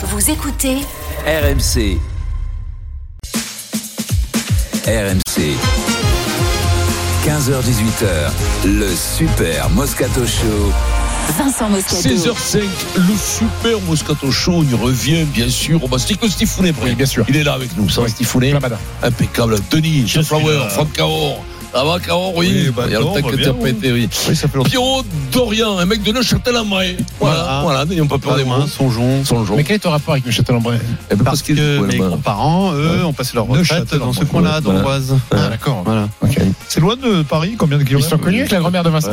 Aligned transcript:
Vous 0.00 0.30
écoutez 0.30 0.76
RMC. 1.26 1.98
RMC. 4.86 5.56
15h18h, 7.26 8.30
le 8.64 8.94
Super 8.94 9.68
Moscato 9.70 10.24
Show. 10.24 10.72
Vincent 11.36 11.68
Moscato. 11.68 12.08
16h05, 12.08 12.60
le 12.96 13.16
super 13.16 13.80
Moscato 13.80 14.30
Show, 14.30 14.62
il 14.62 14.76
revient 14.76 15.24
bien 15.24 15.48
sûr 15.48 15.82
au 15.82 15.88
Mastic 15.88 16.20
Stifounet. 16.30 16.72
Oui, 16.80 16.94
bien 16.94 17.04
sûr. 17.06 17.24
Il 17.28 17.36
est 17.36 17.42
là 17.42 17.54
avec 17.54 17.76
nous, 17.76 17.88
ça 17.88 18.02
va 18.02 18.08
Stifounet. 18.08 18.54
Impeccable. 19.02 19.56
Denis, 19.68 20.04
Je 20.06 20.20
suis 20.20 20.24
Flower. 20.24 20.68
Franck 20.70 20.92
Cahor. 20.92 21.44
Ça 21.72 21.84
va 21.84 21.98
Cahor, 22.00 22.34
oui. 22.36 22.48
Oui, 22.50 22.72
bah, 22.74 22.84
Il 22.86 22.92
y 22.92 22.96
a 22.96 22.98
non, 23.00 23.06
longtemps 23.06 23.18
on 23.18 23.22
que 23.22 23.30
va 23.30 23.30
tu 23.32 23.36
bien, 23.38 23.52
n'as 23.52 23.58
pas 23.58 23.88
oui. 23.92 24.08
ça 24.10 24.48
fait. 24.48 24.58
Pierrot 24.64 25.02
Dorian, 25.32 25.78
un 25.78 25.84
mec 25.84 26.02
de 26.02 26.12
Neuchâtel-en-Bray. 26.12 26.96
Voilà, 27.20 27.60
voilà, 27.62 27.84
n'ayons 27.84 28.06
pas 28.06 28.18
peur 28.18 28.36
des 28.36 28.44
mots. 28.44 28.66
Songeons. 28.66 29.24
Son 29.24 29.44
jour. 29.44 29.56
Mais 29.56 29.64
quel 29.64 29.76
est 29.76 29.80
ton 29.80 29.90
rapport 29.90 30.14
avec 30.14 30.24
le 30.24 30.32
Châtel-en-Bray 30.32 30.78
Eh 31.10 31.14
ben, 31.14 31.24
Parce 31.24 31.42
que 31.42 31.52
mes 31.52 31.98
bah, 31.98 32.06
grands-parents, 32.08 32.72
eux, 32.74 33.04
ont 33.04 33.12
passé 33.12 33.32
leur 33.34 33.46
retraite 33.46 33.94
dans 33.94 34.12
ce 34.12 34.24
coin-là, 34.24 34.60
Voilà. 34.62 34.78
d'Amboise. 34.80 35.14
Ah, 35.30 35.48
d'accord. 35.50 35.82
Voilà. 35.84 36.08
C'est 36.68 36.80
loin 36.80 36.96
de 36.96 37.22
Paris 37.22 37.54
Combien 37.58 37.76
de 37.78 37.82
Ils 37.82 37.86
kilomètres 37.86 38.08
euh, 38.08 38.16
sont 38.16 38.22
connus 38.22 38.40
avec 38.40 38.50
la 38.52 38.60
grand-mère 38.60 38.82
de 38.82 38.90
Vincent 38.90 39.10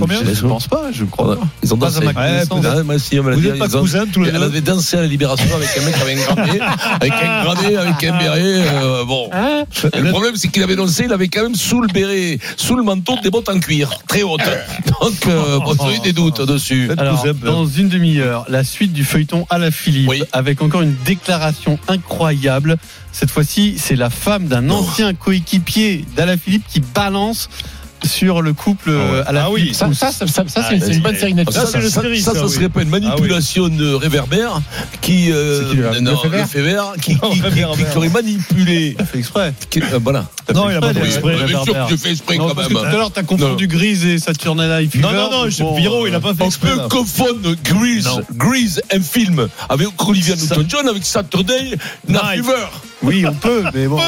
Combien 0.00 0.18
Je 0.32 0.46
pense 0.46 0.68
pas, 0.68 0.84
je 0.92 1.04
crois. 1.04 1.38
Ils 1.62 1.74
ont 1.74 1.76
Pas 1.76 1.86
dansé. 1.86 1.98
à 1.98 2.12
ma 2.12 2.14
connaissance. 2.14 2.64
Ah, 2.66 2.82
Vous 2.82 3.40
n'êtes 3.40 3.58
pas 3.58 3.66
ils 3.66 3.78
cousins 3.80 4.04
tous 4.12 4.22
les 4.22 4.30
Elle 4.30 4.36
deux 4.38 4.42
avait 4.44 4.60
dansé 4.60 4.96
à 4.96 5.00
la 5.00 5.06
Libération 5.06 5.46
avec 5.54 5.68
un 5.76 5.84
mec 5.84 5.94
avec 6.00 6.18
un 6.18 6.34
gradé, 6.34 6.60
avec 7.00 7.12
un 7.12 7.42
gradé, 7.44 7.76
avec 7.76 8.04
un 8.04 8.18
béret. 8.18 8.40
euh, 8.44 9.04
bon. 9.04 9.28
Hein? 9.32 9.64
Le 9.98 10.10
problème, 10.10 10.36
c'est 10.36 10.48
qu'il 10.48 10.62
avait 10.62 10.76
dansé, 10.76 11.04
il 11.04 11.12
avait 11.12 11.28
quand 11.28 11.42
même 11.42 11.54
sous 11.54 11.79
le 11.80 11.88
béret, 11.88 12.38
sous 12.56 12.76
le 12.76 12.82
manteau, 12.82 13.16
des 13.22 13.30
bottes 13.30 13.48
en 13.48 13.58
cuir, 13.58 13.90
très 14.08 14.22
hautes. 14.22 14.40
Donc, 15.00 15.26
euh, 15.26 15.58
bon, 15.64 15.74
j'ai 15.88 15.96
eu 15.96 16.00
des 16.00 16.12
doutes 16.12 16.40
dessus. 16.42 16.90
Alors, 16.98 17.24
dans 17.44 17.66
une 17.66 17.88
demi-heure, 17.88 18.44
la 18.48 18.64
suite 18.64 18.92
du 18.92 19.04
feuilleton 19.04 19.46
à 19.50 19.58
la 19.58 19.70
Philippe, 19.70 20.08
Oui. 20.08 20.22
avec 20.32 20.62
encore 20.62 20.82
une 20.82 20.94
déclaration 21.04 21.78
incroyable. 21.88 22.76
Cette 23.12 23.30
fois-ci, 23.30 23.74
c'est 23.78 23.96
la 23.96 24.10
femme 24.10 24.46
d'un 24.46 24.68
Oh. 24.70 24.74
ancien 24.74 25.14
coéquipier 25.14 26.04
d'Ala 26.16 26.36
Philippe 26.36 26.64
qui 26.68 26.80
balance 26.80 27.48
sur 28.04 28.42
le 28.42 28.52
couple 28.52 28.90
euh, 28.90 29.22
à 29.26 29.32
la 29.32 29.44
Ah 29.44 29.50
oui, 29.50 29.72
ça, 29.74 29.92
ça, 29.92 30.10
ça, 30.12 30.26
ça, 30.26 30.26
ça, 30.26 30.44
c'est 30.46 30.60
Ah, 30.60 30.68
c'est 30.86 30.92
une 30.94 31.00
bonne 31.02 31.16
série 31.16 31.32
Ça, 31.32 31.36
Netflix. 31.36 31.54
ça, 31.60 31.66
Ça, 31.66 31.72
ça, 31.72 31.80
c'est- 32.02 32.20
ça, 32.20 32.34
ça 32.34 32.44
oui. 32.46 32.50
serait 32.52 32.68
pas 32.68 32.82
une 32.82 32.88
manipulation 32.90 33.68
de 33.68 33.92
réverbère 33.94 34.60
qui, 35.00 35.30
euh, 35.32 35.60
C'est 35.62 35.70
qui, 35.70 35.76
le- 35.76 36.00
non, 36.00 36.12
Lefebvre, 36.24 36.94
qui, 37.00 37.14
Non, 37.14 37.30
qui, 37.30 37.36
qui, 37.36 37.40
Réverbère. 37.42 37.76
qui- 37.86 37.90
qui 37.92 37.96
aurait 37.96 38.08
manipulé. 38.08 38.96
fait 39.12 39.18
exprès. 39.18 39.52
euh, 39.76 39.98
voilà. 40.02 40.26
Non, 40.54 40.68
il 40.70 40.76
a 40.76 40.80
pas 40.80 40.92
fait 40.94 41.04
exprès. 41.06 41.36
Bien 41.36 41.46
sûr 41.48 41.58
réverbère. 41.60 41.86
que 41.86 41.90
je 41.92 41.96
fais 41.96 42.10
exprès 42.12 42.36
quand 42.38 42.54
même. 42.54 42.68
tout 42.68 42.78
à 42.78 42.90
l'heure, 42.92 43.10
t'as 43.12 43.22
confondu. 43.22 43.66
Grise 43.68 44.04
et 44.04 44.18
Saturday 44.18 44.66
Night 44.80 44.92
Fever. 44.92 45.02
Non, 45.04 45.12
non, 45.30 45.46
non, 45.46 45.74
Pierrot, 45.76 46.06
il 46.06 46.14
a 46.14 46.20
pas 46.20 46.34
fait 46.34 46.42
On 46.42 46.46
exprès. 46.46 46.70
peut 46.70 46.76
là. 46.76 46.88
confondre 46.90 47.54
Grease. 47.64 48.08
Grease, 48.34 48.80
un 48.92 49.00
film 49.00 49.48
avec 49.68 49.88
Olivia 50.06 50.34
Newton-John 50.36 50.88
avec 50.88 51.04
Saturday 51.04 51.70
Night 52.08 52.22
Night. 52.22 52.44
Fever. 52.44 52.66
Oui, 53.02 53.24
on 53.26 53.32
peut, 53.32 53.64
mais 53.74 53.86
bon. 53.86 53.98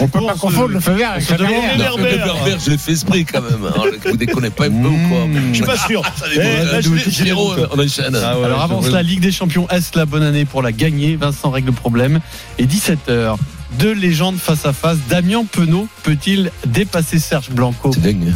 On 0.00 0.08
peut 0.08 0.20
pas 0.26 0.34
confondre 0.34 0.68
le 0.68 0.80
feu 0.80 0.92
vert 0.92 1.12
avec 1.12 1.28
la 1.30 1.36
carrière. 1.36 1.78
le. 1.78 2.02
Réverbère, 2.02 2.58
je 2.64 2.70
l'ai 2.70 2.78
fait 2.78 2.92
exprès 2.92 3.24
quand 3.24 3.42
même. 3.42 3.64
hein. 3.64 3.82
Vous 4.04 4.16
déconnez 4.16 4.50
pas 4.50 4.66
un 4.66 4.70
peu 4.70 4.88
ou 4.88 5.08
quoi 5.08 5.26
Je 5.50 5.54
suis 5.54 5.64
pas 5.64 5.76
sûr. 5.78 6.02
Eh, 6.32 6.82
je 6.82 6.94
l'ai 6.94 7.00
Pierrot, 7.02 7.54
vu, 7.54 7.60
quoi. 7.62 7.68
on 7.72 7.78
enchaîne. 7.78 8.16
Ah 8.16 8.30
Alors 8.44 8.60
avant 8.62 8.80
je- 8.82 8.88
cela, 8.88 9.02
Ligue 9.02 9.20
des 9.20 9.32
Champions, 9.32 9.68
est-ce 9.68 9.96
la 9.96 10.04
bonne 10.06 10.22
année 10.24 10.44
pour 10.44 10.62
la 10.62 10.72
gagner 10.72 11.16
Vincent 11.16 11.50
règle 11.50 11.68
le 11.68 11.72
problème. 11.72 12.20
Et 12.58 12.66
17h, 12.66 13.36
deux 13.78 13.92
légendes 13.92 14.38
face 14.38 14.66
à 14.66 14.72
face. 14.72 14.98
Damien 15.08 15.44
Penaud 15.50 15.86
peut-il 16.02 16.50
dépasser 16.66 17.18
Serge 17.20 17.50
Blanco? 17.50 17.92
C'est 17.94 18.02
dingue. 18.02 18.32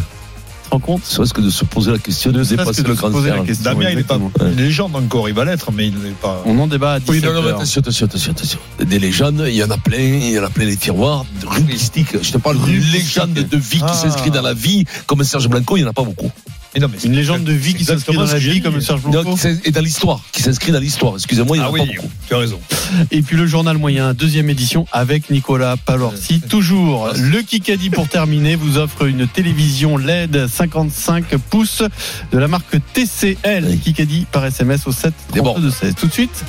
Rends 0.75 0.81
compte 0.81 1.03
C'est 1.05 1.33
que 1.33 1.41
de 1.41 1.51
se 1.51 1.65
poser 1.65 1.93
la 1.93 1.99
question 1.99 2.31
de 2.33 2.43
serait-ce 2.45 2.61
dépasser 2.61 2.83
que 2.83 2.89
le 2.89 2.95
grand 2.95 3.11
poser 3.11 3.29
la 3.31 3.35
Serge. 3.37 3.47
question. 3.47 3.73
Damien, 3.73 3.91
il 3.91 3.99
est 3.99 4.03
pas 4.05 4.19
une 4.41 4.57
légende 4.57 4.95
encore. 4.97 5.29
Il 5.29 5.35
va 5.35 5.45
l'être, 5.45 5.71
mais 5.73 5.87
il 5.89 5.95
n'est 5.99 6.11
pas. 6.11 6.43
On 6.47 6.59
en 6.59 6.67
débat 6.67 6.95
à 6.95 6.99
17h. 6.99 7.05
Oui, 7.11 7.21
non, 7.23 7.33
non, 7.33 7.43
mais 7.43 7.51
attention, 7.51 7.81
attention, 7.81 8.07
attention, 8.07 8.33
attention. 8.33 8.59
Des 8.85 8.99
légendes, 8.99 9.45
il 9.47 9.55
y 9.55 9.63
en 9.65 9.71
a 9.71 9.79
plein, 9.79 9.99
il 9.99 10.31
y 10.31 10.39
en 10.39 10.45
a 10.45 10.51
plein 10.51 10.65
les 10.67 10.77
tiroirs, 10.77 11.25
rubristiques. 11.47 12.17
Je 12.23 12.33
te 12.33 12.39
parle 12.39 12.59
d'une 12.65 12.83
légende 12.83 13.33
de 13.35 13.57
vie 13.57 13.79
qui 13.79 13.85
Ah. 13.87 13.95
s'inscrit 13.95 14.31
dans 14.31 14.43
la 14.43 14.55
vie, 14.55 14.85
comme 15.07 15.23
Serge 15.25 15.49
Blanco, 15.49 15.77
il 15.77 15.81
n'y 15.83 15.87
en 15.87 15.91
a 15.91 15.95
pas 15.95 16.03
beaucoup. 16.05 16.31
Mais 16.75 16.81
non, 16.81 16.89
mais 16.91 16.99
c'est- 16.99 17.07
Une 17.09 17.15
légende 17.15 17.45
de 17.45 17.53
vie 17.53 17.75
qui 17.75 17.85
s'inscrit 17.85 18.15
dans 18.17 18.25
la 18.25 18.39
vie 18.39 18.61
comme 18.61 18.81
Serge 18.81 19.03
Blanco. 19.03 19.37
et 19.65 19.71
dans 19.71 19.81
l'histoire, 19.81 20.21
qui 20.33 20.43
s'inscrit 20.43 20.73
dans 20.73 20.81
l'histoire. 20.81 21.15
Excusez-moi, 21.15 21.57
il 21.57 21.61
n'y 21.61 21.65
en 21.67 21.69
Ah 21.69 21.71
a 21.71 21.73
oui, 21.73 21.81
pas 21.87 21.95
beaucoup. 21.97 22.11
tu 22.29 22.35
as 22.35 22.39
raison. 22.39 22.61
Et 23.11 23.23
puis 23.23 23.37
le 23.37 23.47
journal 23.47 23.79
moyen, 23.79 24.13
deuxième 24.15 24.51
édition 24.51 24.87
avec 24.93 25.31
Nicolas 25.31 25.77
Palorsi. 25.77 26.41
Toujours 26.41 27.11
le 27.17 27.43
Kikadi 27.43 27.91
pour 27.91 28.09
terminer 28.09 28.57
vous 28.57 28.79
offre 28.79 29.07
une 29.07 29.27
télévision 29.29 29.97
LED 29.99 30.47
55 30.49 31.37
pouces 31.51 31.83
de 32.33 32.39
la 32.39 32.49
marque 32.49 32.77
TCL. 32.93 33.65
Oui. 33.69 33.79
Kikadi 33.79 34.27
par 34.31 34.45
SMS 34.45 34.87
au 34.87 34.93
7 34.93 35.15
Des 35.33 35.41
bords. 35.41 35.55
32 35.55 35.71
16. 35.71 35.95
Tout 35.95 36.07
de 36.09 36.13
suite, 36.13 36.45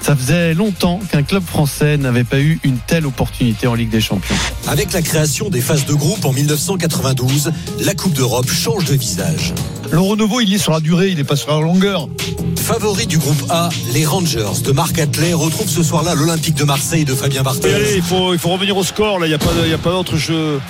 ça 0.00 0.16
faisait 0.16 0.54
longtemps 0.54 1.00
qu'un 1.10 1.22
club 1.22 1.44
français 1.44 1.96
n'avait 1.98 2.24
pas 2.24 2.40
eu 2.40 2.58
une 2.64 2.78
telle 2.86 3.06
opportunité 3.06 3.66
en 3.66 3.74
Ligue 3.74 3.90
des 3.90 4.00
Champions. 4.00 4.36
Avec 4.66 4.92
la 4.92 5.02
création 5.02 5.50
des 5.50 5.60
phases 5.60 5.86
de 5.86 5.94
groupe 5.94 6.24
en 6.24 6.32
1992, 6.32 7.52
la 7.80 7.94
Coupe 7.94 8.12
d'Europe 8.14 8.50
change 8.50 8.84
de 8.86 8.94
visage. 8.94 9.52
Le 9.90 9.98
renouveau, 10.00 10.40
il 10.40 10.52
est 10.52 10.58
sur 10.58 10.72
la 10.72 10.80
durée, 10.80 11.08
il 11.08 11.16
n'est 11.16 11.24
pas 11.24 11.36
sur 11.36 11.50
la 11.54 11.60
longueur. 11.60 12.08
Favori 12.56 13.06
du 13.06 13.16
groupe 13.16 13.42
A, 13.48 13.70
les 13.94 14.04
Rangers 14.04 14.44
de 14.62 14.72
Marc 14.72 14.98
Atlet 14.98 15.32
retrouvent 15.32 15.68
ce 15.70 15.82
soir-là 15.82 16.14
l'Olympique 16.14 16.54
de 16.54 16.64
Marseille 16.64 17.06
de 17.06 17.14
Fabien 17.14 17.42
Barthez. 17.42 17.96
il 17.96 18.02
faut, 18.02 18.34
il 18.34 18.38
faut 18.38 18.50
revenir 18.50 18.76
au 18.76 18.84
score. 18.84 19.18
Là, 19.18 19.26
il 19.26 19.30
n'y 19.30 19.34
a 19.34 19.38
pas, 19.38 19.50
il 19.64 19.70
y 19.70 19.74
a 19.74 19.78
pas 19.78 19.90
d'autre 19.90 20.16
jeu. 20.18 20.60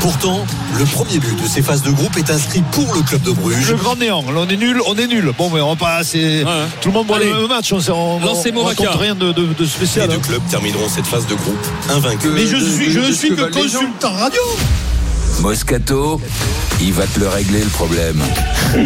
Pourtant, 0.00 0.46
le 0.78 0.84
premier 0.84 1.18
but 1.18 1.42
de 1.42 1.46
ces 1.46 1.60
phases 1.60 1.82
de 1.82 1.90
groupe 1.90 2.16
est 2.16 2.30
inscrit 2.30 2.62
pour 2.72 2.94
le 2.94 3.02
club 3.02 3.20
de 3.22 3.32
Bruges. 3.32 3.68
Le 3.70 3.76
grand 3.76 3.96
néant. 3.96 4.22
Là, 4.22 4.40
on 4.46 4.48
est 4.48 4.56
nul, 4.56 4.80
on 4.86 4.94
est 4.96 5.06
nul. 5.08 5.32
Bon, 5.36 5.50
mais 5.52 5.60
on 5.60 5.70
va 5.70 5.76
pas. 5.76 6.04
c'est- 6.04 6.44
Tout 6.80 6.88
le 6.88 6.94
monde 6.94 7.06
voit 7.08 7.16
Allez. 7.16 7.26
le 7.30 7.40
même 7.40 7.48
match. 7.48 7.72
On, 7.72 7.78
on, 7.90 7.92
on 7.92 8.20
Movaca. 8.20 8.84
raconte 8.84 9.00
rien 9.00 9.14
de, 9.14 9.32
de, 9.32 9.42
de 9.46 9.54
Les 9.60 9.66
spécial. 9.66 10.08
deux 10.08 10.14
hein. 10.14 10.20
clubs 10.22 10.42
termineront 10.48 10.88
cette 10.88 11.06
phase 11.06 11.26
de 11.26 11.34
groupe 11.34 11.66
invaincus. 11.90 12.30
Mais 12.32 12.46
je 12.46 12.56
suis, 12.56 12.90
je 12.92 13.12
suis 13.12 13.30
que 13.30 13.50
consultant 13.52 14.12
radio. 14.12 14.40
Moscato, 15.40 16.20
il 16.80 16.92
va 16.92 17.06
te 17.06 17.20
le 17.20 17.28
régler 17.28 17.62
le 17.62 17.70
problème. 17.70 18.20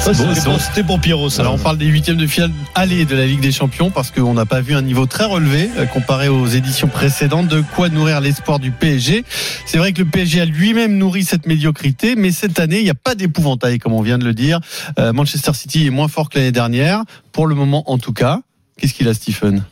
Ça, 0.00 0.14
c'était 0.14 0.40
bon, 0.44 0.58
c'était 0.58 0.82
pour 0.82 1.00
Pierrot, 1.00 1.28
ça. 1.28 1.42
Alors 1.42 1.54
on 1.54 1.58
parle 1.58 1.76
des 1.76 1.86
huitièmes 1.86 2.16
de 2.16 2.26
finale 2.26 2.52
aller 2.74 3.04
de 3.04 3.14
la 3.14 3.26
Ligue 3.26 3.40
des 3.40 3.52
Champions 3.52 3.90
parce 3.90 4.10
qu'on 4.10 4.32
n'a 4.32 4.46
pas 4.46 4.62
vu 4.62 4.74
un 4.74 4.80
niveau 4.80 5.04
très 5.04 5.24
relevé 5.24 5.68
euh, 5.76 5.84
comparé 5.84 6.28
aux 6.28 6.46
éditions 6.46 6.88
précédentes. 6.88 7.48
De 7.48 7.60
quoi 7.60 7.90
nourrir 7.90 8.20
l'espoir 8.22 8.58
du 8.58 8.70
PSG. 8.70 9.24
C'est 9.66 9.76
vrai 9.76 9.92
que 9.92 9.98
le 9.98 10.08
PSG 10.08 10.40
a 10.40 10.44
lui-même 10.46 10.96
nourri 10.96 11.24
cette 11.24 11.46
médiocrité, 11.46 12.16
mais 12.16 12.30
cette 12.30 12.58
année 12.58 12.78
il 12.78 12.84
n'y 12.84 12.90
a 12.90 12.94
pas 12.94 13.14
d'épouvantail 13.14 13.78
comme 13.78 13.92
on 13.92 14.02
vient 14.02 14.18
de 14.18 14.24
le 14.24 14.32
dire. 14.32 14.60
Euh, 14.98 15.12
Manchester 15.12 15.52
City 15.52 15.86
est 15.86 15.90
moins 15.90 16.08
fort 16.08 16.30
que 16.30 16.38
l'année 16.38 16.52
dernière, 16.52 17.02
pour 17.32 17.46
le 17.46 17.54
moment 17.54 17.90
en 17.90 17.98
tout 17.98 18.14
cas. 18.14 18.40
Qu'est-ce 18.78 18.94
qu'il 18.94 19.08
a 19.08 19.14
Stephen? 19.14 19.62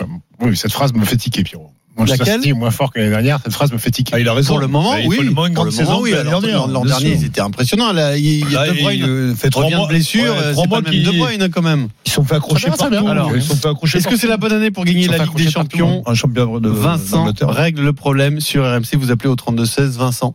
Oui, 0.41 0.55
cette 0.57 0.73
phrase 0.73 0.93
me 0.93 1.05
fait 1.07 1.17
tiquer, 1.17 1.43
Pierrot. 1.43 1.73
Manchester 1.99 2.25
Laquelle 2.37 2.55
moins 2.55 2.71
fort 2.71 2.93
que 2.93 2.99
l'année 2.99 3.11
dernière. 3.11 3.41
Cette 3.43 3.53
phrase 3.53 3.73
me 3.73 3.79
fait 3.79 3.91
tiquer. 3.91 4.13
Ah, 4.15 4.21
il 4.21 4.29
a 4.29 4.33
raison. 4.33 4.55
Pour 4.55 4.61
le 4.61 4.67
moment, 4.69 4.93
Bah, 4.93 5.01
il 5.01 5.09
oui. 5.09 5.17
le 5.21 5.25
une 5.29 5.35
Pour 5.35 5.45
le 5.45 5.51
grande 5.51 5.67
moment, 5.67 5.77
saison 5.77 6.01
oui. 6.01 6.11
l'année 6.13 6.29
Alors, 6.29 6.41
dernière, 6.41 6.67
L'an 6.69 6.85
dernier, 6.85 7.13
ils 7.13 7.25
étaient 7.25 7.41
impressionnants. 7.41 7.93
Là, 7.93 8.17
il 8.17 8.51
y 8.51 8.57
a 8.57 8.67
Là, 8.67 8.73
De 8.73 8.81
Bruyne 8.81 9.29
il, 9.31 9.37
fait 9.37 9.51
trois 9.51 9.69
mois, 9.71 9.83
de 9.87 9.89
blessure. 9.89 10.23
ouais, 10.23 10.29
euh, 10.31 10.53
trois 10.53 10.65
c'est 10.65 10.69
mois 10.69 10.83
pas 10.83 10.91
le 10.91 10.97
même 10.97 11.05
De 11.05 11.11
qu'il- 11.11 11.19
Bruyne 11.21 11.49
quand 11.51 11.63
même. 11.63 11.89
Ils 12.07 12.09
se 12.11 12.15
sont 12.17 12.25
fait 12.25 12.35
accrocher 12.37 12.69
partout. 12.69 12.91
va. 13.05 13.11
Alors, 13.11 13.35
ils 13.37 13.43
sont 13.43 13.57
fait 13.57 13.69
accrocher 13.69 13.99
Est-ce 13.99 14.09
que 14.09 14.17
c'est 14.17 14.29
la 14.29 14.37
bonne 14.37 14.53
année 14.53 14.71
pour 14.71 14.85
gagner 14.85 15.09
la 15.09 15.19
Ligue 15.19 15.35
des 15.37 15.51
Champions 15.51 15.97
partout, 16.03 16.11
Un 16.11 16.15
champion 16.15 16.61
de 16.61 16.69
Vincent 16.69 17.33
règle 17.43 17.83
le 17.83 17.93
problème 17.93 18.41
sur 18.41 18.65
RMC. 18.65 18.97
Vous 18.99 19.11
appelez 19.11 19.29
au 19.29 19.37
32-16, 19.37 19.97
Vincent. 19.99 20.35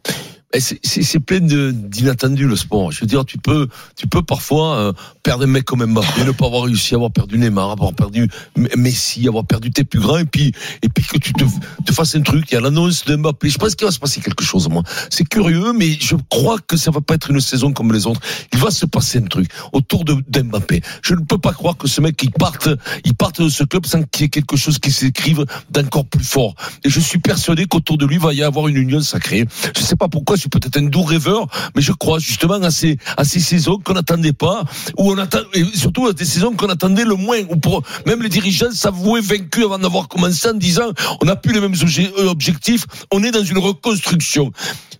C'est- 0.59 1.19
plein 1.19 1.40
d'inattendus 1.40 2.47
le 2.47 2.56
sport. 2.56 2.91
Je 2.91 3.02
veux 3.02 3.08
dire, 3.08 3.25
tu 3.25 3.38
peux, 3.38 3.68
tu 3.96 4.08
peux 4.08 4.22
parfois 4.22 4.75
euh, 4.78 4.94
perdre 5.24 5.46
un 5.46 5.47
mec 5.47 5.64
comme 5.64 5.86
Mbappé, 5.86 6.25
ne 6.25 6.31
pas 6.31 6.46
avoir 6.47 6.64
réussi, 6.64 6.96
avoir 6.96 7.12
perdu 7.12 7.38
Neymar, 7.38 7.72
avoir 7.72 7.94
perdu 7.94 8.30
Messi, 8.78 9.28
avoir 9.28 9.46
perdu 9.46 9.72
tes 9.72 9.84
plus 9.84 10.00
grands, 10.00 10.18
et 10.18 10.25
puis 10.25 10.52
et 10.81 10.90
puis 10.90 11.06
que 11.06 11.18
tu 11.18 11.34
te, 11.34 11.44
te 11.86 11.94
fasses 11.94 12.16
un 12.16 12.22
truc. 12.22 12.46
Il 12.52 12.56
y 12.56 12.58
a 12.58 12.62
l'annonce 12.62 13.06
de 13.06 13.16
Mbappé. 13.16 13.50
Je 13.50 13.58
pense 13.58 13.75
qu'il 13.75 13.86
va 13.86 13.91
se 13.91 14.00
passer 14.00 14.22
quelque 14.22 14.44
chose. 14.44 14.68
Moi, 14.69 14.84
c'est 15.09 15.28
curieux, 15.28 15.74
mais 15.74 15.91
je 16.00 16.16
crois 16.30 16.58
que 16.59 16.78
ça 16.78 16.91
va 16.91 17.02
pas 17.02 17.16
être 17.16 17.31
une 17.31 17.40
saison 17.40 17.72
comme 17.74 17.94
les 17.94 18.06
autres. 18.06 18.22
Il 18.52 18.59
va 18.59 18.70
se 18.72 18.85
passer 18.85 19.20
un 19.20 19.24
truc 19.28 19.50
autour 19.72 20.03
de 20.06 20.16
d'Mbappé. 20.28 20.81
Je 21.03 21.14
ne 21.16 21.22
peux 21.22 21.38
pas 21.38 21.53
croire 21.53 21.78
que 21.78 21.88
ce 21.88 22.02
mec 22.02 22.22
il 22.22 22.31
parte, 22.31 22.70
il 23.06 23.16
parte 23.16 23.41
de 23.41 23.49
ce 23.49 23.64
club 23.64 23.85
sans 23.85 24.03
qu'il 24.03 24.23
y 24.23 24.26
ait 24.26 24.29
quelque 24.29 24.58
chose 24.58 24.78
qui 24.79 24.91
s'écrive 24.91 25.46
d'encore 25.72 26.06
plus 26.06 26.23
fort. 26.23 26.56
Et 26.84 26.90
je 26.90 26.99
suis 26.99 27.20
persuadé 27.20 27.66
qu'autour 27.66 27.97
de 27.97 28.06
lui 28.06 28.17
va 28.17 28.34
y 28.34 28.44
avoir 28.44 28.67
une 28.67 28.78
union 28.78 29.02
sacrée. 29.02 29.46
Je 29.76 29.82
sais 29.82 29.96
pas 29.96 30.08
pourquoi, 30.08 30.35
suis 30.43 30.49
peut-être 30.49 30.78
un 30.78 30.84
doux 30.84 31.03
rêveur, 31.03 31.47
mais 31.75 31.81
je 31.81 31.91
crois 31.91 32.19
justement 32.19 32.55
à 32.61 32.72
ces, 32.72 32.97
à 33.17 33.23
ces 33.23 33.40
saisons 33.40 33.79
qu'on 33.84 33.93
n'attendait 33.93 34.34
pas, 34.34 34.63
on 34.97 35.17
attend, 35.17 35.40
et 35.53 35.63
surtout 35.73 36.07
à 36.07 36.13
des 36.13 36.25
saisons 36.25 36.53
qu'on 36.53 36.69
attendait 36.69 37.05
le 37.05 37.16
moins, 37.16 37.43
pour, 37.61 37.84
même 38.05 38.22
les 38.22 38.29
dirigeants 38.29 38.72
s'avouaient 38.72 39.22
vaincus 39.22 39.66
avant 39.66 39.79
d'avoir 39.79 40.07
commencé 40.07 40.47
en 40.49 40.53
disant, 40.53 40.91
on 41.22 41.25
n'a 41.25 41.35
plus 41.35 41.53
les 41.53 41.61
mêmes 41.61 41.73
obje- 41.73 42.13
objectifs, 42.17 42.85
on 43.11 43.23
est 43.23 43.31
dans 43.31 43.43
une 43.43 43.57
reconstruction. 43.57 44.51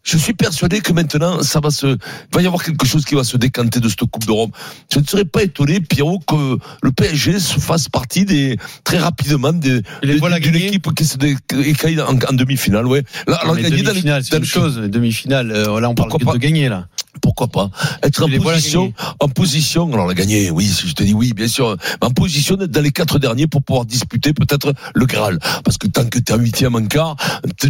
Je 0.04 0.18
suis 0.18 0.34
persuadé 0.34 0.82
que 0.82 0.92
maintenant, 0.92 1.42
ça 1.44 1.62
va 1.62 1.72
se, 1.72 1.88
il 1.88 1.98
va 2.36 2.42
y 2.42 2.46
avoir 2.46 2.62
quelque 2.62 2.86
chose 2.86 3.06
qui 3.06 3.16
va 3.16 3.24
se 3.24 3.38
décanter 3.38 3.80
de 3.80 3.88
cette 3.88 4.04
Coupe 4.04 4.26
d'Europe. 4.26 4.52
Je 4.94 5.00
ne 5.00 5.06
serais 5.06 5.24
pas 5.24 5.44
étonné, 5.44 5.80
Pierrot, 5.80 6.20
que 6.20 6.58
le 6.82 6.92
PSG 6.92 7.40
se 7.40 7.58
fasse 7.60 7.88
partie 7.88 8.26
des, 8.26 8.58
très 8.84 8.98
rapidement 8.98 9.54
des, 9.54 9.82
les 10.02 10.18
voilà 10.18 10.40
d'une 10.40 10.56
équipe 10.68 10.94
qui 10.94 11.06
se 11.06 11.18
dé- 11.18 11.38
écaille 11.66 12.02
en, 12.02 12.16
en 12.18 12.34
demi-finale, 12.34 12.86
ouais. 12.86 13.04
Là, 13.28 13.38
alors, 13.38 13.56
gagner 13.56 13.82
dans 13.84 13.94
les- 13.94 14.02
dans 14.30 14.38
une 14.40 14.46
chose. 14.46 14.76
Demi-finale, 14.76 15.52
euh, 15.52 15.80
là, 15.80 15.90
on 15.90 15.96
parle 15.96 16.12
que 16.12 16.18
de 16.34 16.38
gagner, 16.38 16.68
là. 16.68 16.88
Pourquoi 17.22 17.48
pas 17.48 17.70
Être 18.02 18.24
en 18.24 18.28
position, 18.44 18.94
en 19.20 19.30
position. 19.30 19.94
Alors 19.94 20.08
la 20.08 20.14
gagner, 20.14 20.50
oui, 20.50 20.66
si 20.68 20.88
je 20.88 20.94
te 20.94 21.04
dis 21.04 21.14
oui, 21.14 21.32
bien 21.34 21.48
sûr. 21.48 21.78
Mais 22.02 22.08
en 22.08 22.12
position 22.12 22.56
d'être 22.56 22.72
dans 22.72 22.82
les 22.82 22.92
quatre 22.92 23.20
derniers 23.20 23.48
pour 23.48 23.62
pouvoir 23.64 23.86
disputer 23.86 24.34
peut-être 24.34 24.74
le 24.94 25.06
Graal. 25.06 25.40
Parce 25.64 25.78
que 25.78 25.88
tant 25.88 26.06
que 26.06 26.20
t'es 26.20 26.34
en 26.34 26.38
huitième, 26.38 26.76
en 26.76 26.86
quart, 26.86 27.16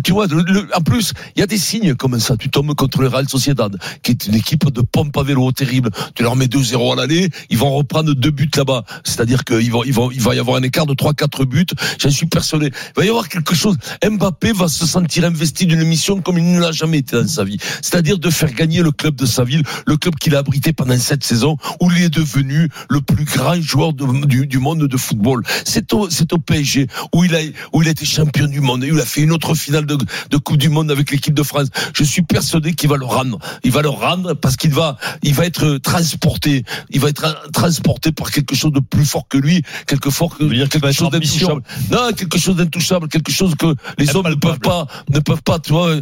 tu 0.04 0.12
vois. 0.12 0.28
le- 0.28 0.42
le- 0.44 0.68
en 0.76 0.82
plus, 0.82 1.14
il 1.36 1.40
y 1.40 1.44
a 1.44 1.46
des 1.48 1.58
signes 1.58 1.94
comme 1.96 2.20
ça. 2.20 2.36
Tu 2.38 2.50
tombes 2.50 2.74
contre 2.74 3.02
le 3.02 3.08
Real 3.10 3.28
Sociedad, 3.30 3.78
qui 4.02 4.12
est 4.12 4.26
une 4.28 4.36
équipe 4.36 4.72
de 4.72 4.82
pompe 4.82 5.16
à 5.18 5.24
vélo 5.24 5.52
terrible. 5.52 5.90
Tu 6.16 6.24
leur 6.24 6.36
mets 6.36 6.48
2-0 6.48 6.94
à 6.94 6.96
l'aller, 6.96 7.30
ils 7.50 7.58
vont 7.58 7.72
reprendre 7.76 8.14
deux 8.16 8.32
buts 8.32 8.50
là-bas. 8.56 8.86
C'est-à-dire 9.04 9.44
qu'il 9.44 9.72
va, 9.72 9.80
ils 9.86 9.94
vont, 9.94 10.10
il 10.10 10.22
va 10.22 10.34
y 10.36 10.40
avoir 10.40 10.58
un 10.58 10.64
écart 10.64 10.86
de 10.86 10.94
3-4 10.94 11.46
buts. 11.46 11.66
J'en 12.00 12.10
suis 12.10 12.26
persuadé. 12.28 12.68
Il 12.68 13.00
va 13.00 13.06
y 13.06 13.10
avoir 13.10 13.28
quelque 13.30 13.54
chose. 13.56 13.78
Mbappé 14.10 14.54
va 14.54 14.68
se 14.68 14.88
sentir 14.88 15.26
investi 15.26 15.66
d'une 15.66 15.84
mission 15.84 16.22
comme 16.22 16.38
il 16.38 16.52
ne 16.54 16.60
l'a 16.60 16.72
jamais 16.72 17.00
été 17.00 17.18
dans 17.22 17.28
sa 17.28 17.44
vie. 17.44 17.58
C'est-à-dire 17.82 18.18
de 18.18 18.30
faire 18.30 18.52
gagner 18.54 18.82
le 18.82 18.92
club 18.92 19.16
de 19.16 19.26
sa 19.34 19.44
ville, 19.44 19.64
le 19.86 19.98
club 19.98 20.16
qu'il 20.16 20.36
a 20.36 20.40
abrité 20.40 20.74
pendant 20.74 20.98
cette 20.98 21.24
saison, 21.24 21.58
où 21.82 21.92
il 21.92 22.04
est 22.04 22.10
devenu 22.10 22.70
le 22.90 23.02
plus 23.02 23.26
grand 23.26 23.60
joueur 23.62 23.94
de- 23.94 24.26
du, 24.26 24.48
du 24.48 24.60
monde 24.60 24.88
de 24.88 24.98
football. 24.98 25.44
C'est 25.66 25.92
au, 25.94 26.08
au 26.08 26.38
PSG 26.40 26.88
où 27.14 27.24
il 27.24 27.36
a, 27.36 27.40
où 27.74 27.82
il 27.82 27.88
a 27.88 27.92
été 27.92 28.06
champion 28.06 28.48
du 28.48 28.62
monde 28.62 28.84
et 28.84 28.92
où 28.92 28.96
il 28.96 29.02
a 29.02 29.06
fait 29.06 29.22
une 29.22 29.32
autre 29.32 29.54
finale 29.56 29.86
de, 29.86 29.98
de 30.30 30.38
Coupe 30.38 30.58
du 30.58 30.70
Monde 30.70 30.92
avec 30.92 31.12
l'équipe 31.12 31.34
de 31.34 31.44
France. 31.44 31.68
Je 31.94 32.04
suis 32.04 32.22
persuadé 32.22 32.74
qu'il 32.74 32.90
va 32.90 32.98
le 32.98 33.06
rendre. 33.06 33.40
Il 33.64 33.72
va 33.72 33.82
le 33.82 33.90
rendre 33.90 34.34
parce 34.34 34.56
qu'il 34.56 34.72
va, 34.74 34.98
il 35.24 35.34
va 35.34 35.46
être 35.46 35.78
transporté. 35.80 36.64
Il 36.90 37.00
va 37.00 37.10
être 37.10 37.50
transporté 37.52 38.12
par 38.12 38.32
quelque 38.32 38.56
chose 38.56 38.72
de 38.72 38.80
plus 38.80 39.06
fort 39.06 39.28
que 39.28 39.38
lui, 39.38 39.62
quelque 39.88 40.10
fort 40.10 40.38
que 40.38 40.44
dire 40.44 40.70
quelque 40.70 40.92
chose 40.92 41.10
d'intouchable. 41.48 41.62
Non, 41.92 42.12
quelque 42.14 42.38
chose 42.40 42.56
d'intouchable, 42.56 43.08
quelque 43.08 43.32
chose 43.32 43.56
que 43.56 43.74
les 43.98 44.16
hommes 44.16 44.30
ne 44.30 44.36
peuvent 44.36 44.60
pas, 44.60 44.88
ne 45.10 45.20
peuvent 45.20 45.42
pas, 45.44 45.60
tu 45.60 45.72
vois, 45.74 45.96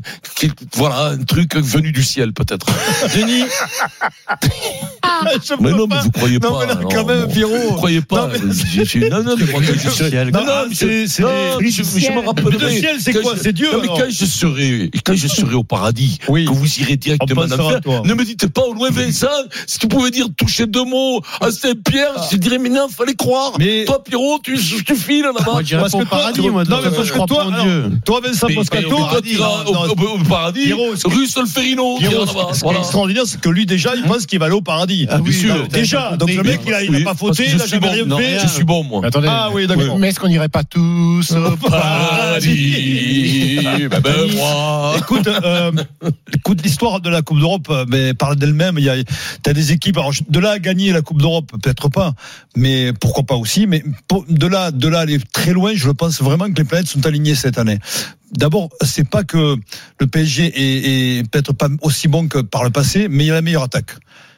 voilà, 0.76 1.08
un 1.12 1.24
truc 1.24 1.56
venu 1.56 1.92
du 1.92 2.04
ciel 2.04 2.34
peut-être. 2.34 2.68
Denis, 3.22 3.44
Je 5.44 5.54
Mais 5.60 5.72
non, 5.72 5.88
mais 5.88 5.96
vous 6.04 6.12
croyez 6.12 6.40
Non, 6.40 6.52
pas. 6.52 6.60
mais 6.62 6.74
là, 6.74 6.80
quand 6.90 7.06
même, 7.06 7.20
Vous 7.22 7.28
Pierrot. 7.28 7.74
croyez 7.76 8.02
pas. 8.02 8.28
Non, 8.28 8.34
mais- 8.34 8.40
Non, 9.10 9.24
non, 9.24 9.36
mais 9.38 9.46
quand 9.46 9.62
je 9.62 9.90
serai- 9.90 10.10
ciel. 10.10 10.32
Non, 10.34 10.40
Non, 10.40 10.46
non, 10.46 10.64
c'est- 10.74 11.04
je- 11.06 11.08
c'est 11.08 11.22
non, 11.24 11.30
je, 11.60 11.70
je 11.70 12.12
me 12.12 12.26
rappellerai. 12.26 12.58
Mais 12.58 12.66
le 12.74 12.80
ciel, 12.80 12.98
c'est 13.00 13.14
quoi? 13.22 13.34
je- 13.36 13.42
C'est 13.44 13.54
Dieu, 13.54 13.72
Non, 13.72 13.80
mais 13.82 13.88
quand 13.88 14.10
je 14.10 14.26
serai, 14.26 14.90
quand 15.06 15.14
je 15.16 15.28
serai 15.28 15.54
au 15.56 15.64
paradis, 15.64 16.18
Oui. 16.28 16.46
que 16.46 16.52
vous 16.52 16.80
irez 16.80 16.98
directement 16.98 17.42
en 17.42 17.52
enfer, 17.52 17.80
ne 18.04 18.14
me 18.14 18.24
dites 18.26 18.48
pas 18.48 18.64
au 18.64 18.74
loin 18.74 18.90
Vincent, 18.90 19.28
si 19.68 19.80
tu 19.80 19.88
pouvais 19.88 20.12
dire 20.12 20.28
toucher 20.38 20.66
deux 20.66 20.84
mots 20.86 21.22
à 21.40 21.52
Saint-Pierre, 21.52 22.14
je 22.26 22.36
te 22.36 22.42
dirais, 22.42 22.58
mais 22.58 22.70
non, 22.70 22.88
fallait 22.90 23.14
croire. 23.16 23.54
Mais- 23.60 23.86
Toi, 23.86 24.04
Pierrot, 24.04 24.40
tu, 24.44 24.58
tu 24.58 24.96
files 24.96 25.24
là-bas. 25.24 25.44
moi, 25.46 25.62
pas 25.62 25.64
que 25.64 25.86
au 25.86 25.90
toi, 25.90 26.06
paradis, 26.10 26.50
moi. 26.50 26.64
non, 26.64 26.78
mais 26.78 26.90
je 26.90 26.96
parce 26.96 27.08
que 27.10 27.14
crois 27.14 27.28
toi, 27.28 27.46
toi, 28.06 28.20
Vincent 28.24 28.48
Moscato, 28.50 28.88
au, 28.88 29.00
non, 29.00 30.24
paradis, 30.28 30.66
Pierrot, 30.66 30.96
ce 30.96 31.04
qui- 31.04 31.14
rue 31.14 31.28
Solferino, 31.28 31.98
tu 32.00 32.08
Pierrot, 32.08 32.26
extraordinaire, 33.12 33.24
c'est 33.26 33.42
que 33.42 33.50
lui, 33.50 33.66
déjà, 33.66 33.96
il 33.96 34.04
pense 34.04 34.26
qu'il 34.26 34.40
va 34.40 34.46
aller 34.46 34.56
au 34.56 34.62
paradis. 34.62 35.08
Ah 35.10 35.20
oui, 35.24 35.34
sûr. 35.34 35.56
non, 35.56 35.68
t'as 35.70 35.78
Déjà, 35.80 36.18
donc 36.18 36.30
le 36.34 36.44
mec, 36.44 36.62
mais- 36.66 36.72
il 36.72 36.74
a, 36.74 36.84
il 36.84 36.90
Oui, 36.92 37.02
a 37.02 37.06
pas 37.06 37.16
fauté, 37.16 37.44
il 37.46 37.50
je 37.52 37.56
a 37.56 37.60
suis 37.60 37.70
jamais 37.72 37.88
bon. 37.88 37.94
rien 37.94 38.06
Non, 38.06 38.18
fait. 38.18 38.40
Je 38.42 38.48
suis 38.48 38.64
bon, 38.64 38.84
moi. 38.84 39.02
Mais 39.02 39.08
attendez. 39.08 39.28
Ah 39.30 39.50
oui, 39.54 39.68
d'accord. 39.68 39.98
Mais 40.00 40.10
est-ce 40.10 40.20
qu'on 40.20 40.28
n'irait 40.28 40.50
pas 40.50 40.64
tous 40.64 41.32
au 41.32 41.58
Paradis, 41.58 43.60
ben, 43.90 44.00
ben, 44.00 44.34
moi. 44.36 44.96
Écoute, 44.98 45.28
euh, 45.28 45.72
écoute, 46.34 46.62
l'histoire 46.64 47.02
de 47.02 47.10
la 47.10 47.22
Coupe 47.22 47.40
d'Europe 47.40 47.68
euh, 47.70 47.86
ben, 47.86 48.14
parle 48.14 48.36
d'elle-même. 48.36 48.76
Il 48.78 48.86
y 48.86 48.90
a, 48.90 48.96
t'as 49.44 49.54
des 49.54 49.72
équipes. 49.72 49.98
Alors, 49.98 50.14
de 50.28 50.40
là 50.40 50.52
à 50.52 50.60
gagner 50.60 50.92
la 50.92 51.02
Coupe 51.02 51.22
d'Europe, 51.22 51.52
peut-être 51.62 51.90
pas, 51.90 52.14
mais 52.56 52.94
pourquoi 52.94 53.24
pas 53.24 53.36
aussi. 53.36 53.68
Mais 53.68 53.84
de 54.30 54.48
là, 54.48 54.72
de 54.72 54.88
là 54.88 55.00
à 55.00 55.02
aller 55.02 55.20
très 55.34 55.54
loin, 55.54 55.72
je 55.76 55.90
pense 55.90 56.22
vraiment 56.22 56.46
que 56.52 56.58
les 56.58 56.64
planètes 56.64 56.88
sont 56.88 57.06
alignées 57.06 57.36
cette 57.36 57.58
année. 57.58 57.80
D'abord, 58.32 58.70
c'est 58.82 59.08
pas 59.08 59.24
que 59.24 59.58
le 60.00 60.08
PSG 60.08 60.52
est, 61.20 61.30
peut-être 61.30 61.54
pas 61.54 61.68
aussi 61.82 62.08
bon 62.08 62.28
que 62.28 62.40
par 62.40 62.64
le 62.64 62.70
passé, 62.70 63.08
mais 63.10 63.26
il 63.26 63.28
y 63.28 63.32
a 63.32 63.34
la 63.34 63.42
meilleure 63.42 63.64
attaque. 63.64 63.92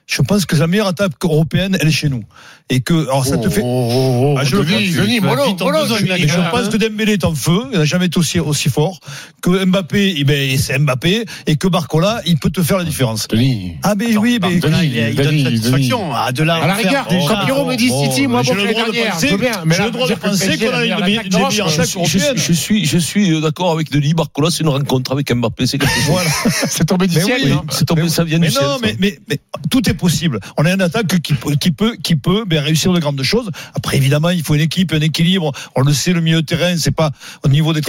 Je 0.06 0.22
pense 0.22 0.46
que 0.46 0.56
la 0.58 0.68
meilleure 0.68 0.88
attaque 0.88 1.14
européenne, 1.24 1.78
elle 1.80 1.88
est 1.88 1.92
chez 1.92 2.10
nous. 2.10 2.24
Et 2.70 2.82
que, 2.82 2.94
alors 3.04 3.26
ça 3.26 3.38
te 3.38 3.50
fait. 3.50 3.62
Oh, 3.64 4.36
Ah, 4.38 4.44
je 4.44 4.56
le 4.58 4.62
en 4.64 5.22
mollo, 5.22 5.82
besogne, 5.84 6.00
Denis. 6.00 6.10
la 6.10 6.18
Et 6.18 6.28
je 6.28 6.36
gueule. 6.36 6.50
pense 6.52 6.70
que 6.70 6.78
Dembélé 6.78 7.14
est 7.14 7.24
en 7.26 7.34
feu, 7.36 7.60
il 7.72 7.80
n'a 7.80 7.86
jamais 7.86 8.08
été 8.08 8.18
aussi, 8.18 8.40
aussi 8.40 8.70
fort, 8.70 9.00
que 9.42 9.64
Mbappé, 9.66 10.16
eh 10.18 10.24
ben, 10.24 10.58
c'est 10.58 10.78
Mbappé, 10.80 11.26
et 11.48 11.56
que 11.56 11.68
Barcola, 11.68 12.22
il 12.26 12.38
peut 12.38 12.50
te 12.50 12.62
faire 12.62 12.78
la 12.78 12.84
différence. 12.84 13.28
Denis. 13.28 13.74
Ah 13.84 13.96
ben 13.96 14.18
oui, 14.18 14.40
mais 14.42 14.60
là, 14.60 14.84
il, 14.84 14.96
il 14.96 15.16
donne 15.16 15.26
Denis, 15.28 15.44
satisfaction. 15.44 16.14
Ah, 16.14 16.32
de 16.32 16.44
là, 16.44 16.56
À 16.56 16.68
la 16.68 16.74
rigueur, 16.76 17.08
quand 17.08 17.46
Pierrot 17.46 17.66
me 17.66 17.76
dit 17.76 17.90
City, 17.90 18.28
moi, 18.28 18.42
le 18.44 18.56
l'année 18.56 18.74
dernière, 18.74 19.18
je 19.20 19.28
j'ai 19.28 19.84
le 19.84 19.92
droit 19.92 20.08
de 20.08 20.14
penser 20.16 20.58
qu'on 20.58 20.74
a 20.74 20.86
une 20.86 21.00
meilleure 21.00 21.28
attaque 21.28 21.28
attaques 21.28 22.06
Je, 22.06 22.20
je 22.36 22.54
suis, 22.54 22.86
je 22.86 22.98
suis 22.98 23.42
d'accord 23.42 23.72
avec 23.72 23.92
Denis. 23.92 24.14
Barcola, 24.14 24.50
c'est 24.52 24.64
une 24.64 24.70
rencontre 24.70 25.12
avec 25.12 25.32
Mbappé. 25.34 25.66
C'est 25.66 25.78
quelque 25.78 25.94
chose. 25.94 26.04
Voilà. 26.08 26.30
C'est 26.70 26.86
tombé 26.86 27.08
du 27.08 27.20
ciel, 27.20 27.56
C'est 27.70 27.86
tombé, 27.86 28.10
ça 28.10 28.24
vient 28.24 28.40
du 28.40 28.50
ciel. 28.50 28.64
non, 28.64 28.78
mais 28.82 29.40
tout 29.70 29.88
est 29.90 29.93
possible. 29.94 30.40
On 30.58 30.66
a 30.66 30.74
une 30.74 30.82
attaque 30.82 31.22
qui, 31.22 31.34
peut- 31.34 31.56
qui 31.56 31.72
peut, 31.72 31.96
qui 32.02 32.16
peut 32.16 32.44
ben, 32.46 32.64
réussir 32.64 32.92
de 32.94 33.00
grandes 33.00 33.22
choses. 33.24 33.50
Après, 33.76 33.98
évidemment, 33.98 34.30
il 34.30 34.44
faut 34.44 34.56
une 34.56 34.62
équipe, 34.62 34.94
un 34.94 35.00
équilibre. 35.02 35.52
On 35.76 35.82
le 35.82 35.94
sait, 35.94 36.14
le 36.14 36.22
milieu 36.22 36.42
de 36.42 36.46
terrain, 36.46 36.76
c'est 36.78 36.92
pas 36.92 37.12
au 37.44 37.50
niveau 37.50 37.74
des 37.74 37.80
être 37.80 37.86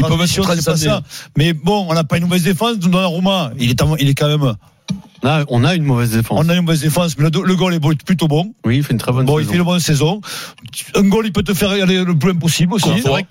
c'est 0.57 0.65
pas 0.65 0.77
ça. 0.77 1.03
Mais 1.37 1.53
bon, 1.53 1.87
on 1.89 1.95
n'a 1.95 2.05
pas 2.05 2.17
une 2.19 2.25
mauvaise 2.25 2.43
défense. 2.43 2.79
Donnarumma, 2.79 3.53
il 3.59 3.71
est, 3.71 3.81
il 4.01 4.09
est 4.09 4.15
quand 4.15 4.29
même. 4.29 4.55
Là, 5.23 5.45
on 5.49 5.65
a 5.65 5.75
une 5.75 5.85
mauvaise 5.85 6.11
défense. 6.11 6.39
On 6.45 6.49
a 6.51 6.55
une 6.55 6.63
mauvaise 6.67 6.83
défense, 6.83 7.17
mais 7.17 7.25
le, 7.31 7.43
le 7.43 7.57
goal 7.57 7.73
est 7.75 7.81
plutôt 8.05 8.29
bon. 8.29 8.53
Oui, 8.67 8.77
il 8.77 8.83
fait 8.85 8.93
une 8.93 8.99
très 8.99 9.11
bonne 9.11 9.25
Bon, 9.25 9.39
il 9.39 9.43
saison. 9.45 9.53
fait 9.53 9.59
une 9.59 9.65
bonne 9.65 9.81
saison. 9.81 10.21
Un 10.97 11.03
goal, 11.09 11.25
il 11.27 11.33
peut 11.33 11.43
te 11.43 11.55
faire 11.55 11.71
aller 11.71 12.05
le 12.05 12.15
plus 12.19 12.33
impossible 12.33 12.75
aussi. 12.75 12.91
C'est 13.03 13.09
vrai 13.09 13.23
que 13.23 13.29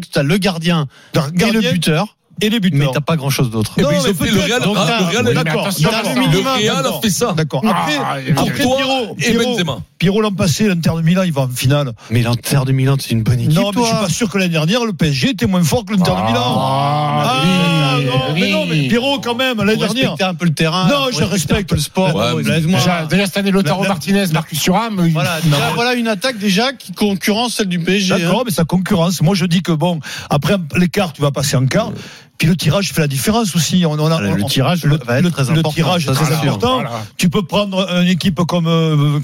que 0.00 0.06
t'as 0.10 0.22
le 0.22 0.38
gardien 0.38 0.86
et 1.14 1.18
le 1.18 1.30
Gardien 1.32 1.72
buteur, 1.72 2.16
et 2.40 2.48
les 2.50 2.60
mais 2.60 2.70
buteurs. 2.70 2.92
t'as 2.92 3.00
pas 3.00 3.16
grand 3.16 3.30
chose 3.30 3.50
d'autre. 3.50 3.72
Non, 3.80 3.88
mais 3.90 4.14
fait 4.14 4.30
le. 4.30 4.40
Real. 4.40 4.62
Ah, 4.62 4.98
le 5.00 5.06
Real, 5.06 5.24
mais 5.24 5.34
D'accord. 5.34 5.66
le 5.66 6.38
Real 6.68 6.86
a 6.86 7.00
fait 7.00 7.10
ça. 7.10 7.32
D'accord. 7.36 7.62
Après, 7.68 7.96
Ah, 7.98 8.16
après 8.36 8.62
toi 8.62 8.76
Pierrot, 8.76 9.16
et 9.18 9.32
Benzema. 9.32 9.78
Pierrot 9.98 10.20
l'an 10.20 10.32
passé, 10.32 10.68
l'Inter 10.68 10.90
de 10.96 11.02
Milan, 11.02 11.22
il 11.24 11.32
va 11.32 11.42
en 11.42 11.48
finale. 11.48 11.92
Mais 12.10 12.22
l'Inter 12.22 12.60
de 12.66 12.72
Milan, 12.72 12.96
c'est 13.00 13.10
une 13.10 13.22
bonne 13.22 13.40
équipe. 13.40 13.52
non, 13.52 13.70
mais 13.74 13.82
je 13.82 13.86
suis 13.86 13.96
pas 13.96 14.08
sûr 14.08 14.28
que 14.30 14.38
l'année 14.38 14.52
dernière, 14.52 14.84
le 14.84 14.92
PSG 14.92 15.30
était 15.30 15.46
moins 15.46 15.62
fort 15.64 15.84
que 15.84 15.92
l'Inter 15.92 16.10
de 16.12 16.26
Milan. 16.28 16.56
Ah, 16.56 17.24
Ah, 17.24 17.42
oui, 17.42 18.04
non, 18.06 18.34
mais 18.34 18.50
non, 18.50 18.66
mais. 18.66 18.88
Pierrot, 18.88 19.18
quand 19.20 19.34
même, 19.34 19.58
l'année 19.58 19.76
dernière. 19.76 20.14
un 20.20 20.34
peu 20.34 20.44
le 20.44 20.54
terrain. 20.54 20.88
Non, 20.88 21.06
je 21.12 21.24
respecte. 21.24 21.72
le 21.72 21.78
sport. 21.78 22.12
Mais. 22.44 22.60
Déjà, 22.60 23.26
cette 23.26 23.36
année, 23.38 23.50
Lautaro 23.50 23.82
La- 23.82 23.88
la- 23.88 23.94
Martinez, 23.94 24.26
Marcus 24.32 24.60
Thuram. 24.60 25.00
Voilà, 25.74 25.94
une 25.94 26.08
attaque 26.08 26.38
déjà 26.38 26.72
qui 26.72 26.92
concurrence 26.92 27.54
celle 27.56 27.66
du 27.68 27.78
PSG. 27.80 28.14
hein. 28.14 28.18
D'accord, 28.18 28.42
mais 28.44 28.52
sa 28.52 28.64
concurrence. 28.64 29.20
Moi, 29.22 29.34
je 29.34 29.46
dis 29.46 29.62
que 29.62 29.72
bon, 29.72 30.00
après 30.30 30.56
l'écart, 30.76 31.12
tu 31.12 31.22
vas 31.22 31.30
passer 31.30 31.56
en 31.56 31.66
quart. 31.66 31.90
Puis 32.38 32.46
le 32.46 32.54
tirage 32.56 32.92
fait 32.92 33.00
la 33.00 33.08
différence 33.08 33.56
aussi. 33.56 33.84
On, 33.84 33.90
on 33.92 34.06
a, 34.06 34.18
Voilà, 34.18 34.34
le 34.34 34.44
on- 34.44 34.46
tirage 34.46 34.84
le, 34.84 34.96
va 35.04 35.18
être 35.18 35.24
le- 35.24 35.30
très 35.32 35.52
le 35.52 35.62
tirage 35.64 36.06
très 36.06 36.24
sûr. 36.24 36.36
important. 36.36 36.74
Voilà. 36.74 37.04
Tu 37.16 37.28
peux 37.28 37.42
prendre 37.42 37.90
une 38.00 38.06
équipe 38.06 38.36
comme 38.46 38.68
euh, 38.68 39.18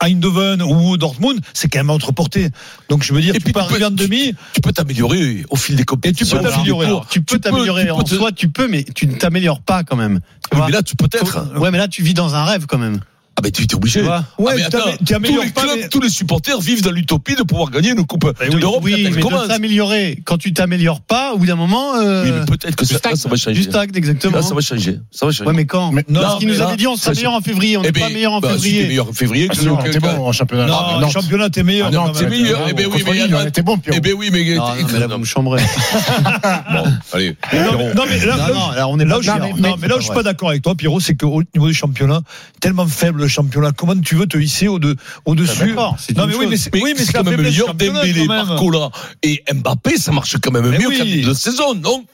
Eindhoven 0.00 0.62
ou 0.62 0.96
Dortmund, 0.96 1.38
c'est 1.52 1.68
quand 1.68 1.84
même 1.84 1.98
portée. 2.14 2.48
Donc 2.88 3.02
je 3.02 3.12
veux 3.12 3.20
dire, 3.20 3.34
Et 3.34 3.38
tu 3.38 3.44
puis 3.44 3.52
peux 3.52 3.60
tu 3.60 3.66
peux- 3.66 3.70
arriver 3.72 3.84
en 3.84 3.90
demi. 3.90 4.34
Tu 4.54 4.60
peux 4.62 4.72
t'améliorer 4.72 5.44
au 5.50 5.56
fil 5.56 5.76
des 5.76 5.84
compétitions. 5.84 6.38
Et 6.38 6.40
tu 6.40 6.46
peux 6.46 6.50
t'améliorer. 6.50 6.88
Tu 7.10 7.20
peux 7.22 7.38
t'améliorer 7.38 7.90
en 7.90 8.02
te- 8.02 8.14
soi, 8.14 8.32
tu 8.32 8.48
peux, 8.48 8.68
mais 8.68 8.84
tu 8.84 9.06
ne 9.06 9.14
t'améliores 9.16 9.60
pas 9.60 9.84
quand 9.84 9.96
même. 9.96 10.20
Oui, 10.54 10.60
mais 10.66 10.72
là, 10.72 10.82
tu 10.82 10.96
peux 10.96 11.06
être. 11.12 11.58
Ouais, 11.58 11.70
mais 11.70 11.78
là, 11.78 11.88
tu 11.88 12.02
vis 12.02 12.14
dans 12.14 12.34
un 12.34 12.44
rêve 12.44 12.66
quand 12.66 12.78
même. 12.78 13.00
Ah, 13.38 13.42
ben, 13.42 13.52
tu 13.52 13.62
es 13.64 13.74
obligé. 13.74 14.00
Vois 14.02 14.24
Ouais, 14.38 14.52
Ah, 14.52 14.56
mais 14.56 14.68
tu 14.70 14.76
attends, 14.76 15.14
améliores 15.14 15.40
tous 15.40 15.46
les 15.46 15.50
pas, 15.52 15.60
clubs, 15.62 15.76
mais- 15.82 15.88
tous 15.88 16.00
les 16.00 16.08
supporters 16.08 16.58
vivent 16.60 16.82
dans 16.82 16.90
l'utopie 16.90 17.34
de 17.36 17.42
pouvoir 17.42 17.70
gagner 17.70 17.90
une 17.90 18.06
coupe 18.06 18.32
Eh 18.40 18.48
oui. 18.54 18.60
d'Europe 18.60 18.80
Oui, 18.82 19.10
mais 19.14 19.20
de 19.20 19.46
t'améliorer. 19.48 20.22
Quand 20.24 20.38
tu 20.38 20.54
t'améliores 20.54 21.02
pas, 21.02 21.32
au 21.34 21.38
bout 21.38 21.44
d'un 21.46 21.54
moment, 21.54 21.96
euh, 21.96 22.24
Oui, 22.24 22.30
mais 22.32 22.46
peut-être 22.56 22.76
que 22.76 22.86
ça, 22.86 22.94
là, 23.04 23.14
ça 23.14 23.28
va 23.28 23.36
changer. 23.36 23.52
du 23.60 23.62
stagne, 23.64 23.90
exactement. 23.94 24.36
Là, 24.36 24.42
ça 24.42 24.54
va 24.54 24.60
changer. 24.62 24.98
Ça 25.10 25.26
va 25.26 25.32
changer. 25.32 25.48
Ouais, 25.48 25.54
mais 25.54 25.66
quand 25.66 25.92
Mais- 25.92 26.04
Non, 26.08 26.20
non, 26.20 26.26
parce 26.26 26.38
qu'il 26.38 26.48
nous 26.48 26.60
avait 26.62 26.76
dit 26.76 26.86
on 26.86 26.96
sera 26.96 27.12
meilleur 27.14 27.34
en 27.34 27.40
février, 27.42 27.76
on 27.76 27.82
Eh 27.82 27.86
n'est 27.86 27.92
ben, 27.92 28.00
pas 28.00 28.08
meilleur 28.08 28.32
en 28.32 28.40
bah, 28.40 28.52
si, 28.56 28.62
t'es 28.62 28.62
février. 28.68 28.88
meilleur 28.88 29.08
en 29.08 29.12
février. 29.12 29.48
Ah, 29.50 29.54
que- 29.54 29.90
t'es 29.90 29.98
bon 30.00 30.08
en 30.26 30.32
championnat. 30.32 30.66
Non, 30.66 30.74
Ah, 30.78 30.98
le 31.02 31.08
championnat, 31.10 31.50
t'es 31.50 31.62
meilleur. 31.62 31.88
Ah, 31.88 31.94
non, 31.94 32.12
même. 32.12 32.28
meilleur. 32.30 32.60
Eh 32.68 32.72
ben 32.72 32.86
oui, 32.90 33.02
mais 33.06 33.46
était 33.48 33.62
bon. 33.62 33.78
Eh 33.92 34.00
ben 34.00 34.14
oui, 34.16 34.30
mais. 34.32 34.54
Non, 34.56 34.66
non, 34.68 34.74
mais 34.92 34.98
là, 34.98 35.06
vous 35.08 35.18
me 35.18 35.24
chambrez. 35.24 35.60
Bon, 36.72 36.84
allez. 37.12 37.36
Non, 37.52 37.60
mais- 37.78 37.94
non, 37.94 38.04
là, 38.04 38.36
Non, 38.36 38.54
non, 38.54 38.86
on 38.88 38.98
est 38.98 39.06
pas 39.06 39.18
non, 39.58 39.76
mais 39.80 39.88
là 39.88 39.96
où 39.96 40.00
je 40.00 40.04
suis 40.04 40.14
pas 40.14 40.22
d'accord 40.22 40.50
avec 40.50 40.62
toi, 40.62 40.74
Pierrot, 40.74 41.00
c'est 41.00 41.14
qu'au 41.16 41.42
niveau 41.54 41.68
du 41.68 41.74
championnat, 41.74 42.20
tellement 42.60 42.86
faible 42.86 43.25
le 43.26 43.30
championnat, 43.30 43.72
comment 43.72 43.98
tu 44.00 44.14
veux 44.14 44.26
te 44.26 44.38
hisser 44.38 44.68
au 44.68 44.78
de, 44.78 44.96
au-dessus 45.24 45.68
d'accord, 45.68 45.96
c'est 45.98 46.16
Non, 46.16 46.26
mais 46.26 46.34
oui, 46.34 46.46
mais 46.48 46.56
c'est, 46.56 46.72
Mais 46.72 46.80
oui, 46.82 46.92
mais 46.94 47.00
c'est 47.00 47.06
c'est 47.06 47.12
quand 47.12 47.24
même 47.24 47.40
meilleur 47.40 47.74
Dembélé. 47.74 48.26
Barcola 48.26 48.90
et 49.22 49.42
Mbappé, 49.52 49.98
ça 49.98 50.12
marche 50.12 50.36
quand 50.40 50.52
même 50.52 50.68
Mais 50.70 50.78
mieux 50.78 50.88
oui. 50.88 50.98
début 50.98 51.22
de 51.22 51.34
saison, 51.34 51.74
non? 51.74 52.04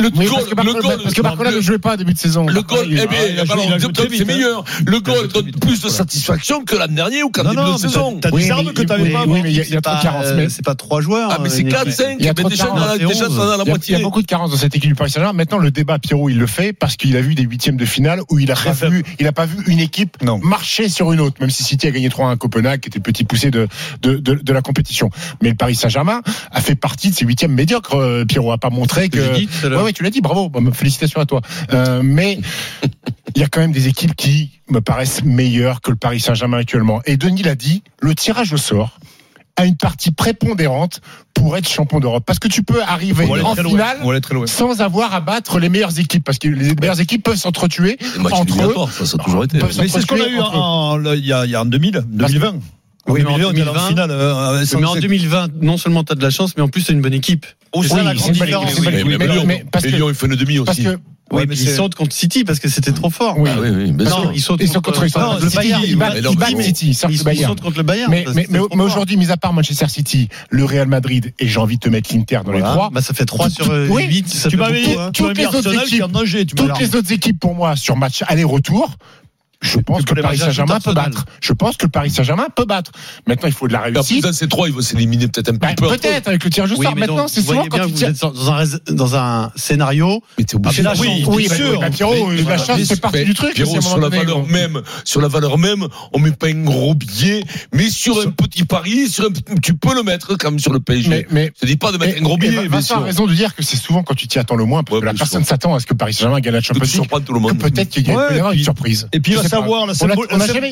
Le 0.00 0.10
Oui, 0.14 0.26
goal, 0.26 0.44
parce 0.54 0.66
que 0.68 0.72
goal, 0.80 0.98
parce 1.02 1.14
que 1.14 1.22
Barcola 1.22 1.50
le- 1.50 1.56
ne 1.56 1.60
jouait 1.60 1.78
pas 1.78 1.92
à 1.92 1.96
début 1.96 2.14
de 2.14 2.18
saison. 2.18 2.46
le 2.46 2.62
goal, 2.62 2.86
il- 2.88 3.00
eh 3.02 3.06
bien, 3.08 3.18
c'est 3.20 4.22
hein. 4.22 4.24
meilleur. 4.26 4.64
Le 4.86 5.00
goal 5.00 5.26
donne 5.26 5.50
plus 5.50 5.80
de 5.80 5.88
satisfaction 5.88 6.64
que 6.64 6.76
l'an 6.76 6.86
dernier 6.88 7.24
ou 7.24 7.30
qu'en 7.30 7.42
début 7.42 7.56
de 7.72 7.78
saison. 7.78 8.16
t'as, 8.20 8.30
des 8.30 8.50
armes 8.50 8.72
que 8.72 8.82
il- 8.82 8.86
t'avais 8.86 9.10
pas. 9.10 9.24
oui, 9.26 9.40
mais 9.42 9.50
il 9.52 9.56
y 9.56 9.76
a- 9.76 9.80
trop 9.80 9.96
de 9.96 10.02
carences. 10.02 10.26
Mais- 10.36 10.48
C'est 10.48 10.64
pas 10.64 10.76
trois 10.76 11.00
joueurs. 11.00 11.30
Ah, 11.32 11.38
mais 11.42 11.48
c'est 11.50 11.62
une 11.62 11.68
4, 11.68 11.82
équipe. 11.88 11.94
5, 11.94 12.16
Il 12.20 12.26
y 12.26 12.28
a 12.28 12.34
trop 12.34 12.48
de 12.48 12.54
déjà, 12.54 12.66
dans 12.66 12.76
la- 12.76 12.92
C'est 12.92 13.06
déjà, 13.06 13.26
11. 13.28 13.36
dans 13.36 13.44
la 13.44 13.54
Il 13.54 13.58
y, 13.58 13.60
a, 13.60 13.62
il 13.64 13.66
y 13.66 13.70
moitié. 13.70 13.96
a 13.96 13.98
beaucoup 14.00 14.22
de 14.22 14.26
carences 14.26 14.50
dans 14.52 14.56
cette 14.56 14.74
équipe 14.76 14.88
du 14.90 14.94
Paris 14.94 15.10
Saint-Germain. 15.10 15.32
Maintenant, 15.32 15.58
le 15.58 15.70
débat, 15.72 15.98
Pierrot, 15.98 16.28
il 16.28 16.38
le 16.38 16.46
fait 16.46 16.72
parce 16.72 16.96
qu'il 16.96 17.16
a 17.16 17.20
vu 17.20 17.34
des 17.34 17.42
huitièmes 17.42 17.76
de 17.76 17.84
finale 17.84 18.20
où 18.30 18.38
il 18.38 18.50
a 18.52 18.54
pas 18.54 18.72
vu, 18.88 19.04
il 19.18 19.26
a 19.26 19.32
pas 19.32 19.46
vu 19.46 19.56
une 19.66 19.80
équipe 19.80 20.16
marcher 20.42 20.88
sur 20.88 21.12
une 21.12 21.20
autre, 21.20 21.36
même 21.40 21.50
si 21.50 21.64
City 21.64 21.86
a 21.88 21.90
gagné 21.90 22.08
3 22.08 22.30
à 22.30 22.36
Copenhague, 22.36 22.80
qui 22.80 22.88
était 22.88 22.98
le 22.98 23.02
petit 23.02 23.24
poussé 23.24 23.50
de, 23.50 23.66
de, 24.02 24.14
de, 24.16 24.34
de 24.34 24.52
la 24.52 24.62
compétition. 24.62 25.10
Mais 25.42 25.48
le 25.50 25.56
Paris 25.56 25.74
Saint-Germain 25.74 26.22
a 26.52 26.60
fait 26.60 26.76
partie 26.76 27.10
de 27.10 27.14
ces 27.16 27.24
huitièmes 27.24 27.52
médiocres. 27.52 27.94
Euh, 27.96 28.24
Pierrot 28.24 28.52
a 28.52 28.58
pas 28.58 28.70
montré 28.70 29.08
que 29.08 29.18
tu 29.92 30.02
l'as 30.02 30.10
dit, 30.10 30.20
bravo, 30.20 30.50
félicitations 30.72 31.20
à 31.20 31.26
toi. 31.26 31.40
Euh, 31.72 32.00
mais 32.02 32.38
il 33.34 33.40
y 33.40 33.44
a 33.44 33.48
quand 33.48 33.60
même 33.60 33.72
des 33.72 33.88
équipes 33.88 34.14
qui 34.14 34.50
me 34.70 34.80
paraissent 34.80 35.24
meilleures 35.24 35.80
que 35.80 35.90
le 35.90 35.96
Paris 35.96 36.20
Saint-Germain 36.20 36.58
actuellement. 36.58 37.00
Et 37.06 37.16
Denis 37.16 37.42
l'a 37.42 37.54
dit, 37.54 37.82
le 38.00 38.14
tirage 38.14 38.52
au 38.52 38.56
sort 38.56 38.98
a 39.56 39.64
une 39.64 39.76
partie 39.76 40.12
prépondérante 40.12 41.00
pour 41.34 41.56
être 41.56 41.68
champion 41.68 41.98
d'Europe. 42.00 42.22
Parce 42.24 42.38
que 42.38 42.48
tu 42.48 42.62
peux 42.62 42.80
arriver 42.82 43.26
en 43.42 43.54
finale 43.56 43.98
sans 44.46 44.80
avoir 44.80 45.14
à 45.14 45.20
battre 45.20 45.58
les 45.58 45.68
meilleures 45.68 45.98
équipes. 45.98 46.24
Parce 46.24 46.38
que 46.38 46.48
les 46.48 46.74
meilleures 46.74 47.00
équipes 47.00 47.24
peuvent 47.24 47.36
s'entretuer 47.36 47.98
entre 48.30 48.62
eux. 48.62 48.74
Ça, 48.92 49.06
ça 49.06 49.16
a 49.20 49.24
toujours 49.24 49.44
été. 49.44 49.58
Mais 49.58 49.88
c'est 49.88 50.00
ce 50.00 50.06
qu'on 50.06 50.16
a 50.16 50.28
eu 50.28 51.16
il, 51.16 51.26
y 51.26 51.32
a, 51.32 51.60
en 51.60 51.66
2000, 51.66 52.04
2020. 52.06 52.54
Oui, 53.08 53.22
mais, 53.24 53.44
en 53.44 53.52
2020, 53.52 53.70
en 53.70 53.88
finale, 53.88 54.10
euh, 54.10 54.60
euh 54.60 54.64
mais 54.78 54.86
en 54.86 54.94
2020, 54.94 55.48
non 55.62 55.76
seulement 55.76 56.04
tu 56.04 56.12
as 56.12 56.16
de 56.16 56.22
la 56.22 56.30
chance, 56.30 56.56
mais 56.56 56.62
en 56.62 56.68
plus 56.68 56.84
tu 56.84 56.92
une 56.92 57.00
bonne 57.00 57.14
équipe. 57.14 57.46
Oh, 57.72 57.82
c'est 57.82 57.92
oui, 57.92 57.98
ça 57.98 58.04
la 58.04 58.14
grande 58.14 58.32
différence. 58.32 58.78
Et 59.84 59.90
Lyon, 59.90 60.08
il 60.08 60.14
fait 60.14 60.26
une 60.26 60.36
demi 60.36 60.58
aussi. 60.58 60.86
Oui, 61.30 61.44
mais 61.46 61.56
ils 61.56 61.68
sautent 61.68 61.94
contre 61.94 62.14
City 62.14 62.44
parce 62.44 62.58
que 62.58 62.68
c'était 62.68 62.92
trop 62.92 63.10
fort. 63.10 63.38
Oui, 63.38 63.50
ah 63.52 63.58
oui, 63.60 63.68
oui. 63.70 63.92
Bien 63.92 64.08
non, 64.08 64.30
ils 64.32 64.40
sautent 64.40 64.64
contre, 64.82 65.02
le 65.02 65.50
Bayern. 65.54 65.82
Ils 65.84 65.96
battent, 65.96 66.22
contre 67.60 67.76
le 67.76 67.82
Bayern. 67.82 68.10
Mais, 68.10 68.58
aujourd'hui, 68.78 69.16
mis 69.16 69.30
à 69.30 69.36
part 69.36 69.52
Manchester 69.52 69.88
City, 69.88 70.28
le 70.50 70.64
Real 70.64 70.88
Madrid, 70.88 71.32
et 71.38 71.46
j'ai 71.46 71.58
envie 71.58 71.76
de 71.76 71.80
te 71.80 71.88
mettre 71.88 72.14
l'Inter 72.14 72.40
dans 72.44 72.52
les 72.52 72.60
trois. 72.60 72.90
Bah, 72.90 73.02
ça 73.02 73.14
fait 73.14 73.26
3 73.26 73.50
sur 73.50 73.70
euh, 73.70 73.86
8. 73.86 74.28
Ça 74.28 74.48
tu 74.48 74.56
m'avais 74.56 74.96
hein. 74.96 75.10
toutes. 75.12 75.34
Toutes 76.56 76.80
les 76.80 76.96
autres 76.96 77.12
équipes 77.12 77.38
pour 77.38 77.54
moi 77.54 77.76
sur 77.76 77.96
match 77.96 78.22
aller-retour 78.26 78.96
je 79.60 79.78
pense 79.78 80.04
que, 80.04 80.14
le 80.14 80.22
Paris 80.22 80.38
Saint-Germain 80.38 80.78
peut 80.78 80.92
battre. 80.92 81.24
Je 81.40 81.52
pense 81.52 81.76
que 81.76 81.86
le 81.86 81.90
Paris 81.90 82.10
Saint-Germain 82.10 82.46
peut 82.54 82.64
battre. 82.64 82.92
Maintenant, 83.26 83.48
il 83.48 83.54
faut 83.54 83.66
de 83.66 83.72
la 83.72 83.80
réussite. 83.80 84.24
En 84.24 84.28
plus, 84.28 84.36
c'est 84.36 84.48
3, 84.48 84.68
ils 84.68 84.74
vont 84.74 84.80
s'éliminer 84.80 85.26
peut-être 85.26 85.48
un 85.48 85.54
bah, 85.54 85.74
peu. 85.76 85.88
Peut-être, 85.88 86.28
avec 86.28 86.44
le 86.44 86.50
tirage 86.50 86.70
au 86.72 86.80
sort. 86.80 86.94
Maintenant, 86.94 87.26
c'est 87.26 87.42
souvent 87.42 87.66
quand 87.66 87.84
tu 87.86 87.92
vous 87.92 88.04
êtes 88.04 88.20
dans 88.20 88.52
un, 88.52 88.64
dans 88.90 89.16
un 89.16 89.52
scénario. 89.56 90.22
Mais 90.38 90.44
t'es 90.44 90.54
obligé 90.54 90.84
ah, 90.86 90.94
de 90.94 91.00
Oui, 91.00 91.24
oui, 91.26 91.46
bien 91.48 91.56
sûr. 91.56 91.80
Bah, 91.80 91.88
mais, 91.90 92.36
la 92.36 92.44
bah, 92.44 92.58
chance, 92.58 92.82
c'est 92.84 93.00
partie 93.00 93.24
du 93.24 93.34
truc. 93.34 93.54
Pierrot, 93.54 93.80
sur 93.80 93.98
la 93.98 94.08
valeur 94.08 94.46
même, 94.46 94.80
sur 95.04 95.20
la 95.20 95.28
valeur 95.28 95.58
même, 95.58 95.86
on 96.12 96.20
met 96.20 96.30
pas 96.30 96.46
un 96.46 96.62
gros 96.62 96.94
billet, 96.94 97.42
mais 97.72 97.90
sur 97.90 98.20
un 98.20 98.30
petit 98.30 98.64
pari, 98.64 99.08
sur 99.08 99.28
tu 99.60 99.74
peux 99.74 99.94
le 99.94 100.04
mettre 100.04 100.36
quand 100.36 100.50
même 100.50 100.60
sur 100.60 100.72
le 100.72 100.78
PSG. 100.78 101.26
Mais, 101.30 101.52
je 101.60 101.66
dis 101.66 101.76
pas 101.76 101.90
de 101.90 101.98
mettre 101.98 102.16
un 102.16 102.22
gros 102.22 102.36
billet. 102.36 102.68
Vincent 102.68 103.00
a 103.00 103.04
raison 103.04 103.26
de 103.26 103.34
dire 103.34 103.56
que 103.56 103.64
c'est 103.64 103.76
souvent 103.76 104.04
quand 104.04 104.14
tu 104.14 104.28
t'y 104.28 104.38
attends 104.38 104.54
le 104.54 104.66
moins, 104.66 104.84
parce 104.84 105.00
que 105.00 105.04
la 105.04 105.14
personne 105.14 105.44
s'attend 105.44 105.74
à 105.74 105.80
ce 105.80 105.86
que 105.86 105.94
Paris 105.94 106.14
Saint-Germain 106.14 106.38
gagne 106.38 106.54
la 106.54 106.60
Champions 106.60 106.84
League. 106.84 107.58
Peut-être 107.58 107.88
qu'il 107.88 108.06
y 108.06 108.10
a 108.12 108.52
une 108.52 108.62
surprise. 108.62 109.08
Et 109.12 109.18
puis, 109.18 109.34
savoir. 109.48 109.86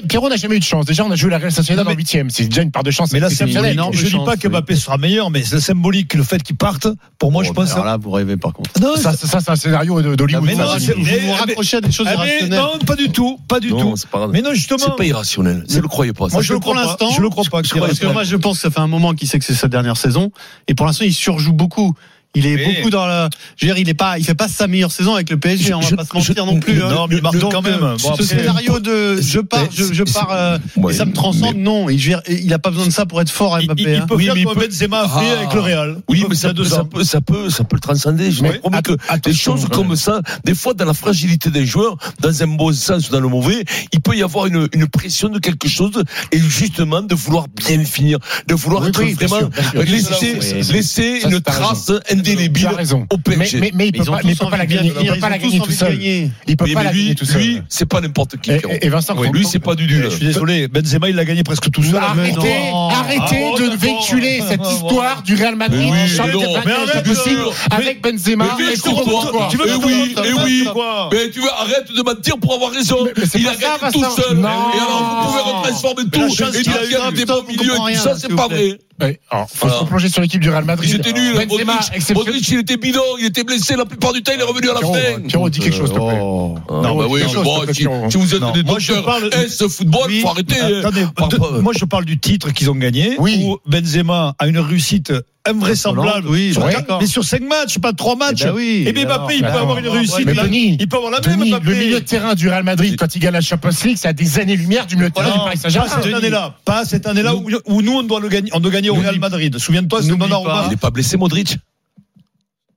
Pierrot 0.09 0.29
n'a 0.29 0.37
jamais 0.37 0.57
eu 0.57 0.61
de 0.61 0.65
chance. 0.65 0.87
Déjà, 0.87 1.05
on 1.05 1.11
a 1.11 1.17
joué 1.17 1.31
la 1.31 1.39
Real 1.39 1.53
Sociedad 1.53 1.87
en 1.87 1.93
8 1.93 2.27
C'est 2.29 2.49
déjà 2.49 2.63
une 2.63 2.71
part 2.71 2.83
de 2.83 2.91
chance. 2.91 3.13
Mais 3.13 3.21
là, 3.21 3.29
Je 3.29 3.45
ne 3.45 4.09
dis 4.09 4.25
pas 4.25 4.37
que 4.37 4.49
Mbappé 4.49 4.77
sera 4.77 4.99
meilleur, 4.99 5.31
mais 5.31 5.43
c'est 5.43 5.61
symbolique 5.61 6.15
le 6.15 6.23
fait 6.23 6.43
qu'il 6.43 6.57
parte. 6.57 6.87
Pour 7.19 7.33
moi, 7.33 7.45
je 7.45 7.53
pense. 7.53 7.73
Alors 7.73 7.85
là, 7.85 7.97
vous 7.97 8.11
rêvez 8.11 8.37
par 8.37 8.53
contre. 8.53 8.71
Ça, 8.97 9.13
c'est 9.15 9.51
un 9.51 9.57
scénario 9.57 10.01
d'Hollywood. 10.17 10.49
Vous 10.49 11.27
vous 11.27 11.33
raccrochez 11.33 11.79
à 11.79 11.81
des 11.81 11.93
choses 11.93 12.07
ah, 12.09 12.15
irrationnelles. 12.15 12.59
Non, 12.59 12.79
pas 12.79 12.97
du 12.97 13.11
tout. 13.11 13.39
Pas 13.49 13.61
du 13.61 13.71
tout. 13.71 13.95
Mais 14.33 14.43
non, 14.43 14.55
justement. 14.55 14.79
C'est 14.87 14.97
pas 14.97 15.05
irrationnel. 15.05 15.65
Ne 15.69 15.81
le 15.81 15.89
croyez 15.89 16.13
pas. 16.13 16.27
Moi, 16.29 16.43
je 16.43 16.53
le 16.53 16.61
crois 16.61 16.75
l'instant. 16.75 17.11
Je 17.11 17.21
le 17.21 17.31
crois 17.31 17.45
pas. 17.45 17.63
Parce 17.63 17.99
que 17.99 18.07
moi, 18.07 18.25
je 18.25 18.37
pense 18.37 18.57
que 18.57 18.63
ça 18.63 18.71
fait 18.71 18.81
un 18.81 18.87
moment 18.87 19.15
qu'il 19.15 19.29
sait 19.29 19.39
que 19.39 19.45
c'est 19.45 19.55
sa 19.55 19.69
dernière 19.69 19.97
saison. 19.97 20.31
Et 20.69 20.75
pour 20.75 20.87
l'instant, 20.87 21.05
il 21.05 21.15
surjoue 21.15 21.53
beaucoup. 21.53 21.95
Il 22.37 22.47
est 22.47 22.65
beaucoup 22.65 22.91
dans 22.91 23.07
la. 23.07 23.31
Je 23.57 23.67
veux 23.67 23.73
dire, 23.73 23.81
il 23.81 23.89
est 23.89 23.95
pas, 23.95 24.19
il 24.19 24.25
fait 24.25 24.35
pas 24.35 24.47
sa 24.47 24.67
meilleure 24.67 24.93
saison 24.93 25.15
avec 25.15 25.31
le 25.31 25.39
PSG. 25.39 25.69
Je, 25.69 25.73
hein, 25.73 25.81
on 25.83 25.89
va 25.89 25.97
pas 25.97 26.05
se 26.05 26.15
mentir 26.15 26.45
non 26.45 26.61
plus. 26.61 26.83
Hein. 26.83 26.91
Non, 26.91 27.07
mais 27.09 27.17
il 27.17 27.23
marque 27.23 27.39
quand 27.39 27.63
même. 27.63 27.83
Euh, 27.83 27.97
ce 27.99 28.23
scénario 28.23 28.79
de 28.79 29.21
je 29.21 29.41
pars, 29.41 29.67
je, 29.73 30.03
pars 30.03 30.31
euh, 30.33 30.59
ça 30.93 31.07
me 31.07 31.13
transcende. 31.13 31.57
Non, 31.57 31.89
il, 31.89 31.97
dire, 31.97 32.21
il 32.29 32.53
a 32.53 32.59
pas 32.59 32.71
besoin 32.71 32.87
de 32.87 32.93
ça 32.93 33.07
pour 33.07 33.21
être 33.23 33.31
fort. 33.31 33.59
Mbappé, 33.63 33.83
il, 33.83 33.89
il, 33.89 33.95
hein. 33.95 33.99
il 34.03 34.07
peut 34.07 34.17
oui, 34.17 34.27
faire 34.27 34.35
comme 34.45 34.59
Benzema 34.59 35.01
avec 35.01 35.53
le 35.55 35.61
ah. 35.61 35.63
Real. 35.63 35.97
Oui, 36.09 36.25
mais 36.29 36.35
ça, 36.35 36.53
peut, 36.53 36.65
ça 36.65 36.85
peut, 36.85 37.05
ça 37.05 37.21
peut, 37.23 37.49
ça 37.49 37.65
peut 37.65 37.77
le 37.77 37.81
transcender. 37.81 38.31
Je 38.31 38.43
oui. 38.43 38.59
promets 38.59 38.83
que 38.83 38.93
des 39.23 39.35
choses 39.35 39.67
comme 39.71 39.97
ça, 39.97 40.21
des 40.45 40.55
fois, 40.55 40.75
dans 40.75 40.85
la 40.85 40.95
fragilité 40.95 41.51
des 41.51 41.65
joueurs 41.65 41.97
dans 42.21 42.43
un 42.43 42.47
bon 42.47 42.73
sens 42.73 43.09
ou 43.09 43.13
dans 43.13 43.21
le 43.21 43.29
mauvais, 43.29 43.65
il 43.93 44.01
peut 44.01 44.15
y 44.15 44.23
avoir 44.23 44.47
une, 44.47 44.69
une 44.73 44.87
pression 44.87 45.31
de 45.31 45.39
quelque 45.39 45.69
chose 45.69 46.03
et 46.33 46.39
justement 46.39 47.01
de 47.01 47.15
vouloir 47.15 47.47
bien 47.49 47.83
finir, 47.85 48.19
de 48.47 48.55
vouloir 48.55 48.87
être 48.87 49.01
vraiment 49.01 49.49
laisser, 49.75 50.39
laisser 50.73 51.21
une 51.25 51.41
trace 51.41 51.93
débile 52.35 52.69
au 53.11 53.19
PSG. 53.19 53.61
Mais, 53.61 53.67
mais, 53.67 53.73
mais 53.75 53.89
il 53.89 54.01
ne 54.01 54.05
peut, 54.05 54.11
pas, 54.11 54.21
mais 54.25 54.35
pas 54.35 54.57
la 54.57 54.67
gagner, 54.67 54.93
il 55.01 55.07
peut 55.07 55.19
pas 55.21 55.29
la 55.29 55.39
gagner 55.39 55.61
tout 55.61 55.71
seul. 55.71 55.99
Il 56.03 56.57
peut 56.57 56.67
pas 56.73 56.83
la 56.83 56.93
gagner 56.93 57.15
tout 57.15 57.25
seul. 57.25 57.41
Lui, 57.41 57.63
c'est 57.69 57.87
pas 57.87 58.01
n'importe 58.01 58.39
qui. 58.39 58.51
Et 58.53 58.89
Vincent, 58.89 59.15
lui, 59.33 59.47
c'est 59.47 59.59
pas 59.59 59.75
du 59.75 59.87
nul. 59.87 60.05
Je 60.05 60.17
suis 60.17 60.27
désolé, 60.27 60.69
Benzema, 60.69 61.09
il 61.09 61.17
l'a 61.17 61.25
gagné 61.25 61.43
presque 61.43 61.71
tout 61.71 61.83
seul. 61.83 61.97
Arrêtez 62.03 62.63
ah, 62.73 63.05
de 63.59 63.77
véhiculer 63.77 64.43
cette 64.49 64.67
histoire 64.67 65.23
du 65.23 65.35
Real 65.35 65.57
Madrid 65.57 65.93
avec 67.71 68.03
Benzema 68.03 68.57
et 68.73 68.79
Courtois. 68.79 69.49
Tu 69.51 69.57
veux 69.57 69.67
eh 69.69 69.85
oui, 69.85 70.15
et 70.17 70.29
eh 70.29 70.33
oui. 70.33 70.69
Mais 71.13 71.31
tu 71.31 71.41
veux 71.41 71.51
arrête 71.51 71.93
de 71.93 72.03
mentir 72.03 72.39
pour 72.39 72.55
avoir 72.55 72.71
raison. 72.71 73.07
Il 73.35 73.49
a 73.49 73.55
gagné 73.55 73.93
tout 73.93 74.05
seul. 74.05 74.39
Et 74.39 74.79
alors 74.79 75.23
vous 75.23 75.29
pouvez 75.29 75.43
retransformer 75.43 76.05
tout 76.11 76.57
et 76.57 76.63
dire 76.63 76.81
qu'il 76.83 76.91
y 76.91 76.95
a 76.95 77.11
des 77.11 77.25
bons 77.25 77.45
milieux. 77.47 77.95
Ça 77.95 78.15
c'est 78.17 78.35
pas 78.35 78.49
vrai. 78.49 78.79
Ouais. 79.01 79.21
Faut 79.49 79.69
se 79.69 79.75
replonger 79.75 80.09
sur 80.09 80.23
l'équipe 80.23 80.41
du 80.41 80.51
Real 80.51 80.65
Madrid. 80.65 80.89
Il 80.89 82.59
était 82.59 82.77
bidon, 82.77 83.01
il 83.19 83.27
était 83.27 83.45
blessé 83.45 83.77
la 83.77 83.85
plupart 83.85 84.13
du 84.13 84.23
temps, 84.23 84.33
il 84.35 84.41
est 84.41 84.45
revenu 84.45 84.71
à 84.71 84.75
la 84.75 84.81
fin. 84.81 85.49
Quelque 85.51 85.75
chose, 85.75 85.93
oh. 85.99 86.55
Non, 86.71 87.09
oui, 87.09 87.21
chose, 87.23 87.45
bon, 87.45 87.65
si, 87.73 88.17
vous 88.17 88.35
êtes 88.35 88.53
des 88.55 88.63
docteurs 88.63 89.05
parle... 89.05 89.31
Football, 89.69 90.07
oui. 90.09 90.21
faut 90.21 90.29
arrêter. 90.29 90.61
Hein. 90.61 91.61
Moi 91.61 91.73
je 91.77 91.85
parle 91.85 92.05
du 92.05 92.19
titre 92.19 92.51
qu'ils 92.53 92.71
ont 92.71 92.75
gagné, 92.75 93.17
oui. 93.19 93.43
où 93.45 93.59
Benzema 93.67 94.35
a 94.39 94.47
une 94.47 94.59
réussite 94.59 95.13
invraisemblable. 95.49 96.29
Mais 97.01 97.07
sur 97.07 97.25
5 97.25 97.43
matchs, 97.43 97.79
pas 97.79 97.93
3 97.93 98.17
matchs. 98.17 98.45
Eh 98.45 98.93
ben 98.93 98.97
Et 98.97 99.05
Mbappé, 99.05 99.37
il 99.37 99.43
peut 99.43 99.49
avoir 99.49 99.79
une 99.79 99.89
réussite. 99.89 100.29
Il 100.29 100.89
peut 100.89 100.97
avoir 100.97 101.13
la 101.13 101.21
même. 101.21 101.61
Le 101.63 101.75
milieu 101.75 102.01
de 102.01 102.05
terrain 102.05 102.35
du 102.35 102.49
Real 102.49 102.65
Madrid, 102.65 102.97
quand 102.99 103.15
il 103.15 103.19
gagne 103.19 103.33
la 103.33 103.41
Champions 103.41 103.71
League, 103.85 103.97
c'est 103.99 104.09
à 104.09 104.13
des 104.13 104.39
années-lumière 104.39 104.87
du 104.87 104.97
milieu 104.97 105.09
de 105.09 105.15
terrain 105.15 105.29
non, 105.29 105.35
du 105.35 105.45
Paris 105.45 105.59
Saint-Germain. 105.59 105.89
Pas 105.89 106.03
cette 106.03 106.15
année-là. 106.15 106.55
Pas 106.65 106.85
cette 106.85 107.07
année-là 107.07 107.35
où, 107.35 107.83
nous, 107.83 107.93
on 107.93 108.03
doit, 108.03 108.21
gagner, 108.29 108.91
au 108.91 108.95
Real 108.95 109.19
Madrid. 109.19 109.59
Souviens-toi, 109.59 110.03
c'est 110.03 110.09
Il 110.09 110.71
n'est 110.71 110.77
pas 110.77 110.91
blessé, 110.91 111.17
Modric 111.17 111.59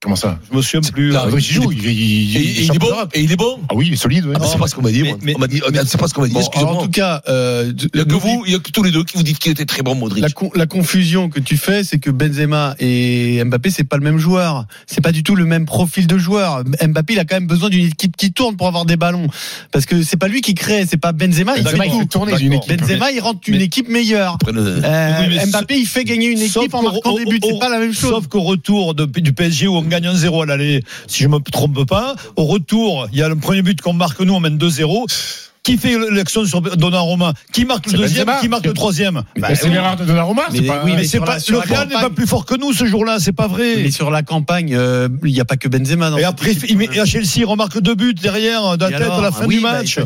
Comment 0.01 0.15
ça? 0.15 0.39
Je 0.49 0.55
me 0.55 0.61
souviens 0.61 0.91
plus. 0.91 1.13
Euh, 1.13 1.19
il 1.37 1.85
et, 1.85 2.61
il, 2.63 2.73
est 2.73 3.35
bon 3.35 3.59
Ah 3.67 3.73
oui, 3.75 3.87
il 3.87 3.93
est 3.93 3.97
solide. 3.97 4.25
Ah, 4.33 4.45
c'est 4.49 4.57
pas 4.57 4.67
ce 4.67 4.73
qu'on 4.73 4.81
m'a 4.81 4.91
dit. 4.91 5.03
On 5.35 5.39
m'a 5.39 5.47
dit. 5.47 5.61
Euh, 5.61 5.83
c'est 5.85 5.99
pas 5.99 6.07
ce 6.07 6.13
qu'on 6.13 6.21
m'a 6.21 6.29
dit. 6.29 6.35
Bon, 6.35 6.67
en 6.67 6.83
tout 6.83 6.89
cas, 6.89 7.21
euh, 7.27 7.73
il 7.93 7.99
y 7.99 8.01
a 8.01 8.05
que 8.05 8.13
vous, 8.13 8.43
il 8.47 8.53
y 8.53 8.55
a 8.55 8.59
que 8.59 8.71
tous 8.71 8.81
les 8.81 8.91
deux 8.91 9.03
qui 9.03 9.17
vous 9.17 9.23
dites 9.23 9.39
qu'il 9.39 9.51
était 9.51 9.65
très 9.65 9.81
bon, 9.81 9.95
Modric. 9.95 10.23
La, 10.55 10.67
confusion 10.67 11.27
que 11.27 11.41
tu 11.41 11.57
fais, 11.57 11.83
c'est 11.83 11.99
que 11.99 12.11
Benzema 12.11 12.75
et 12.79 13.43
Mbappé, 13.43 13.71
c'est 13.71 13.83
pas 13.83 13.97
le 13.97 14.03
même 14.03 14.19
joueur. 14.19 14.67
C'est 14.87 15.01
pas 15.01 15.11
du 15.11 15.21
tout 15.21 15.35
le 15.35 15.43
même 15.43 15.65
profil 15.65 16.07
de 16.07 16.17
joueur. 16.17 16.63
Mbappé, 16.63 17.15
il 17.15 17.19
a 17.19 17.25
quand 17.25 17.35
même 17.35 17.47
besoin 17.47 17.67
d'une 17.67 17.87
équipe 17.87 18.15
qui 18.15 18.31
tourne 18.31 18.55
pour 18.55 18.67
avoir 18.67 18.85
des 18.85 18.95
ballons, 18.95 19.27
parce 19.73 19.85
que 19.85 20.01
c'est 20.01 20.15
pas 20.15 20.29
lui 20.29 20.39
qui 20.39 20.53
crée, 20.53 20.85
c'est 20.89 20.95
pas 20.95 21.11
Benzema. 21.11 21.57
Il 21.57 21.63
Benzema, 21.65 21.83
fait. 21.83 22.77
Benzema, 22.77 23.11
il 23.11 23.19
rentre 23.19 23.41
une 23.47 23.59
équipe 23.61 23.89
meilleure. 23.89 24.37
Mbappé, 24.47 25.77
il 25.77 25.87
fait 25.87 26.05
gagner 26.05 26.27
une 26.27 26.39
équipe 26.39 26.73
en 26.73 26.83
marquant 26.83 27.17
des 27.17 27.25
buts. 27.25 27.41
Pas 27.59 27.67
la 27.67 27.79
même 27.79 27.93
chose. 27.93 28.11
Sauf 28.11 28.27
qu'au 28.27 28.43
retour 28.43 28.95
du 28.95 29.33
PSG 29.33 29.67
ou 29.67 29.88
gagne 29.89 30.07
1-0 30.07 30.43
à 30.43 30.45
l'aller, 30.45 30.83
si 31.07 31.23
je 31.23 31.27
ne 31.27 31.33
me 31.33 31.39
trompe 31.39 31.85
pas. 31.85 32.15
Au 32.35 32.45
retour, 32.45 33.07
il 33.11 33.19
y 33.19 33.23
a 33.23 33.29
le 33.29 33.35
premier 33.35 33.61
but 33.61 33.81
qu'on 33.81 33.93
marque 33.93 34.19
nous, 34.21 34.33
on 34.33 34.39
mène 34.39 34.57
2-0. 34.57 35.48
Qui 35.63 35.77
fait 35.77 35.97
l'action 36.11 36.45
sur 36.45 36.61
Donnarumma 36.61 37.33
Qui 37.51 37.65
marque 37.65 37.91
le 37.91 37.97
deuxième 37.97 38.31
Qui 38.41 38.47
marque 38.47 38.65
le 38.65 38.73
troisième 38.73 39.23
bah, 39.37 39.53
C'est 39.55 39.69
l'erreur 39.69 39.95
de 39.97 40.05
Donnarumma. 40.05 40.43
Mais, 40.51 40.61
pas, 40.61 40.79
pas, 41.25 41.37
le 41.49 41.57
Real 41.57 41.87
n'est 41.87 41.93
pas 41.93 42.09
plus 42.09 42.27
fort 42.27 42.45
que 42.45 42.55
nous 42.55 42.73
ce 42.73 42.85
jour-là, 42.85 43.19
c'est 43.19 43.33
pas 43.33 43.47
vrai. 43.47 43.75
Mais 43.77 43.91
sur 43.91 44.09
la 44.09 44.23
campagne, 44.23 44.73
euh, 44.73 45.07
il 45.23 45.29
euh, 45.29 45.31
n'y 45.31 45.41
a 45.41 45.45
pas 45.45 45.57
que 45.57 45.67
Benzema. 45.67 46.11
Et 46.17 46.23
après, 46.23 46.53
il 46.67 46.77
met, 46.77 46.85
et 46.85 47.05
Chelsea, 47.05 47.37
il 47.37 47.45
remarque 47.45 47.79
deux 47.81 47.95
buts 47.95 48.13
derrière 48.13 48.65
euh, 48.65 48.77
d'un 48.77 48.89
tête 48.89 49.01
à 49.01 49.21
la 49.21 49.31
fin 49.31 49.47
du 49.47 49.59
bah, 49.59 49.73
match. 49.73 49.99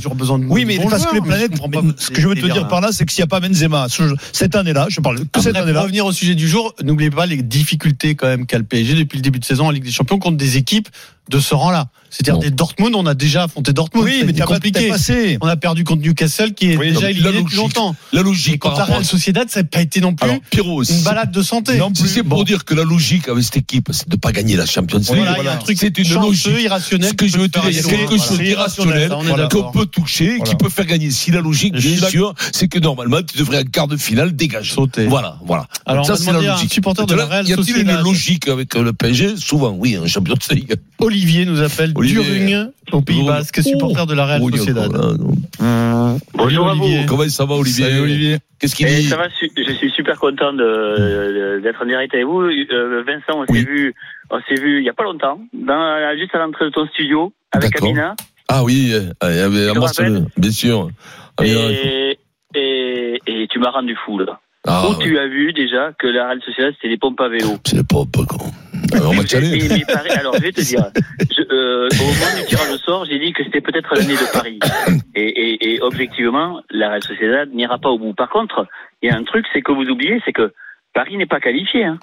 Oui, 0.50 0.66
mais 0.66 0.78
bon 0.78 0.90
parce 0.90 1.06
que 1.06 1.16
les 1.16 1.22
planètes. 1.22 1.54
Ce 1.98 2.10
que 2.10 2.22
je 2.22 2.28
veux 2.28 2.36
te 2.36 2.46
dire 2.46 2.66
hein. 2.66 2.68
par 2.70 2.82
là, 2.82 2.90
c'est 2.92 3.06
que 3.06 3.12
s'il 3.12 3.22
n'y 3.22 3.26
a 3.26 3.28
pas 3.28 3.40
Benzema 3.40 3.88
cette 4.32 4.56
année-là, 4.56 4.88
je 4.90 5.02
parle 5.02 5.20
que 5.20 5.42
cette 5.42 5.56
année-là. 5.56 5.74
Pour 5.74 5.84
revenir 5.84 6.06
au 6.06 6.12
sujet 6.12 6.36
du 6.36 6.48
jour, 6.48 6.74
n'oubliez 6.84 7.12
pas 7.12 7.26
les 7.26 7.42
difficultés 7.42 8.16
quand 8.16 8.28
même 8.28 8.46
qu'a 8.46 8.58
le 8.58 8.64
PSG 8.64 8.96
depuis 8.96 9.18
le 9.18 9.22
début 9.22 9.40
de 9.40 9.46
saison 9.46 9.68
en 9.68 9.72
Ligue 9.72 9.84
des 9.84 9.92
Champions 9.92 10.20
contre 10.20 10.38
des 10.38 10.58
équipes 10.58 10.90
de 11.30 11.40
ce 11.40 11.56
rang-là. 11.56 11.90
C'est-à-dire 12.10 12.38
des 12.38 12.52
Dortmund, 12.52 12.94
on 12.96 13.08
a 13.08 13.16
déjà 13.16 13.44
affronté 13.44 13.74
Dortmund. 13.74 14.06
Oui, 14.06 14.22
mais 14.26 14.34
t'as 14.34 14.46
compliqué. 14.46 14.92
On 15.42 15.48
a 15.48 15.56
perdu 15.56 15.84
contre 15.84 16.04
Newcastle 16.04 16.54
qui 16.54 16.72
est 16.72 16.78
oui, 16.78 16.94
déjà 16.94 17.10
éliminé 17.10 17.42
depuis 17.42 17.56
longtemps. 17.56 17.96
La 18.12 18.22
logique. 18.22 18.56
Et 18.56 18.58
contre 18.60 18.78
la 18.78 18.86
Real 18.86 19.06
Sociedad, 19.06 19.50
ça 19.50 19.62
n'a 19.62 19.68
pas 19.68 19.82
été 19.82 20.00
non 20.00 20.14
plus 20.14 20.30
Alors, 20.30 20.84
une 20.84 21.02
balade 21.04 21.32
de 21.32 21.42
santé. 21.42 21.80
C'est 22.06 22.24
pour 22.24 22.46
dire 22.46 22.66
que 22.66 22.76
la 22.76 22.84
logique 22.84 23.28
avec 23.30 23.44
cette 23.44 23.58
équipe, 23.58 23.90
c'est 23.92 24.08
de 24.08 24.16
ne 24.16 24.20
pas 24.20 24.32
gagner 24.32 24.56
la 24.56 24.66
Champions 24.66 25.00
League. 25.00 25.08
Voilà, 25.08 25.34
voilà. 25.34 25.60
C'est 25.66 25.98
une 25.98 26.14
logique 26.14 26.60
irrationnelle. 26.62 27.10
Ce 27.10 27.14
que 27.16 27.28
je 27.28 27.38
veux 27.38 27.48
dire, 27.48 27.64
il 27.68 27.76
y 27.76 27.80
a 27.80 27.84
quelque 27.84 28.18
chose 28.18 28.38
d'irrationnel 28.38 29.12
qu'on 29.52 29.72
peut 29.72 29.86
toucher, 29.88 30.40
qui 30.46 30.56
peut 30.56 30.70
faire 30.70 30.86
gagner. 30.86 31.10
Si 31.10 31.32
la 31.32 31.42
logique, 31.42 31.74
bien 31.74 32.10
sûr, 32.10 32.36
c'est 32.52 32.68
que 32.68 32.80
normalement, 32.80 33.22
tu 33.24 33.38
devrais 33.38 33.60
en 33.60 33.64
quart 33.64 33.88
de 33.88 33.98
finale 33.98 34.36
dégager. 34.36 34.74
Sauter. 34.74 35.08
Voilà, 35.08 35.40
voilà. 35.46 35.68
Alors 35.86 36.06
ça 36.06 36.16
c'est 36.16 36.32
la 36.32 36.42
logique. 36.42 36.74
Supporter 36.74 37.06
la 37.16 37.42
Y 37.44 37.54
a-t-il 37.54 37.78
une 37.78 38.02
logique 38.02 38.48
avec 38.48 38.76
le 38.76 38.94
PSG 38.94 39.36
Souvent, 39.38 39.72
oui, 39.72 39.98
en 39.98 40.06
Champions 40.08 40.36
League. 40.52 40.76
Olivier 41.14 41.46
nous 41.46 41.62
appelle. 41.62 41.94
Durugne 41.94 42.70
au 42.92 43.02
Pays. 43.02 43.24
Basque, 43.24 43.62
supporter 43.62 44.08
de 44.08 44.16
la 44.16 44.26
Real 44.26 44.42
Sociedad. 44.42 44.92
Bonjour 46.34 46.70
à 46.70 46.74
vous. 46.74 46.84
Olivier. 46.84 47.06
Comment 47.08 47.30
ça 47.30 47.46
va, 47.46 47.54
Olivier 47.54 47.86
Salut, 47.86 48.00
Olivier. 48.00 48.38
Qu'est-ce 48.60 48.76
qu'il 48.76 48.88
Eh, 48.88 48.96
dit 48.96 49.04
ça 49.04 49.18
va, 49.18 49.28
je 49.30 49.74
suis 49.74 49.92
super 49.92 50.18
content 50.20 50.54
d'être 50.54 51.82
en 51.82 51.86
direct 51.86 52.16
avec 52.16 52.26
vous. 52.26 52.42
Euh, 52.42 53.04
Vincent, 53.06 53.44
on 53.48 53.54
s'est 53.54 53.62
vu, 53.64 53.94
on 54.32 54.40
s'est 54.48 54.56
vu 54.60 54.80
il 54.80 54.86
y 54.86 54.90
a 54.90 54.94
pas 54.94 55.04
longtemps, 55.04 55.40
dans, 55.54 56.18
juste 56.18 56.34
à 56.34 56.40
l'entrée 56.40 56.66
de 56.66 56.72
ton 56.72 56.88
studio, 56.88 57.32
avec. 57.52 57.80
Amina. 57.80 58.16
Ah 58.48 58.64
oui, 58.64 58.92
euh, 58.94 59.74
rappelles 59.80 60.26
bien 60.36 60.52
sûr. 60.52 60.90
Et, 61.44 62.18
et 62.56 63.48
tu 63.50 63.60
m'as 63.60 63.72
rendu 63.72 63.96
fou, 64.06 64.18
là. 64.18 64.40
Ah, 64.66 64.88
Où 64.90 64.96
tu 65.02 65.18
as 65.20 65.28
vu 65.28 65.52
déjà 65.54 65.92
que 66.00 66.08
la 66.08 66.26
Real 66.28 66.42
Sociedad, 66.44 66.74
c'était 66.76 66.90
des 66.90 66.98
pompes 66.98 67.20
à 67.22 67.28
vélo? 67.30 67.50
c'est 67.66 67.86
pas 67.88 68.04
pas 68.12 68.26
con. 68.26 68.46
Alors, 68.94 69.12
on 69.12 69.16
va 69.16 69.24
Mais- 69.42 69.58
mais 70.06 70.12
alors, 70.12 70.36
je 70.36 70.42
vais 70.42 70.52
te 70.52 70.62
dire, 70.62 70.86
je, 71.20 71.42
euh, 71.52 71.88
au 71.92 72.04
moment 72.04 72.40
du 72.40 72.46
tirage 72.46 72.70
au 72.72 72.78
sort, 72.78 73.06
j'ai 73.06 73.18
dit 73.20 73.34
que 73.34 73.44
c'était 73.44 73.62
peut-être 73.62 73.94
l'année 73.96 74.14
de 74.14 74.32
Paris. 74.32 74.60
Et, 75.16 75.22
et, 75.24 75.74
et 75.76 75.82
objectivement, 75.82 76.62
la 76.70 76.90
Real 76.90 77.04
Sociedad 77.04 77.50
n'ira 77.54 77.78
pas 77.80 77.90
au 77.90 77.98
bout. 77.98 78.14
Par 78.14 78.30
contre, 78.30 78.68
il 79.02 79.10
y 79.10 79.12
a 79.12 79.18
un 79.18 79.24
truc, 79.24 79.46
c'est 79.54 79.62
que 79.62 79.72
vous 79.72 79.86
oubliez, 79.90 80.22
c'est 80.26 80.34
que 80.34 80.54
Paris 80.94 81.18
n'est 81.18 81.26
pas 81.26 81.40
qualifié. 81.40 81.86
Hein. 81.86 81.98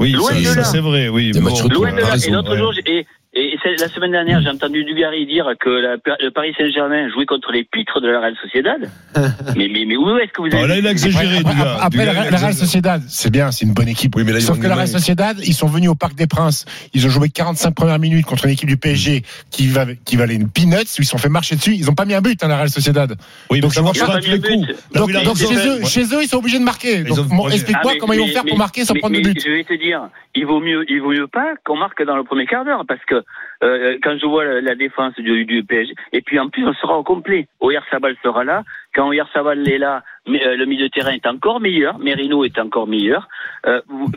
Oui, 0.00 0.12
Loin 0.12 0.30
ça, 0.32 0.38
de 0.38 0.44
ça, 0.44 0.56
là. 0.56 0.64
c'est 0.64 0.80
vrai, 0.80 1.08
oui. 1.08 1.32
Bon. 1.34 1.40
Loin 1.70 1.92
de 1.92 1.96
t'as 1.96 2.02
là. 2.02 2.10
raison, 2.12 2.28
Et 2.28 2.32
l'autre 2.32 2.50
ouais. 2.52 2.58
jour, 2.58 2.72
et, 2.86 3.06
et 3.34 3.56
c'est- 3.62 3.80
la 3.80 3.88
semaine 3.88 4.12
dernière, 4.12 4.40
j'ai 4.42 4.48
entendu 4.50 4.84
Dugarry 4.84 5.26
dire 5.26 5.46
que 5.60 5.68
la- 5.70 5.96
le 6.20 6.30
Paris 6.30 6.54
Saint-Germain 6.56 7.08
jouait 7.12 7.26
contre 7.26 7.50
les 7.52 7.64
pitres 7.64 8.00
de 8.00 8.08
la 8.08 8.20
Real 8.20 8.34
Sociedad. 8.42 8.88
mais, 9.56 9.68
mais, 9.68 9.84
mais 9.86 9.96
où 9.96 10.16
est-ce 10.18 10.32
que 10.32 10.42
vous 10.42 10.48
Ah, 10.52 10.56
avez 10.58 10.66
là, 10.68 10.78
il 10.78 10.86
a 10.86 10.90
exagéré, 10.90 11.38
Après, 11.38 11.80
après, 11.80 12.04
la, 12.06 12.12
Real. 12.38 12.54
Sociedad, 12.54 13.02
c'est 13.08 13.30
bien, 13.30 13.50
c'est 13.50 13.64
une 13.64 13.74
bonne 13.74 13.88
équipe. 13.88 14.14
Oui, 14.16 14.22
mais 14.24 14.32
là, 14.32 14.40
Sauf 14.40 14.58
que 14.60 14.66
la. 14.66 14.74
Real 14.76 14.88
Sociedad, 14.88 15.36
ils 15.44 15.54
sont 15.54 15.66
venus 15.66 15.88
au 15.90 15.94
Parc 15.94 16.14
des 16.14 16.26
Princes. 16.26 16.64
Ils 16.94 17.06
ont 17.06 17.10
joué 17.10 17.28
45 17.28 17.74
premières 17.74 17.98
minutes 17.98 18.26
contre 18.26 18.44
une 18.46 18.52
équipe 18.52 18.68
du 18.68 18.76
PSG 18.76 19.22
qui, 19.50 19.68
va, 19.68 19.86
qui 20.04 20.16
valait 20.16 20.34
une 20.34 20.48
peanuts. 20.48 20.82
Ils 20.98 21.04
se 21.04 21.10
sont 21.10 21.18
fait 21.18 21.28
marcher 21.28 21.56
dessus. 21.56 21.74
Ils 21.74 21.90
ont 21.90 21.94
pas 21.94 22.04
mis 22.04 22.14
un 22.14 22.20
but, 22.20 22.42
hein, 22.42 22.48
la 22.48 22.56
Real 22.56 22.70
Sociedad. 22.70 23.14
Oui, 23.50 23.60
Donc, 23.60 23.70
mais 23.70 23.74
ça 23.74 23.82
marche 23.82 23.98
pas 24.00 24.20
tous 24.20 24.30
les 24.30 24.40
coups. 24.40 24.68
Là 24.92 25.00
Donc, 25.24 25.36
chez, 25.36 25.54
eux, 25.68 25.84
chez 25.84 26.02
eux, 26.14 26.22
ils 26.22 26.28
sont 26.28 26.38
obligés 26.38 26.58
de 26.58 26.64
marquer. 26.64 27.02
Bon, 27.04 27.46
Ah, 27.48 27.54
explique-moi 27.54 27.92
mais- 27.94 27.98
comment 27.98 28.12
ils 28.12 28.20
vont 28.20 28.26
faire 28.28 28.44
pour 28.44 28.58
marquer 28.58 28.84
sans 28.84 28.94
prendre 28.94 29.16
de 29.16 29.20
but. 29.22 29.42
Je 29.44 29.50
vais 29.50 29.64
te 29.64 29.74
dire, 29.74 30.08
il 30.34 30.46
vaut 30.46 30.60
mieux, 30.60 30.84
il 30.88 31.00
vaut 31.00 31.10
mieux 31.10 31.26
pas 31.26 31.54
qu'on 31.64 31.76
marque 31.76 32.04
dans 32.04 32.16
le 32.16 32.24
premier 32.24 32.46
quart 32.46 32.64
d'heure 32.64 32.84
parce 32.86 33.00
que 33.06 33.23
euh, 33.62 33.98
quand 34.02 34.18
je 34.18 34.26
vois 34.26 34.44
la, 34.60 34.74
défense 34.74 35.14
du, 35.14 35.44
du 35.44 35.64
PSG, 35.64 35.94
et 36.12 36.20
puis 36.20 36.38
en 36.38 36.48
plus 36.48 36.66
on 36.66 36.74
sera 36.74 36.98
au 36.98 37.02
complet. 37.02 37.46
Oyarzabal 37.60 38.16
sera 38.22 38.44
là. 38.44 38.62
Quand 38.94 39.08
Oyarzabal 39.08 39.68
est 39.68 39.78
là, 39.78 40.02
mais, 40.26 40.44
euh, 40.46 40.56
le 40.56 40.66
milieu 40.66 40.88
de 40.88 40.92
terrain 40.92 41.12
est 41.12 41.26
encore 41.26 41.60
meilleur. 41.60 41.98
Merino 41.98 42.44
est 42.44 42.58
encore 42.58 42.86
meilleur. 42.86 43.28
Euh, 43.66 43.80
vous, 43.88 44.08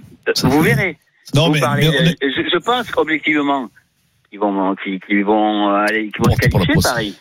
vous 0.44 0.62
verrez. 0.62 0.98
Non, 1.34 1.48
Vous 1.48 1.54
mais, 1.54 1.60
parlez, 1.60 1.84
je, 2.22 2.28
je 2.52 2.58
pense 2.58 2.90
qu'objectivement, 2.92 3.70
ils 4.32 4.40
vont, 4.40 4.76
qu'ils, 4.76 5.00
qu'ils 5.02 5.26
vont 5.26 5.70
aller, 5.70 6.10
vont 6.20 6.32
se 6.32 6.38
qualifier. 6.38 6.76
Paris. 6.82 7.20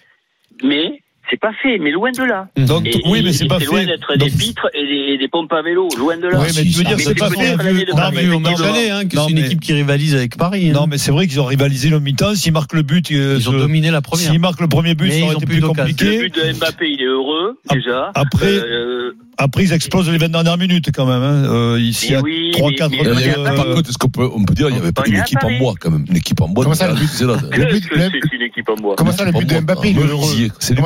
Mais 0.62 1.02
c'est 1.30 1.40
pas 1.40 1.52
fait, 1.62 1.78
mais 1.78 1.90
loin 1.90 2.10
de 2.12 2.22
là. 2.24 2.48
donc, 2.56 2.86
Et- 2.86 3.02
oui, 3.06 3.20
mais 3.24 3.32
c'est 3.32 3.44
et 3.44 3.48
pas 3.48 3.58
loin 3.58 3.80
fait. 3.80 3.86
d'être 3.86 4.16
Donc- 4.16 4.28
des 4.28 4.36
pitres 4.36 4.68
et 4.74 4.86
des, 4.86 5.18
des 5.18 5.28
pompes 5.28 5.52
à 5.52 5.62
vélo, 5.62 5.88
loin 5.98 6.16
de 6.16 6.28
là. 6.28 6.38
Oui, 6.40 6.46
mais 6.56 6.62
tu 6.62 6.68
veux 6.70 6.84
dire, 6.84 6.96
Mais 6.96 7.02
c'est 7.02 7.14
pas 7.14 7.30
fait. 7.30 7.56
Non, 7.56 7.62
mais- 7.64 7.72
vu 7.72 8.32
au 8.32 8.40
effectivement. 8.40 8.40
Marseillais, 8.40 8.90
hein, 8.90 9.04
que 9.06 9.16
c'est 9.18 9.30
une 9.30 9.38
équipe 9.38 9.60
qui 9.60 9.72
rivalise 9.72 10.14
avec 10.14 10.36
Paris. 10.36 10.70
hein. 10.70 10.72
Non, 10.74 10.86
mais 10.86 10.98
c'est 10.98 11.10
vrai 11.12 11.26
qu'ils 11.26 11.40
ont 11.40 11.44
rivalisé 11.44 11.88
le 11.90 12.00
mi-temps. 12.00 12.34
S'ils 12.34 12.52
marquent 12.52 12.74
le 12.74 12.82
but, 12.82 13.10
euh, 13.12 13.36
Ils 13.38 13.48
ont 13.48 13.52
ce- 13.52 13.56
dominé 13.58 13.90
la 13.90 14.00
première. 14.02 14.30
S'ils 14.30 14.40
marquent 14.40 14.60
le 14.60 14.68
premier 14.68 14.94
but, 14.94 15.10
ça 15.12 15.24
aurait 15.24 15.34
été 15.36 15.46
plus 15.46 15.60
d'occasion. 15.60 15.84
Le 15.84 15.92
compliqué. 15.92 16.18
but 16.18 16.34
de 16.34 16.52
Mbappé, 16.58 16.90
il 16.90 17.00
est 17.02 17.04
heureux, 17.06 17.58
déjà. 17.70 18.10
après- 18.14 18.46
Euh, 18.46 19.12
Après, 19.38 19.64
ils 19.64 19.72
explosent 19.74 20.08
les 20.08 20.16
20 20.16 20.30
dernières 20.30 20.56
minutes 20.56 20.88
quand 20.94 21.04
même. 21.04 21.22
Hein. 21.22 21.44
Euh, 21.52 21.78
ici, 21.78 22.06
il 22.08 22.14
a 22.14 22.22
oui, 22.22 22.52
3-4 22.54 22.90
mais- 22.90 22.96
Il 22.96 23.00
y 23.02 23.04
mais- 23.04 23.10
avait- 23.10 23.38
Euh, 23.38 23.54
Par 23.54 23.66
contre, 23.66 23.90
est-ce 23.90 23.98
qu'on 23.98 24.08
peut, 24.08 24.26
on 24.34 24.42
peut 24.46 24.54
dire 24.54 24.66
qu'il 24.68 24.76
n'y 24.76 24.80
avait 24.80 24.92
pas 24.92 25.02
on 25.06 25.10
une 25.10 25.16
à 25.16 25.20
équipe 25.20 25.44
en 25.44 25.58
bois 25.58 25.74
quand 25.78 25.90
même 25.90 26.06
Une 26.08 26.16
équipe 26.16 26.40
en 26.40 26.48
bois. 26.48 26.64
Comment 26.64 26.74
ça, 26.74 26.88
le 26.88 26.94
but 26.94 27.06
c'est 27.06 27.26
là. 27.26 27.36
Le 27.42 27.48
qu'est-ce 27.50 27.66
but- 27.74 27.88
que 27.88 27.94
le- 27.98 28.10
c'est 28.30 28.34
une 28.36 28.42
équipe 28.42 28.68
en 28.70 28.76
bois 28.76 28.94
Comment 28.96 29.12
ça, 29.12 29.26
le 29.26 29.32
but 29.32 29.46
de 29.46 29.60
Mbappé, 29.60 29.90
il 29.90 29.98
est 29.98 30.00
heureux 30.00 30.08
Merisier. 30.20 30.50
C'est 30.58 30.72
du 30.74 30.80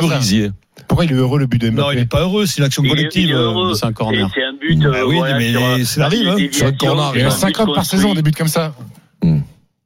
Pourquoi 0.89 1.05
il 1.05 1.13
est 1.13 1.15
heureux, 1.15 1.39
le 1.39 1.47
but 1.47 1.61
de 1.61 1.69
Non, 1.71 1.77
il 1.77 1.77
Mbappé 1.85 1.97
n'est 2.01 2.07
pas 2.07 2.21
heureux, 2.23 2.47
c'est 2.47 2.59
une 2.59 2.65
action 2.65 2.83
Il 2.83 2.87
est- 2.87 2.91
collective. 2.91 3.37
C'est 3.75 3.87
un 3.87 3.93
corner. 3.93 4.29
C'est 4.35 4.43
un 4.45 4.53
but. 4.55 4.85
euh, 4.85 4.93
Ah 4.95 5.07
oui, 5.07 5.17
voilà, 5.17 5.39
mais 5.39 5.55
un- 5.55 5.85
ça 5.85 6.07
arrive, 6.07 6.29
hein, 6.29 6.37
sur 6.51 6.67
un 6.67 6.73
corner, 6.73 7.13
Il 7.15 7.21
y 7.21 7.25
a 7.25 7.31
sur 7.31 7.37
un 7.37 7.49
50 7.51 7.67
but 7.69 7.75
par 7.75 7.85
saison, 7.85 8.15
des 8.15 8.23
buts 8.23 8.33
comme 8.33 8.49
ça. 8.49 8.75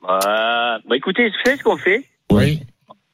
Voilà. 0.00 0.78
Bah 0.88 0.96
écoutez, 0.96 1.28
vous 1.28 1.34
savez 1.44 1.56
ce 1.58 1.62
qu'on 1.62 1.76
fait 1.76 2.04
Oui. 2.30 2.60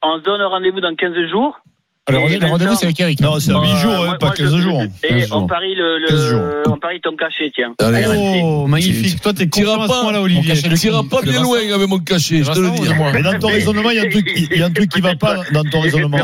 On 0.03 0.17
se 0.19 0.23
donne 0.23 0.41
rendez-vous 0.41 0.81
dans 0.81 0.93
15 0.95 1.13
jours. 1.29 1.59
Alors, 2.07 2.27
Et 2.31 2.39
rendez-vous, 2.39 2.73
c'est 2.75 2.85
avec 2.85 2.99
Eric. 2.99 3.21
Non, 3.21 3.39
c'est 3.39 3.51
à 3.51 3.53
Bon, 3.53 3.61
8 3.61 3.77
jours, 3.77 3.91
euh, 3.91 3.95
hein, 4.01 4.05
moi- 4.07 4.17
pas 4.17 4.25
moi, 4.25 4.35
15 4.35 4.55
je- 4.55 4.61
jours. 4.61 4.81
Et 5.03 5.07
15 5.07 5.27
jours. 5.27 5.37
on 5.43 5.45
parie 5.47 5.75
le, 5.75 6.07
15 6.09 6.29
jours. 6.29 6.39
le 6.41 6.63
on 6.71 6.77
parie 6.79 6.99
ton 6.99 7.15
cachet, 7.15 7.51
tiens. 7.53 7.75
Oh, 7.79 8.65
magnifique. 8.65 9.21
Toi, 9.21 9.33
t'es 9.33 9.45
T'iras 9.45 9.75
confiant 9.75 9.83
à 9.83 9.87
pas, 9.87 9.93
ce 10.09 10.13
mon 10.15 10.23
Olivier. 10.23 10.53
n'iras 10.55 11.03
pas 11.03 11.21
bien 11.21 11.43
loin 11.43 11.59
avec 11.59 11.87
mon 11.87 11.99
cachet, 11.99 12.43
je 12.43 12.51
te 12.51 12.57
le 12.59 12.71
dis. 12.71 12.81
Mais 13.13 13.21
dans 13.21 13.37
ton 13.37 13.49
raisonnement, 13.49 13.91
il 13.91 13.97
y 13.97 13.99
a 13.99 14.01
un 14.01 14.09
truc, 14.09 14.31
il 14.35 14.57
y 14.57 14.63
a 14.63 14.65
un 14.65 14.71
truc 14.71 14.89
qui 14.89 14.99
va 14.99 15.15
pas 15.15 15.43
dans 15.53 15.63
ton 15.63 15.79
raisonnement. 15.81 16.17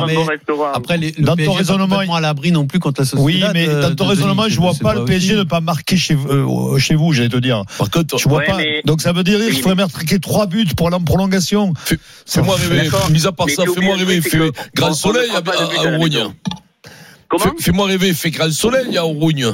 Après, 0.74 0.98
Dans 1.20 1.36
ton 1.36 1.52
raisonnement, 1.54 2.00
à 2.16 2.22
l'abri 2.22 2.52
non 2.52 2.66
plus 2.66 2.80
contre 2.80 3.02
la 3.02 3.06
société. 3.06 3.24
Oui, 3.24 3.44
mais 3.54 3.68
dans 3.68 3.94
ton 3.94 4.08
raisonnement, 4.08 4.46
je 4.50 4.58
vois 4.60 4.74
pas 4.82 4.96
le 4.96 5.06
PSG 5.06 5.36
ne 5.36 5.44
pas 5.44 5.62
marquer 5.62 5.96
chez, 5.96 6.16
euh, 6.16 6.80
chez 6.80 6.96
vous, 6.96 7.14
j'allais 7.14 7.30
te 7.30 7.38
dire. 7.38 7.64
Par 7.78 7.92
contre, 7.92 8.18
Je 8.18 8.28
vois 8.28 8.42
pas. 8.42 8.58
Donc 8.86 9.02
ça 9.02 9.14
veut 9.14 9.24
dire 9.24 9.40
qu'il 9.46 9.62
faudrait 9.62 9.76
mettre 9.76 10.00
trois 10.22 10.48
buts 10.48 10.66
pour 10.76 10.90
la 10.90 10.98
prolongation. 11.00 11.74
fais-moi 12.26 12.56
rêver. 12.56 12.90
Mis 13.12 13.28
à 13.28 13.32
part 13.32 13.48
ça, 13.52 13.64
fais-moi 13.76 13.96
rêver. 13.96 14.22
grand 14.76 14.94
soleil 14.94 15.30
à 15.68 15.76
pas 15.76 15.76
de 15.76 15.80
but 15.82 15.86
à 15.86 15.88
à 15.88 15.92
la 15.92 15.98
Rougne. 15.98 16.14
maison. 16.14 16.34
Comment 17.30 17.44
Fais- 17.58 17.64
Fais-moi 17.64 17.88
rêver. 17.88 18.14
Fais 18.14 18.32
grand 18.32 18.52
soleil 18.52 18.98
à 18.98 19.02
Rougne. 19.04 19.54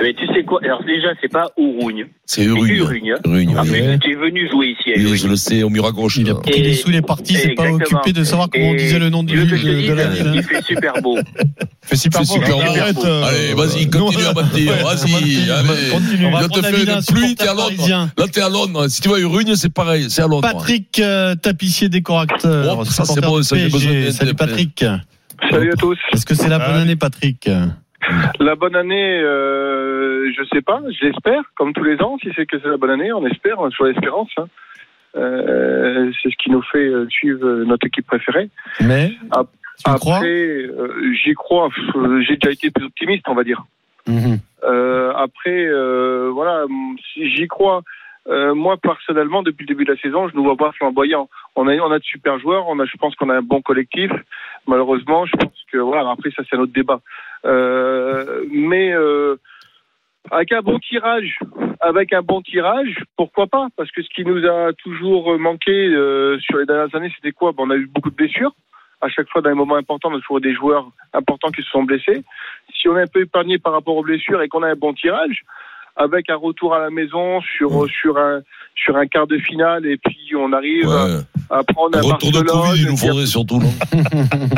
Mais 0.00 0.14
tu 0.14 0.26
sais 0.32 0.44
quoi? 0.44 0.60
Alors 0.64 0.82
déjà, 0.84 1.08
c'est 1.20 1.30
pas 1.30 1.50
Ourougne. 1.58 2.06
C'est 2.24 2.44
C'est 2.44 2.50
Rugne. 2.50 2.74
Urugne. 2.76 3.14
Rugne. 3.22 3.54
Ah, 3.58 3.64
mais 3.70 3.98
tu 3.98 4.12
es 4.12 4.14
venu 4.14 4.48
jouer 4.50 4.68
ici 4.68 4.92
à 4.92 4.96
Oui, 4.96 5.02
Urugne. 5.02 5.16
je 5.18 5.28
le 5.28 5.36
sais, 5.36 5.62
au 5.62 5.68
mur 5.68 5.84
à 5.84 5.92
gauche. 5.92 6.16
Il 6.16 6.30
a 6.30 6.36
pris 6.36 6.62
des 6.62 6.72
sous, 6.72 6.88
il 6.88 6.96
est 6.96 7.02
parti, 7.02 7.34
c'est 7.34 7.54
pas 7.54 7.70
occupé 7.70 8.12
de 8.14 8.24
savoir 8.24 8.48
comment 8.50 8.68
on 8.70 8.74
disait 8.74 8.98
le 8.98 9.10
nom 9.10 9.22
de, 9.22 9.34
de 9.34 9.92
la 9.92 10.06
ville. 10.06 10.30
Il 10.32 10.38
hein. 10.38 10.42
fait 10.42 10.64
super 10.64 10.94
beau. 11.02 11.18
Fait 11.82 11.96
super 11.96 12.22
beau. 12.22 12.34
euh, 12.38 13.22
Allez, 13.24 13.54
vas-y, 13.54 13.86
nous, 13.86 13.90
continue 13.90 14.24
à 14.24 14.32
ouais, 14.32 14.42
Vas-y, 14.82 15.90
continue. 15.90 16.26
On 16.26 16.30
va 16.30 16.48
te 16.48 16.60
d'un 16.60 16.94
une 16.96 17.02
pluie, 17.04 17.34
t'es 17.34 17.48
à 17.48 17.54
Londres. 17.54 18.10
Là, 18.16 18.26
t'es 18.32 18.40
à 18.40 18.48
Londres. 18.48 18.88
Si 18.88 19.00
tu 19.02 19.08
vas 19.08 19.16
à 19.16 19.20
Urugne, 19.20 19.54
c'est 19.56 19.72
pareil. 19.74 20.06
C'est 20.08 20.22
à 20.22 20.28
Londres. 20.28 20.48
Patrick 20.50 20.98
euh, 21.00 21.34
Tapissier 21.34 21.88
décorateur. 21.90 22.78
Oh, 22.78 22.84
ça, 22.84 23.04
c'est 23.04 23.20
bon, 23.20 23.42
ça, 23.42 23.56
j'ai 23.56 23.68
besoin 23.68 24.10
Salut 24.12 24.34
Patrick. 24.34 24.84
Salut 25.48 25.70
à 25.70 25.76
tous. 25.76 25.98
Est-ce 26.12 26.26
que 26.26 26.34
c'est 26.34 26.48
la 26.48 26.58
bonne 26.58 26.76
année, 26.76 26.96
Patrick? 26.96 27.48
La 28.40 28.54
bonne 28.56 28.76
année, 28.76 29.20
euh, 29.22 30.30
je 30.36 30.42
sais 30.52 30.62
pas, 30.62 30.80
je 30.90 31.06
l'espère, 31.06 31.42
comme 31.56 31.72
tous 31.72 31.84
les 31.84 32.00
ans. 32.02 32.16
Si 32.22 32.28
c'est 32.34 32.46
que 32.46 32.58
c'est 32.60 32.68
la 32.68 32.76
bonne 32.76 32.90
année, 32.90 33.12
on 33.12 33.24
espère, 33.26 33.58
on 33.58 33.66
a 33.66 33.70
toujours 33.70 33.86
l'espérance. 33.86 34.30
hein. 34.38 34.46
Euh, 35.16 36.10
c'est 36.22 36.30
ce 36.30 36.36
qui 36.42 36.50
nous 36.50 36.62
fait 36.62 36.86
euh, 36.86 37.06
suivre 37.10 37.44
euh, 37.44 37.64
notre 37.64 37.86
équipe 37.86 38.06
préférée. 38.06 38.48
Mais 38.80 39.12
Après, 39.84 40.28
euh, 40.28 41.12
j'y 41.24 41.34
crois. 41.34 41.68
J'ai 42.26 42.36
déjà 42.36 42.52
été 42.52 42.70
plus 42.70 42.84
optimiste, 42.86 43.24
on 43.28 43.34
va 43.34 43.44
dire. 43.44 43.64
Mhm. 44.06 44.38
Euh, 44.64 45.12
après, 45.16 45.66
euh, 45.66 46.30
voilà, 46.32 46.64
j'y 47.16 47.46
crois. 47.48 47.82
Euh, 48.28 48.54
moi, 48.54 48.76
personnellement, 48.76 49.42
depuis 49.42 49.64
le 49.64 49.74
début 49.74 49.84
de 49.84 49.92
la 49.92 49.98
saison, 49.98 50.28
je 50.28 50.36
ne 50.36 50.42
vois 50.42 50.56
pas 50.56 50.72
flamboyant. 50.72 51.28
On 51.56 51.66
a, 51.66 51.74
on 51.76 51.90
a 51.90 51.98
de 51.98 52.04
super 52.04 52.38
joueurs. 52.38 52.68
On 52.68 52.78
a, 52.78 52.84
je 52.84 52.96
pense 52.96 53.14
qu'on 53.16 53.30
a 53.30 53.36
un 53.36 53.42
bon 53.42 53.62
collectif. 53.62 54.10
Malheureusement, 54.66 55.26
je 55.26 55.36
pense 55.36 55.64
que 55.72 55.78
voilà. 55.78 56.10
Après, 56.10 56.30
ça, 56.30 56.42
c'est 56.48 56.56
un 56.56 56.60
autre 56.60 56.72
débat. 56.72 57.00
Euh, 57.44 58.44
mais 58.50 58.92
euh, 58.92 59.36
avec 60.30 60.52
un 60.52 60.60
bon 60.60 60.78
tirage, 60.78 61.38
avec 61.80 62.12
un 62.12 62.22
bon 62.22 62.42
tirage, 62.42 63.02
pourquoi 63.16 63.46
pas? 63.46 63.68
Parce 63.76 63.90
que 63.90 64.02
ce 64.02 64.08
qui 64.10 64.24
nous 64.24 64.46
a 64.46 64.72
toujours 64.74 65.38
manqué 65.38 65.88
sur 66.40 66.58
les 66.58 66.66
dernières 66.66 66.94
années, 66.94 67.12
c'était 67.16 67.32
quoi? 67.32 67.52
Ben, 67.52 67.64
On 67.66 67.70
a 67.70 67.76
eu 67.76 67.86
beaucoup 67.86 68.10
de 68.10 68.16
blessures. 68.16 68.52
À 69.02 69.08
chaque 69.08 69.30
fois, 69.30 69.40
dans 69.40 69.48
les 69.48 69.56
moments 69.56 69.76
importants, 69.76 70.10
on 70.12 70.16
a 70.16 70.20
toujours 70.20 70.42
des 70.42 70.54
joueurs 70.54 70.90
importants 71.14 71.50
qui 71.50 71.62
se 71.62 71.70
sont 71.70 71.84
blessés. 71.84 72.22
Si 72.78 72.86
on 72.86 72.98
est 72.98 73.02
un 73.02 73.06
peu 73.06 73.22
épargné 73.22 73.58
par 73.58 73.72
rapport 73.72 73.96
aux 73.96 74.02
blessures 74.02 74.42
et 74.42 74.48
qu'on 74.48 74.62
a 74.62 74.68
un 74.68 74.74
bon 74.74 74.92
tirage, 74.92 75.42
avec 75.96 76.30
un 76.30 76.36
retour 76.36 76.74
à 76.74 76.78
la 76.80 76.90
maison 76.90 77.40
sur 77.56 77.86
sur 78.00 78.16
un 78.18 78.40
sur 78.74 78.96
un 78.96 79.06
quart 79.06 79.26
de 79.26 79.36
finale 79.38 79.84
et 79.86 79.98
puis 79.98 80.16
on 80.38 80.52
arrive 80.52 80.88
Ouais. 80.88 81.18
à, 81.50 81.62
prendre 81.64 81.96
Un 81.98 82.00
un, 82.00 82.12
retour 82.14 82.32
de 82.32 82.40
Covid, 82.40 82.80
il 82.80 82.86
nous 82.86 82.96
faudrait 82.96 83.26
surtout, 83.26 83.58
non 83.58 83.72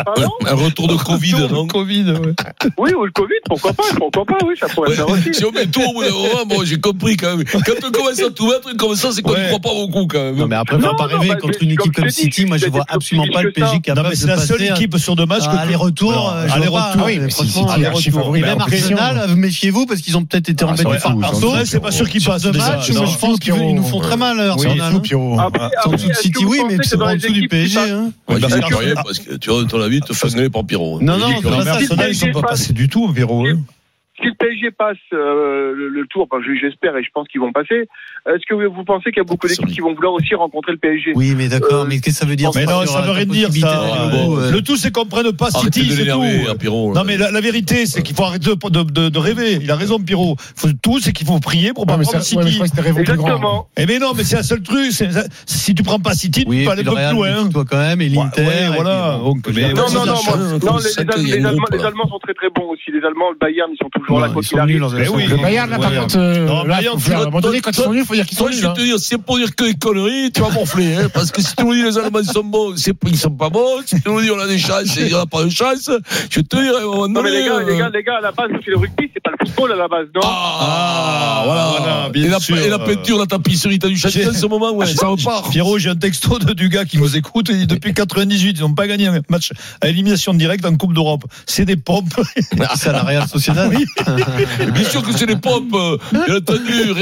Pardon 0.04 0.30
Un 0.46 0.54
retour 0.54 0.86
de 0.88 0.94
Covid, 0.94 1.34
non 1.50 1.66
Covid, 1.66 2.04
ouais. 2.12 2.34
Oui, 2.78 2.92
ou 2.94 3.04
le 3.04 3.10
Covid, 3.10 3.34
pourquoi 3.48 3.72
pas 3.72 3.82
Pourquoi 3.96 4.24
pas 4.24 4.38
Oui, 4.46 4.54
ça 4.58 4.68
pourrait 4.68 4.90
Ouais, 4.90 4.94
faire 4.96 5.08
aussi. 5.08 5.32
Si 5.34 5.44
on 5.44 5.50
met 5.50 5.66
tout 5.66 5.80
au 5.80 5.92
bout 5.94 6.02
d'un 6.04 6.10
moment, 6.10 6.44
bon, 6.46 6.62
j'ai 6.64 6.78
compris 6.78 7.16
quand 7.16 7.36
même. 7.36 7.44
Quand 7.44 7.72
on 7.84 7.90
commence 7.90 8.20
à 8.20 8.30
tout 8.30 8.46
mettre 8.48 8.76
comme 8.76 8.94
ça, 8.94 9.10
c'est 9.12 9.22
qu'on 9.22 9.32
ne 9.32 9.46
croit 9.48 9.58
pas 9.60 9.74
beaucoup 9.74 10.06
quand 10.06 10.22
même. 10.22 10.36
Non, 10.36 10.46
mais 10.46 10.56
après, 10.56 10.78
faut 10.78 10.86
Non, 10.86 10.94
pas 10.94 11.08
non, 11.08 11.18
rêver 11.18 11.28
bah, 11.30 11.36
contre 11.40 11.62
une 11.62 11.74
comme 11.74 11.86
équipe 11.88 11.94
je 11.96 12.00
comme 12.02 12.10
City. 12.10 12.44
Moi, 12.46 12.58
je 12.58 12.64
c'est 12.64 12.70
vois 12.70 12.84
absolument 12.88 13.26
pas 13.32 13.42
le 13.42 13.50
PSG 13.52 13.80
capable 13.80 14.14
c'est 14.14 14.26
la 14.28 14.36
seule 14.36 14.62
un- 14.62 14.74
équipe 14.74 14.96
sur 14.98 15.16
deux 15.16 15.26
matchs 15.26 15.48
que. 15.48 15.56
Aller-retour. 15.56 16.12
pas. 16.12 16.46
Ah 16.46 17.02
oui, 17.04 17.18
Franchement, 17.30 17.68
archi 17.68 18.10
aller-retour. 18.10 18.32
même 18.32 18.44
en 18.54 18.56
pression. 18.58 18.96
Arsenal, 18.98 19.30
euh, 19.30 19.34
méfiez-vous 19.34 19.86
parce 19.86 20.00
qu'ils 20.00 20.16
ont 20.16 20.24
peut-être 20.24 20.48
été 20.50 20.64
Ah, 20.64 20.68
embêtés 20.68 20.84
par 21.02 21.16
Arsenal. 21.24 21.66
c'est 21.66 21.80
pas 21.80 21.90
sûr 21.90 22.08
qu'ils 22.08 22.22
passent 22.24 22.44
Non. 22.44 22.52
moi, 22.94 23.06
je 23.06 23.18
pense 23.18 23.38
qu'ils 23.38 23.54
nous 23.74 23.82
font 23.82 24.00
très 24.00 24.16
mal, 24.16 24.36
Oui, 24.36 24.42
Arsenal. 24.66 24.76
c'est 24.78 24.82
hein. 25.38 25.50
C'est 25.82 25.88
en 25.88 25.92
dessous 25.92 26.08
de 26.08 26.14
City, 26.14 26.44
oui, 26.44 26.60
mais 26.68 26.76
que 26.78 26.86
c'est 26.86 26.96
dans 26.96 27.06
en 27.08 27.14
dessous 27.14 27.32
du 27.32 27.48
PSG. 27.48 27.78
hein. 27.78 28.10
Tu 29.40 29.50
vois, 29.50 29.64
ton 29.64 29.80
avis, 29.80 30.00
te 30.00 30.12
fais 30.12 30.26
engueuler 30.28 30.50
par 30.50 30.64
Pierrot. 30.64 31.00
Non, 31.00 31.18
non, 31.18 31.28
c'est 31.42 31.48
mais 31.50 31.68
Arsenal, 31.68 32.10
ils 32.10 32.14
sont 32.16 32.26
pas 32.26 32.40
c'est- 32.40 32.46
passés 32.46 32.72
du 32.72 32.88
tout, 32.88 33.08
Véro. 33.08 33.44
Si 34.22 34.28
le 34.28 34.34
PSG 34.34 34.70
passe 34.70 34.96
euh, 35.12 35.74
le, 35.74 35.88
le 35.88 36.06
tour, 36.06 36.26
enfin, 36.30 36.42
j'espère 36.60 36.96
et 36.96 37.02
je 37.02 37.08
pense 37.12 37.26
qu'ils 37.28 37.40
vont 37.40 37.52
passer, 37.52 37.88
est-ce 38.26 38.46
que 38.48 38.54
vous, 38.54 38.84
pensez 38.84 39.10
qu'il 39.10 39.18
y 39.18 39.20
a 39.20 39.24
beaucoup 39.24 39.48
d'équipes 39.48 39.66
qui 39.66 39.80
vont 39.80 39.94
vouloir 39.94 40.12
aussi 40.14 40.34
rencontrer 40.34 40.72
le 40.72 40.78
PSG 40.78 41.12
Oui, 41.14 41.34
mais 41.36 41.48
d'accord, 41.48 41.82
Euh, 41.82 41.86
mais 41.88 41.96
qu'est-ce 42.00 42.20
que 42.20 42.24
ça 42.24 42.26
veut 42.26 42.36
dire 42.36 42.50
Mais 42.54 42.64
non, 42.64 42.86
ça 42.86 43.00
veut 43.02 43.10
rien 43.10 43.26
dire, 43.26 43.52
ça. 43.52 43.82
euh. 44.14 44.50
Le 44.52 44.62
tout, 44.62 44.76
c'est 44.76 44.90
qu'on 44.92 45.06
prenne 45.06 45.32
pas 45.32 45.48
Arrêtez 45.54 45.80
City, 45.80 45.92
c'est 45.92 46.06
tout. 46.06 46.22
hein. 46.22 46.92
Non, 46.94 47.02
mais 47.04 47.16
la, 47.16 47.30
la 47.30 47.40
vérité, 47.40 47.86
c'est 47.86 48.02
qu'il 48.02 48.14
faut 48.14 48.24
arrêter 48.24 48.50
de, 48.50 48.68
de, 48.70 48.82
de, 48.90 49.08
de 49.08 49.18
rêver. 49.18 49.58
Il 49.60 49.70
a 49.70 49.76
raison, 49.76 49.98
Pierrot. 49.98 50.36
Faut, 50.56 50.68
tout, 50.82 50.98
c'est 51.00 51.12
qu'il 51.12 51.26
faut 51.26 51.38
prier 51.40 51.72
pour 51.72 51.86
pas 51.86 51.96
mais 51.96 52.04
prendre 52.04 52.22
City. 52.22 52.60
Exactement. 52.98 53.68
Eh 53.76 53.86
mais 53.86 53.98
non, 53.98 54.12
mais 54.16 54.24
c'est 54.24 54.36
un 54.36 54.42
seul 54.42 54.62
truc. 54.62 54.92
Si 55.46 55.74
tu 55.74 55.82
prends 55.82 55.98
pas 55.98 56.14
City, 56.14 56.44
Oui, 56.46 56.60
tu 56.60 56.64
peux 56.66 56.70
aller 56.70 56.84
plus 56.84 56.92
loin. 57.12 57.48
toi 57.48 57.64
quand 57.68 57.78
même, 57.78 58.00
et 58.00 58.08
l'Inter. 58.08 58.46
Voilà. 58.74 59.18
Non, 59.22 59.34
non, 59.92 60.06
non, 60.06 60.14
hein, 60.14 60.58
les. 61.18 61.84
Allemands 61.84 62.08
sont 62.08 62.18
très 62.18 62.34
très 62.34 62.48
bons 62.50 62.70
aussi. 62.70 62.90
Les 62.92 63.04
Allemands, 63.04 63.30
le 63.30 63.38
Bayern, 63.38 63.70
ils 63.72 63.78
sont 63.82 63.90
toujours 63.90 64.11
Non, 64.12 64.18
là, 64.20 64.28
quoi 64.28 64.42
ils 64.42 64.48
qu'il 64.48 64.58
sont 64.58 64.66
nuls 64.66 64.82
arrive. 64.82 65.04
en. 65.12 65.36
Le 65.36 65.36
Bayern, 65.42 65.70
là, 65.70 65.78
par 65.78 65.90
Ouais. 65.90 65.98
contre, 65.98 66.18
euh, 66.18 66.46
à 66.48 67.20
un 67.20 67.24
moment 67.26 67.40
donné, 67.40 67.60
quand 67.60 67.70
ils 67.70 67.76
sont 67.82 67.90
nuls, 67.92 68.00
il 68.00 68.06
faut 68.06 68.14
dire 68.14 68.26
qu'ils 68.26 68.38
sont 68.38 68.46
je 68.48 68.52
nuls. 68.54 68.60
vais 68.62 68.66
hein. 68.68 68.74
te 68.74 68.80
dire, 68.82 68.98
c'est 68.98 69.18
pour 69.18 69.36
dire 69.38 69.54
que 69.54 69.64
les 69.64 69.74
conneries, 69.74 70.30
tu 70.32 70.40
vas 70.40 70.50
morfler, 70.50 70.94
hein, 70.96 71.08
parce 71.12 71.30
que 71.30 71.42
si 71.42 71.54
tu 71.56 71.64
nous 71.64 71.74
dis 71.74 71.82
les 71.82 71.98
Allemands 71.98 72.22
sont 72.24 72.44
bons, 72.44 72.74
c'est, 72.76 72.92
ils 73.06 73.16
sont 73.18 73.30
pas 73.30 73.48
bons, 73.50 73.80
si 73.86 74.00
tu 74.00 74.08
nous 74.10 74.20
dis 74.20 74.30
on 74.30 74.38
a 74.38 74.46
des 74.46 74.58
chances 74.58 74.96
et 74.96 75.02
il 75.02 75.08
n'y 75.08 75.14
a 75.14 75.26
pas 75.26 75.44
de 75.44 75.50
chance, 75.50 75.90
je 76.30 76.40
vais 76.40 76.42
te 76.44 76.56
dire, 76.56 76.74
à 76.76 76.80
un 76.80 76.84
moment 76.84 77.08
Non, 77.08 77.22
mais 77.22 77.30
donné, 77.30 77.42
les 77.42 77.44
gars, 77.48 77.54
euh, 77.56 77.64
les 77.70 77.78
gars, 77.78 77.90
les 77.92 78.02
gars, 78.02 78.16
à 78.18 78.20
la 78.20 78.32
base, 78.32 78.50
c'est 78.64 78.70
le 78.70 78.76
rugby, 78.78 79.10
c'est 79.12 79.22
pas 79.22 79.30
le 79.38 79.46
football 79.46 79.72
à 79.72 79.76
la 79.76 79.88
base, 79.88 80.06
non 80.14 80.20
Ah, 80.24 81.42
voilà, 81.44 81.66
voilà, 81.78 82.08
bien 82.10 82.24
et, 82.24 82.28
la, 82.28 82.40
sûr. 82.40 82.56
et 82.58 82.68
la 82.68 82.78
peinture, 82.78 83.18
la 83.18 83.26
tapisserie, 83.26 83.78
t'as 83.78 83.88
du 83.88 83.96
châtiment 83.96 84.30
en 84.30 84.34
ce 84.34 84.46
moment, 84.46 84.72
ouais, 84.72 84.86
ça 84.94 85.06
repart. 85.08 85.50
Pierrot, 85.50 85.78
j'ai 85.78 85.90
un 85.90 85.96
texto 85.96 86.38
de, 86.38 86.52
du 86.52 86.68
gars 86.68 86.84
qui 86.84 86.98
nous 86.98 87.16
écoute. 87.16 87.46
Il 87.50 87.58
dit 87.58 87.66
depuis 87.66 87.94
98, 87.94 88.56
ils 88.58 88.60
n'ont 88.62 88.74
pas 88.74 88.86
gagné 88.86 89.06
un 89.08 89.20
match 89.28 89.52
à 89.80 89.88
élimination 89.88 90.34
directe 90.34 90.64
en 90.66 90.76
Coupe 90.76 90.94
d'Europe. 90.94 91.24
C'est 91.46 91.64
des 91.64 91.76
pompes. 91.76 92.14
C'est 92.76 92.88
à 92.88 92.92
la 92.92 93.02
Real 93.02 93.28
Sociedad. 93.28 93.72
Bien 94.74 94.88
sûr 94.88 95.02
que 95.02 95.12
c'est 95.16 95.26
les 95.26 95.36
pompes, 95.36 95.74
euh, 95.74 95.96
bien 96.12 96.36
entendu, 96.36 96.92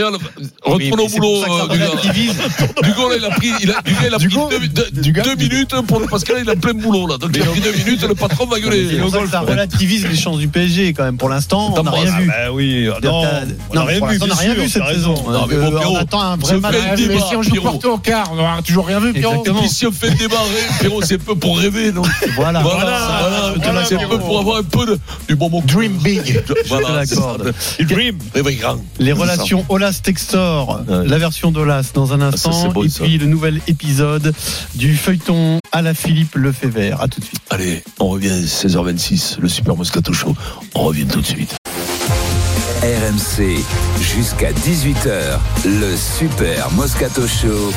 retourne 0.63 1.01
au 1.01 1.09
c'est 1.09 1.17
boulot, 1.19 1.43
euh, 1.45 1.69
du 1.69 1.79
gars. 1.79 1.87
relativise. 1.89 2.35
Du 2.83 2.91
gars, 2.91 3.09
là, 3.09 3.15
il 3.19 3.25
a 3.25 3.31
pris, 3.31 3.51
il 3.63 3.71
a, 3.71 3.81
du 3.83 3.93
gars, 3.95 4.01
il 4.09 4.15
a 4.15 4.19
pris 4.19 4.29
deux, 4.69 4.91
deux- 4.93 5.23
deux 5.23 5.35
minutes 5.37 5.75
pour, 5.87 6.03
parce 6.09 6.25
que 6.25 6.33
là, 6.33 6.41
il 6.43 6.51
en 6.51 6.57
plein 6.57 6.75
boulot, 6.75 7.07
là. 7.07 7.17
Donc, 7.19 7.31
il 7.35 7.43
a 7.43 7.47
pris 7.47 7.61
deux 7.61 7.73
minutes, 7.73 8.03
le 8.03 8.15
patron 8.15 8.47
va 8.47 8.57
C'est 8.57 8.63
gueuler. 8.63 8.99
pour 8.99 9.11
ça 9.11 9.19
ça 9.31 9.41
relativise 9.41 10.07
les 10.07 10.17
chances 10.17 10.39
du 10.39 10.49
PSG 10.49 10.93
quand 10.93 11.05
même. 11.05 11.17
Pour 11.17 11.29
l'instant, 11.29 11.75
on 11.77 11.83
n'a 11.83 11.91
rien 11.91 12.05
vu. 12.19 12.31
Ah, 12.33 12.47
bah 12.47 12.53
oui, 12.53 12.87
non, 12.87 12.93
T'as- 13.01 13.09
on 13.71 13.75
n'a 13.75 13.81
non, 13.81 13.87
rien 13.87 14.07
vu, 14.09 14.19
on 14.23 14.27
n'a 14.27 14.35
rien 14.35 14.55
vu 14.55 14.69
saison. 14.69 14.85
raison. 14.85 15.15
Non, 15.31 15.47
mais 15.49 15.57
bon, 15.57 15.71
Pierrot, 15.71 15.95
on 15.95 15.97
attend 15.97 16.21
un 16.23 16.37
vrai 16.37 16.61
match. 16.61 16.75
Ah, 16.81 16.95
Mais 16.97 17.21
si 17.21 17.37
on 17.37 17.43
joue. 17.43 17.61
Porto 17.61 17.93
au 17.95 17.99
quart, 17.99 18.31
on 18.33 18.37
n'aura 18.37 18.63
toujours 18.63 18.87
rien 18.87 19.01
vu, 19.01 19.13
Pierrot. 19.13 19.33
Exactement. 19.33 19.61
Puis 19.61 19.69
si 19.69 19.87
on 19.87 19.93
fait 19.93 20.09
le 20.11 20.15
débat, 20.17 20.37
Pierrot, 20.81 21.03
c'est 21.03 21.19
peu 21.19 21.35
pour 21.35 21.59
rêver, 21.59 21.93
non 21.93 22.03
Voilà. 22.37 22.61
Voilà, 22.61 23.85
c'est 23.85 23.99
peu 24.09 24.19
pour 24.19 24.39
avoir 24.41 24.59
un 24.59 24.63
peu 24.63 24.87
de, 24.87 24.99
du 25.29 25.37
bon 25.37 25.49
mot. 25.51 25.63
Dream 25.65 25.93
big. 25.99 26.43
Il 27.79 27.87
dream. 27.87 28.19
Les 28.99 29.13
relations 29.13 29.65
Olas-Textor, 29.69 30.81
Ouais. 30.89 31.07
la 31.07 31.19
version 31.19 31.51
d'Olas 31.51 31.91
dans 31.95 32.13
un 32.13 32.19
ça, 32.21 32.27
instant, 32.51 32.83
et 32.83 32.89
ça. 32.89 33.05
puis 33.05 33.19
le 33.19 33.27
nouvel 33.27 33.61
épisode 33.67 34.33
du 34.75 34.97
feuilleton 34.97 35.59
à 35.73 35.83
la 35.83 35.95
Philippe 35.95 36.35
Lefebvre. 36.35 37.01
À 37.01 37.09
tout 37.09 37.21
de 37.21 37.25
suite. 37.25 37.41
Allez, 37.51 37.83
on 37.99 38.09
revient 38.09 38.31
16h26, 38.47 39.39
le 39.41 39.49
Super 39.49 39.77
Moscato 39.77 40.13
Show. 40.13 40.35
On 40.75 40.83
revient 40.85 41.07
tout 41.07 41.21
de 41.21 41.27
suite. 41.27 41.55
RMC 42.83 43.63
jusqu'à 44.01 44.53
18h. 44.53 45.39
Le 45.65 45.95
Super 45.97 46.71
Moscato 46.73 47.27
Show. 47.27 47.73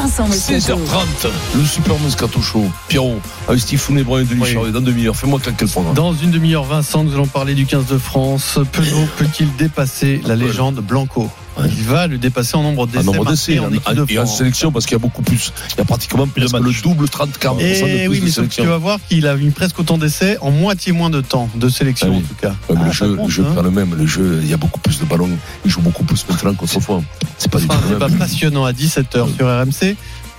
Vincent 0.00 0.28
Moscato. 0.28 0.76
16h30, 0.76 1.28
le 1.56 1.64
Super 1.64 1.98
Moscato 1.98 2.40
Show. 2.40 2.64
Pierrot, 2.86 3.18
avec 3.48 3.60
Steve 3.60 3.80
Founé-Brun 3.80 4.20
et 4.20 4.24
Denis 4.24 4.56
Oui. 4.56 4.70
Dans 4.70 4.80
demi-heure. 4.80 5.16
Fais-moi 5.16 5.40
claquer 5.40 5.66
le. 5.66 5.92
Dans 5.92 6.14
une 6.14 6.30
demi-heure, 6.30 6.62
Vincent, 6.62 7.02
nous 7.02 7.12
allons 7.14 7.26
parler 7.26 7.54
du 7.56 7.66
15 7.66 7.86
de 7.86 7.98
France. 7.98 8.60
Penaud 8.70 9.08
peut-il 9.16 9.52
dépasser 9.56 10.20
la 10.24 10.36
légende 10.36 10.76
Blanco? 10.76 11.28
Il 11.66 11.84
va 11.84 12.06
le 12.06 12.18
dépasser 12.18 12.56
en 12.56 12.62
nombre 12.62 12.86
d'essais 12.86 13.04
nombre 13.04 13.24
marqués 13.24 13.30
d'essais, 13.32 13.58
en 13.58 13.64
en- 13.66 13.94
de 13.94 14.18
en 14.18 14.26
sélection, 14.26 14.70
parce 14.72 14.84
qu'il 14.86 14.92
y 14.94 14.96
a 14.96 14.98
beaucoup 15.00 15.22
plus. 15.22 15.52
Il 15.74 15.78
y 15.78 15.80
a 15.80 15.84
pratiquement 15.84 16.26
plus 16.26 16.52
matchs. 16.52 16.62
le 16.62 16.82
double, 16.82 17.08
30, 17.08 17.36
40 17.38 17.60
Et 17.60 17.64
de 17.74 17.78
plus 17.82 17.88
Eh 17.88 18.08
oui, 18.08 18.20
de 18.20 18.24
mais 18.26 18.30
sauf 18.30 18.44
que 18.44 18.48
tu 18.50 18.54
sélection. 18.56 18.64
vas 18.66 18.78
voir 18.78 18.98
qu'il 19.08 19.26
a 19.26 19.36
eu 19.36 19.50
presque 19.50 19.78
autant 19.78 19.98
d'essais 19.98 20.38
en 20.40 20.50
moitié 20.50 20.92
moins 20.92 21.10
de 21.10 21.20
temps 21.20 21.48
de 21.54 21.68
sélection 21.68 22.08
Ah 22.10 22.16
oui. 22.16 22.24
en 22.24 22.28
tout 22.28 22.34
cas. 22.40 22.48
Ouais, 22.68 22.76
mais 22.76 22.80
Ah, 22.82 22.84
le 22.86 22.92
ça 22.92 23.04
jeu, 23.06 23.14
compte, 23.16 23.26
le 23.26 23.32
jeu 23.32 23.44
hein. 23.46 23.52
prend 23.52 23.62
le 23.62 23.70
même. 23.70 23.94
Le 23.96 24.06
jeu, 24.06 24.40
il 24.42 24.48
y 24.50 24.54
a 24.54 24.56
beaucoup 24.56 24.80
plus 24.80 24.98
de 25.00 25.04
ballons. 25.04 25.28
Il 25.64 25.70
joue 25.70 25.80
beaucoup 25.80 26.04
plus 26.04 26.24
maintenant 26.28 26.54
qu'autrefois. 26.54 27.02
C'est 27.38 27.50
pas 27.50 27.58
du 27.58 27.66
tout 27.68 27.74
le 27.90 27.98
passionnant 28.18 28.64
à 28.64 28.72
17h 28.72 29.26
sur 29.36 29.46
RMC. 29.46 29.96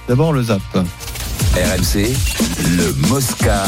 D'abord 0.07 0.33
le 0.33 0.43
zap. 0.43 0.61
RMC, 1.59 2.15
le 2.77 2.93
Mosca. 3.09 3.65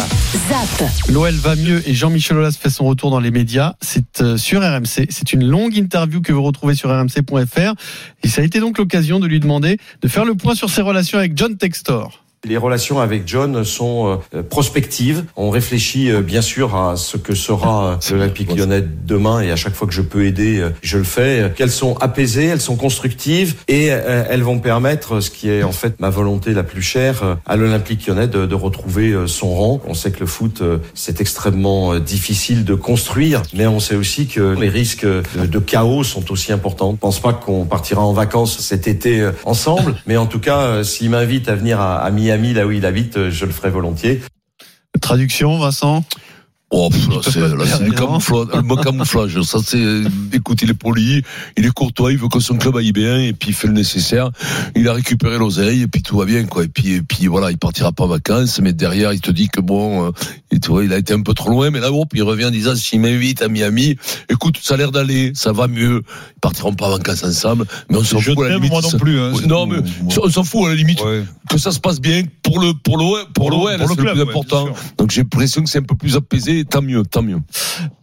Zap. 0.47 0.89
L'OL 1.09 1.33
va 1.33 1.57
mieux 1.57 1.85
et 1.85 1.93
Jean-Michel 1.93 2.37
Aulas 2.37 2.57
fait 2.57 2.69
son 2.69 2.85
retour 2.85 3.11
dans 3.11 3.19
les 3.19 3.31
médias. 3.31 3.73
C'est 3.81 4.21
euh, 4.21 4.37
sur 4.37 4.61
RMC. 4.61 5.07
C'est 5.09 5.33
une 5.33 5.45
longue 5.45 5.75
interview 5.75 6.21
que 6.21 6.31
vous 6.31 6.41
retrouvez 6.41 6.73
sur 6.73 6.89
rmc.fr. 6.89 7.73
Et 8.23 8.29
ça 8.29 8.41
a 8.41 8.45
été 8.45 8.61
donc 8.61 8.77
l'occasion 8.77 9.19
de 9.19 9.27
lui 9.27 9.41
demander 9.41 9.77
de 10.01 10.07
faire 10.07 10.23
le 10.23 10.35
point 10.35 10.55
sur 10.55 10.69
ses 10.69 10.81
relations 10.81 11.17
avec 11.17 11.37
John 11.37 11.57
Textor. 11.57 12.23
Les 12.43 12.57
relations 12.57 12.99
avec 12.99 13.27
John 13.27 13.63
sont 13.63 14.19
euh, 14.33 14.41
prospectives. 14.41 15.25
On 15.35 15.51
réfléchit 15.51 16.09
euh, 16.09 16.21
bien 16.21 16.41
sûr 16.41 16.75
à 16.75 16.95
ce 16.95 17.17
que 17.17 17.35
sera 17.35 17.85
euh, 17.85 17.95
l'Olympique 18.09 18.55
lyonnais 18.55 18.83
demain 19.05 19.41
et 19.41 19.51
à 19.51 19.55
chaque 19.55 19.75
fois 19.75 19.87
que 19.87 19.93
je 19.93 20.01
peux 20.01 20.25
aider, 20.25 20.67
je 20.81 20.97
le 20.97 21.03
fais. 21.03 21.53
Qu'elles 21.55 21.69
sont 21.69 21.95
apaisées, 21.99 22.45
elles 22.45 22.61
sont 22.61 22.77
constructives 22.77 23.57
et 23.67 23.87
elles 23.87 24.41
vont 24.41 24.57
permettre, 24.59 25.19
ce 25.19 25.29
qui 25.29 25.49
est 25.49 25.63
en 25.63 25.71
fait 25.71 25.99
ma 25.99 26.09
volonté 26.09 26.53
la 26.53 26.63
plus 26.63 26.81
chère, 26.81 27.37
à 27.45 27.55
l'Olympique 27.55 28.07
lyonnais 28.07 28.27
de, 28.27 28.45
de 28.45 28.55
retrouver 28.55 29.15
son 29.27 29.53
rang. 29.53 29.81
On 29.85 29.93
sait 29.93 30.11
que 30.11 30.21
le 30.21 30.25
foot, 30.25 30.63
c'est 30.93 31.21
extrêmement 31.21 31.99
difficile 31.99 32.65
de 32.65 32.75
construire, 32.75 33.43
mais 33.53 33.67
on 33.67 33.79
sait 33.79 33.95
aussi 33.95 34.27
que 34.27 34.55
les 34.59 34.69
risques 34.69 35.05
de, 35.05 35.45
de 35.45 35.59
chaos 35.59 36.03
sont 36.03 36.31
aussi 36.31 36.51
importants. 36.51 36.93
Je 36.93 36.99
pense 36.99 37.19
pas 37.19 37.33
qu'on 37.33 37.65
partira 37.65 38.01
en 38.01 38.13
vacances 38.13 38.59
cet 38.59 38.87
été 38.87 39.29
ensemble, 39.45 39.95
mais 40.07 40.17
en 40.17 40.25
tout 40.25 40.39
cas, 40.39 40.83
s'il 40.83 41.09
m'invite 41.11 41.49
à 41.49 41.55
venir 41.55 41.79
à, 41.79 41.97
à 41.97 42.09
Miami, 42.11 42.30
là 42.53 42.65
où 42.65 42.71
il 42.71 42.85
habite, 42.85 43.17
euh, 43.17 43.31
je 43.31 43.45
le 43.45 43.51
ferai 43.51 43.69
volontiers. 43.69 44.21
Traduction, 45.01 45.57
Vincent? 45.57 46.03
Oh, 46.73 46.89
c'est, 47.23 47.83
du 47.83 47.91
camouflage, 47.91 48.47
le 48.53 48.81
camouflage. 48.81 49.41
Ça, 49.41 49.59
c'est, 49.65 49.83
écoute, 50.31 50.61
il 50.61 50.69
est 50.69 50.73
poli, 50.73 51.21
il 51.57 51.65
est 51.65 51.71
courtois, 51.71 52.13
il 52.13 52.17
veut 52.17 52.29
que 52.29 52.39
son 52.39 52.55
club 52.55 52.77
aille 52.77 52.93
bien, 52.93 53.19
et 53.19 53.33
puis 53.33 53.49
il 53.49 53.53
fait 53.53 53.67
le 53.67 53.73
nécessaire. 53.73 54.29
Il 54.75 54.87
a 54.87 54.93
récupéré 54.93 55.37
l'oseille, 55.37 55.81
et 55.81 55.87
puis 55.87 56.01
tout 56.01 56.17
va 56.17 56.23
bien, 56.25 56.45
quoi. 56.45 56.63
Et 56.63 56.69
puis, 56.69 56.93
et 56.93 57.01
puis 57.01 57.27
voilà, 57.27 57.51
il 57.51 57.57
partira 57.57 57.91
pas 57.91 58.05
en 58.05 58.07
vacances, 58.07 58.59
mais 58.61 58.71
derrière, 58.71 59.11
il 59.11 59.19
te 59.19 59.31
dit 59.31 59.49
que 59.49 59.59
bon, 59.59 60.07
euh, 60.07 60.11
et 60.51 60.59
tu 60.59 60.69
vois, 60.69 60.85
il 60.85 60.93
a 60.93 60.97
été 60.97 61.13
un 61.13 61.21
peu 61.21 61.33
trop 61.33 61.49
loin, 61.49 61.71
mais 61.71 61.81
là, 61.81 61.91
hop, 61.91 62.07
il 62.13 62.23
revient 62.23 62.45
en 62.45 62.51
disant, 62.51 62.75
s'il 62.75 63.01
m'invite 63.01 63.41
à 63.41 63.49
Miami, 63.49 63.97
écoute, 64.29 64.57
ça 64.61 64.75
a 64.75 64.77
l'air 64.77 64.91
d'aller, 64.93 65.33
ça 65.35 65.51
va 65.51 65.67
mieux. 65.67 66.03
Ils 66.37 66.39
partiront 66.39 66.73
pas 66.73 66.87
en 66.87 66.91
vacances 66.91 67.23
ensemble, 67.25 67.65
mais 67.89 67.97
on 67.97 68.03
s'en 68.05 68.21
fout 68.21 68.39
à 68.39 68.47
la 68.47 68.55
limite. 68.55 68.71
moi 68.71 68.81
non 68.81 68.97
plus. 68.97 69.19
hein, 69.19 69.33
non, 69.45 69.65
mais 69.67 69.77
on 70.05 70.29
s'en 70.29 70.43
fout 70.45 70.65
à 70.67 70.69
la 70.69 70.75
limite 70.75 71.01
Ouais. 71.01 71.23
que 71.49 71.57
ça 71.57 71.71
se 71.71 71.79
passe 71.79 71.99
bien 71.99 72.23
pour 72.43 72.59
le 72.59 72.73
pour 72.83 72.97
l'OL 72.97 73.23
pour 73.33 73.49
l'OL 73.49 73.71
c'est 73.77 73.87
le 73.89 73.95
plus 73.95 74.11
ouais, 74.11 74.21
important 74.21 74.67
donc 74.97 75.09
j'ai 75.11 75.21
l'impression 75.21 75.63
que 75.63 75.69
c'est 75.69 75.79
un 75.79 75.83
peu 75.83 75.95
plus 75.95 76.15
apaisé 76.15 76.60
tant 76.65 76.81
mieux 76.81 77.03
tant 77.03 77.21
mieux 77.23 77.37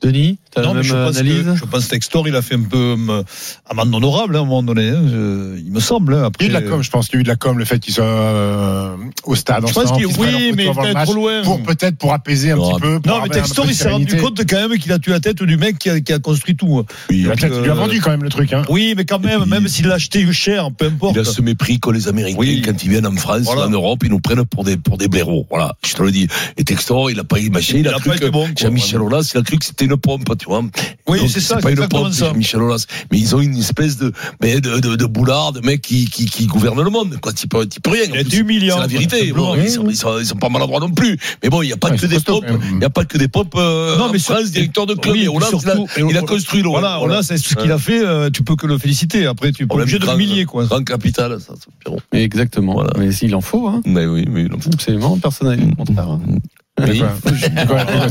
Denis, 0.03 0.39
as 0.57 0.61
la 0.61 0.67
Non, 0.69 0.75
même 0.75 0.83
je 0.83 0.93
pense, 0.95 1.17
analyse 1.17 1.45
que, 1.45 1.55
je 1.57 1.65
pense 1.65 1.85
que 1.87 1.91
Textor, 1.91 2.27
il 2.29 2.35
a 2.37 2.43
fait 2.43 2.55
un 2.57 2.63
peu 2.63 2.97
euh, 3.09 3.23
amende 3.69 3.95
honorable 3.95 4.35
hein, 4.37 4.41
à 4.41 4.43
un 4.43 4.47
moment 4.47 4.63
donné. 4.63 4.89
hein, 4.91 5.03
je- 5.07 5.59
il 5.59 5.71
me 5.71 5.81
semble. 5.81 6.15
hein, 6.15 6.17
Il 6.17 6.21
y 6.21 6.23
a 6.23 6.25
eu 6.25 6.27
Après, 6.27 6.49
de 6.49 6.53
la 6.53 6.63
com, 6.63 6.83
je 6.83 6.91
pense 6.91 7.07
qu'il 7.09 7.17
y 7.17 7.19
a 7.19 7.21
eu 7.21 7.25
de 7.25 7.29
la 7.29 7.37
com, 7.37 7.59
le 7.59 7.65
fait 7.65 7.79
qu'il 7.79 7.95
soit 7.95 8.05
euh, 8.05 8.97
au 9.25 9.35
stade. 9.35 9.61
Je 9.67 9.71
ensemble, 9.71 9.87
pense 9.89 9.97
qu'il- 9.99 10.07
oui, 10.07 10.53
mais 10.57 10.65
peut-être 10.73 10.95
match, 10.95 11.05
trop 11.05 11.15
loin. 11.15 11.43
Pour 11.43 11.63
peut-être 11.63 11.97
pour 11.97 12.13
apaiser 12.13 12.51
un 12.53 12.57
petit 12.59 12.81
peu. 12.81 13.01
Non, 13.07 13.21
mais 13.23 13.29
Textor, 13.29 13.67
il 13.69 13.75
s'est 13.75 13.91
rendu 13.91 14.17
compte 14.17 14.41
quand 14.49 14.69
même 14.69 14.79
qu'il 14.79 14.93
a 14.93 14.99
tué 14.99 15.13
la 15.13 15.21
tête 15.21 15.43
du 15.43 15.57
mec 15.57 15.79
qui 15.79 15.91
a, 15.91 16.01
qui 16.01 16.13
a 16.13 16.19
construit 16.19 16.57
tout. 16.57 16.85
oui, 17.11 17.23
La 17.23 17.37
tête, 17.37 17.53
euh, 17.53 17.63
lui 17.63 17.69
vendu 17.71 18.01
quand 18.01 18.11
même 18.11 18.23
le 18.25 18.31
truc. 18.31 18.53
Hein. 18.53 18.63
Oui, 18.69 18.95
mais 18.97 19.05
quand 19.05 19.19
même, 19.23 19.43
puis- 19.43 19.51
même 19.51 19.69
s'il 19.69 19.87
l'a 19.87 19.95
acheté 19.95 20.31
cher, 20.33 20.71
peu 20.77 20.87
importe. 20.87 21.15
il 21.17 21.21
a 21.21 21.25
ce 21.25 21.41
mépris 21.43 21.79
que 21.81 21.91
les 21.91 22.09
Américains 22.09 22.39
Oui. 22.39 22.63
quand 22.65 22.83
ils 22.83 22.91
viennent 22.91 23.07
en 23.07 23.15
France 23.17 23.43
Voilà. 23.43 23.67
en 23.67 23.71
Europe 23.71 24.03
ils 24.05 24.11
nous 24.11 24.21
prennent 24.21 24.45
pour 24.45 24.65
des 24.65 24.77
pour 24.77 24.99
des 24.99 25.09
blaireaux 25.09 25.47
voilà 25.51 25.75
je 25.87 25.95
te 25.95 26.03
le 26.03 26.11
dis 26.11 26.27
et 26.57 26.65
Textor 26.65 27.11
il 27.11 27.19
a 27.21 27.25
pas 27.25 27.37
machin 27.53 27.75
il, 27.77 27.81
Il 27.81 27.89
a, 27.89 27.97
a 27.97 28.01
cru 28.01 28.19
que 28.19 28.27
bon, 28.27 28.48
Jean-Michel 28.57 29.01
Aulas 29.01 29.31
il 29.35 29.39
a 29.39 29.43
cru 29.43 29.59
que 29.59 29.65
c'était 29.65 29.85
une 29.85 29.97
pompe 29.97 30.37
tu 30.39 30.47
vois 30.47 30.63
Oui, 31.07 31.21
c'est 31.29 31.41
ça, 31.41 31.57
pas 31.57 31.61
c'est 31.63 31.67
une 31.69 31.73
exactement 31.73 32.05
pompe 32.05 32.13
ça. 32.13 32.27
Jean-Michel 32.29 32.63
Aulas 32.63 32.87
mais 33.11 33.19
ils 33.19 33.35
ont 33.37 33.41
une 33.41 33.57
espèce 33.57 33.97
de 33.97 34.13
mais 34.43 34.61
de, 34.61 34.79
de, 34.79 34.97
de 34.97 35.05
boulard 35.07 35.53
de 35.53 35.61
mec 35.61 35.83
qui, 35.83 36.07
qui, 36.07 36.27
qui 36.27 36.47
gouverne 36.47 36.81
le 36.83 36.91
monde 36.91 37.19
quoi 37.21 37.33
tu 37.33 37.49
peux, 37.49 37.67
tu 37.67 37.81
peux 37.81 37.91
rien 37.91 38.05
humiliant. 38.33 38.77
c'est 38.77 38.81
la 38.83 38.87
vérité. 38.87 39.33
Bon, 39.33 39.55
ils, 39.57 39.71
sont, 39.71 39.89
ils, 39.89 39.97
sont, 39.97 40.19
ils 40.19 40.27
sont 40.27 40.37
pas 40.37 40.49
maladroits 40.49 40.81
non 40.81 40.91
plus 40.91 41.19
mais 41.43 41.49
bon 41.51 41.63
il 41.63 41.69
y 41.69 41.73
a 41.73 41.77
pas 41.77 41.89
Ouais, 41.89 41.95
que 41.95 42.01
c'est 42.03 42.09
des 42.09 42.21
pompes 42.21 42.45
il 42.73 42.81
y 42.81 42.85
a 42.85 42.91
pas 42.91 43.05
que 43.05 43.17
des 43.19 43.29
pompes 43.29 43.55
euh, 43.57 43.97
Non, 43.99 44.11
mais 44.13 44.19
France 44.19 44.51
directeur 44.51 44.87
de 44.87 44.95
club 44.95 45.15
Oui, 45.15 45.29
Aulas, 45.29 45.49
il 45.51 45.57
a, 45.57 45.61
surtout- 45.75 45.87
il 46.11 46.17
a 46.17 46.23
construit 46.23 46.63
le 46.63 46.69
Voilà, 46.69 46.99
voilà, 46.99 47.23
c'est 47.23 47.39
ce 47.39 47.55
qu'il 47.55 47.73
a 47.73 47.79
fait. 47.79 48.05
euh, 48.05 48.31
Tu 48.31 48.43
peux 48.43 48.57
que 48.57 48.67
le 48.67 48.77
féliciter. 48.79 49.27
Après, 49.27 49.53
tu 49.53 49.63
es 49.63 49.67
pas 49.67 49.75
Problème 49.75 49.85
obligé 49.87 49.99
de 49.99 50.07
l'humilier, 50.07 50.45
quoi. 50.45 50.65
Grand 50.67 50.85
capital, 50.85 51.39
ça, 51.41 51.55
c'est. 51.57 52.19
Exactement. 52.19 52.75
Voilà. 52.75 52.91
Mais 52.99 53.11
s'il 53.13 53.35
en 53.35 53.41
faut, 53.41 53.69
hein. 53.69 53.81
Mais 53.87 54.07
oui, 54.07 54.27
oui, 54.31 54.45
il 54.49 54.55
en 54.55 54.59
faut. 54.59 54.71
absolument, 54.73 55.19
personne 55.19 55.49
n'a 55.49 55.57
dit 55.57 55.67
le 55.69 55.75
contraire. 55.75 56.19
Oui. 56.87 57.03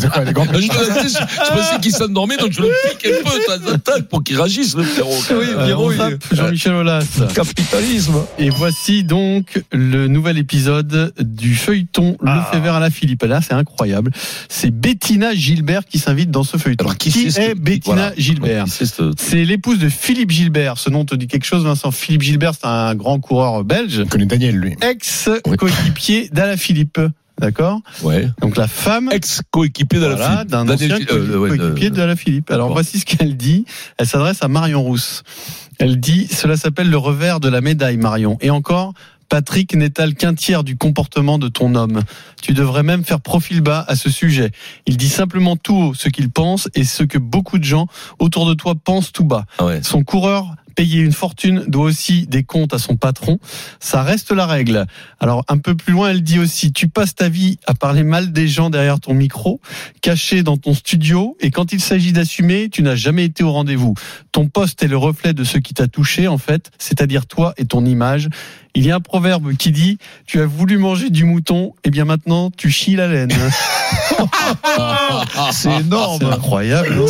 Je, 0.08 1.54
pensais 1.54 1.80
qu'il 1.82 1.92
s'endormait, 1.92 2.38
donc 2.38 2.52
je 2.52 2.62
le 2.62 2.70
pique 2.90 3.08
un 3.08 3.24
peu 3.24 3.74
en 3.74 3.78
temps 3.80 4.02
pour 4.10 4.24
qu'il 4.24 4.38
réagisse, 4.38 4.76
le 4.76 4.84
frérot. 4.84 5.12
Euh, 5.32 5.66
Pierrot, 5.66 5.88
on 5.88 5.92
il- 5.92 5.98
zappe 5.98 6.24
Jean-Michel 6.32 6.74
Aulas. 6.74 7.06
Capitalisme. 7.34 8.16
Et 8.40 8.50
voici 8.50 9.04
donc 9.04 9.64
le 9.72 10.08
nouvel 10.08 10.38
épisode 10.38 11.14
du 11.20 11.56
feuilleton 11.56 12.18
Le 12.22 12.30
Ah. 12.32 12.50
fait 12.52 12.60
vert 12.60 12.76
à 12.76 12.80
la 12.80 12.90
Philippe. 12.90 13.24
Là, 13.24 13.42
c'est 13.42 13.54
incroyable. 13.54 14.12
C'est 14.50 14.72
Bettina 14.72 15.34
Gilbert 15.34 15.86
qui 15.86 16.00
s'invite 16.00 16.32
dans 16.32 16.44
ce 16.44 16.58
feuilleton. 16.58 16.86
Alors, 16.86 16.98
qui 16.98 17.10
est 17.10 17.30
ce- 17.30 17.54
Bettina 17.56 17.96
voilà. 17.96 18.12
Gilbert 18.18 18.66
c'est 18.68 18.86
ce- 18.86 19.12
C'est 19.18 19.44
l'épouse 19.46 19.80
de 19.80 19.90
Philippe 19.90 20.32
Gilbert. 20.32 20.78
Ce 20.78 20.90
nom 20.90 21.06
te 21.06 21.16
dit 21.16 21.28
quelque 21.28 21.46
chose, 21.46 21.64
Vincent 21.64 21.92
Philippe 21.92 22.22
Gilbert, 22.22 22.54
c'est 22.54 22.68
un 22.68 22.96
grand 22.96 23.20
coureur 23.20 23.64
belge, 23.64 23.92
Je 23.94 24.04
connais 24.04 24.26
Daniel, 24.26 24.56
lui. 24.56 24.76
ex-coéquipier 24.82 26.30
d'Ala 26.32 26.58
Philippe. 26.58 27.00
D'accord 27.40 27.82
Ouais. 28.04 28.30
Donc 28.42 28.58
la 28.58 28.68
femme 28.68 29.10
Ex-coéquipier 29.12 30.00
de 30.00 30.06
la 30.06 30.16
voilà, 30.16 30.44
d'un 30.44 30.68
ancien 30.70 30.98
coéquipier 31.00 31.90
de- 31.92 32.02
la 32.02 32.16
Philippe. 32.16 32.50
Alors 32.52 32.72
voici 32.72 33.00
ce 33.00 33.06
qu'elle 33.06 33.38
dit. 33.38 33.66
Elle 33.98 34.08
s'adresse 34.08 34.42
à 34.42 34.48
Marion 34.48 34.82
Rousse. 34.82 35.24
Elle 35.80 36.00
dit 36.00 36.28
Cela 36.32 36.58
s'appelle 36.58 36.90
le 36.90 36.98
revers 36.98 37.40
de 37.40 37.50
la 37.50 37.62
médaille, 37.62 37.98
Marion. 37.98 38.38
Et 38.42 38.50
encore, 38.50 38.94
Patrick 39.30 39.76
n'étale 39.76 40.16
qu'un 40.16 40.34
tiers 40.34 40.64
du 40.64 40.78
comportement 40.78 41.38
de 41.38 41.50
ton 41.50 41.76
homme? 41.76 42.02
Tu 42.42 42.54
devrais 42.54 42.82
même 42.84 43.04
faire 43.04 43.20
profil 43.20 43.62
bas 43.62 43.84
à 43.88 43.96
ce 43.96 44.10
sujet. 44.10 44.52
Il 44.86 44.98
dit 44.98 45.10
simplement 45.10 45.58
tout 45.58 45.76
haut 45.76 45.94
ce 45.94 46.10
qu'il 46.10 46.30
pense 46.30 46.70
et 46.76 46.86
ce 46.86 47.04
que 47.04 47.18
beaucoup 47.18 47.60
de 47.60 47.64
gens 47.66 47.88
autour 48.20 48.48
de 48.48 48.54
toi 48.54 48.74
pensent 48.76 49.12
tout 49.12 49.26
bas. 49.26 49.46
Ah 49.60 49.66
ouais. 49.66 49.84
Son 49.84 50.04
coureur 50.04 50.56
payer 50.78 51.02
une 51.02 51.12
fortune 51.12 51.66
doit 51.68 51.86
aussi 51.86 52.28
des 52.28 52.44
comptes 52.44 52.72
à 52.72 52.78
son 52.78 52.98
patron. 52.98 53.40
Ça 53.80 54.04
reste 54.04 54.32
la 54.32 54.46
règle. 54.46 54.86
Alors 55.20 55.44
un 55.48 55.58
peu 55.58 55.76
plus 55.76 55.92
loin, 55.92 56.12
elle 56.12 56.22
dit 56.22 56.38
aussi, 56.38 56.72
tu 56.72 56.88
passes 56.88 57.16
ta 57.16 57.30
vie 57.30 57.58
à 57.66 57.74
parler 57.74 58.04
mal 58.04 58.32
des 58.32 58.48
gens 58.48 58.70
derrière 58.70 59.00
ton 59.00 59.16
micro, 59.16 59.60
caché 60.02 60.44
dans 60.44 60.56
ton 60.56 60.76
studio, 60.76 61.36
et 61.40 61.50
quand 61.50 61.74
il 61.74 61.82
s'agit 61.82 62.14
d'assumer, 62.14 62.70
tu 62.70 62.84
n'as 62.84 62.96
jamais 62.96 63.26
été 63.26 63.44
au 63.44 63.52
rendez-vous. 63.52 63.96
Ton 64.32 64.50
poste 64.50 64.84
est 64.84 64.88
le 64.88 64.98
reflet 64.98 65.34
de 65.34 65.44
ce 65.44 65.58
qui 65.58 65.74
t'a 65.74 65.88
touché, 65.88 66.28
en 66.28 66.38
fait, 66.38 66.70
c'est-à-dire 66.78 67.26
toi 67.26 67.56
et 67.58 67.66
ton 67.66 67.84
image. 67.84 68.30
Il 68.78 68.86
y 68.86 68.92
a 68.92 68.96
un 68.96 69.00
proverbe 69.00 69.56
qui 69.56 69.72
dit, 69.72 69.98
tu 70.28 70.40
as 70.40 70.46
voulu 70.46 70.78
manger 70.78 71.10
du 71.10 71.24
mouton, 71.26 71.74
et 71.84 71.90
bien 71.90 72.06
maintenant, 72.06 72.52
tu 72.56 72.70
chies 72.70 72.96
la 72.96 73.08
laine. 73.08 73.32
C'est 75.52 75.72
énorme. 75.80 76.20
C'est 76.22 76.28
incroyable. 76.28 76.94
hein. 76.94 77.06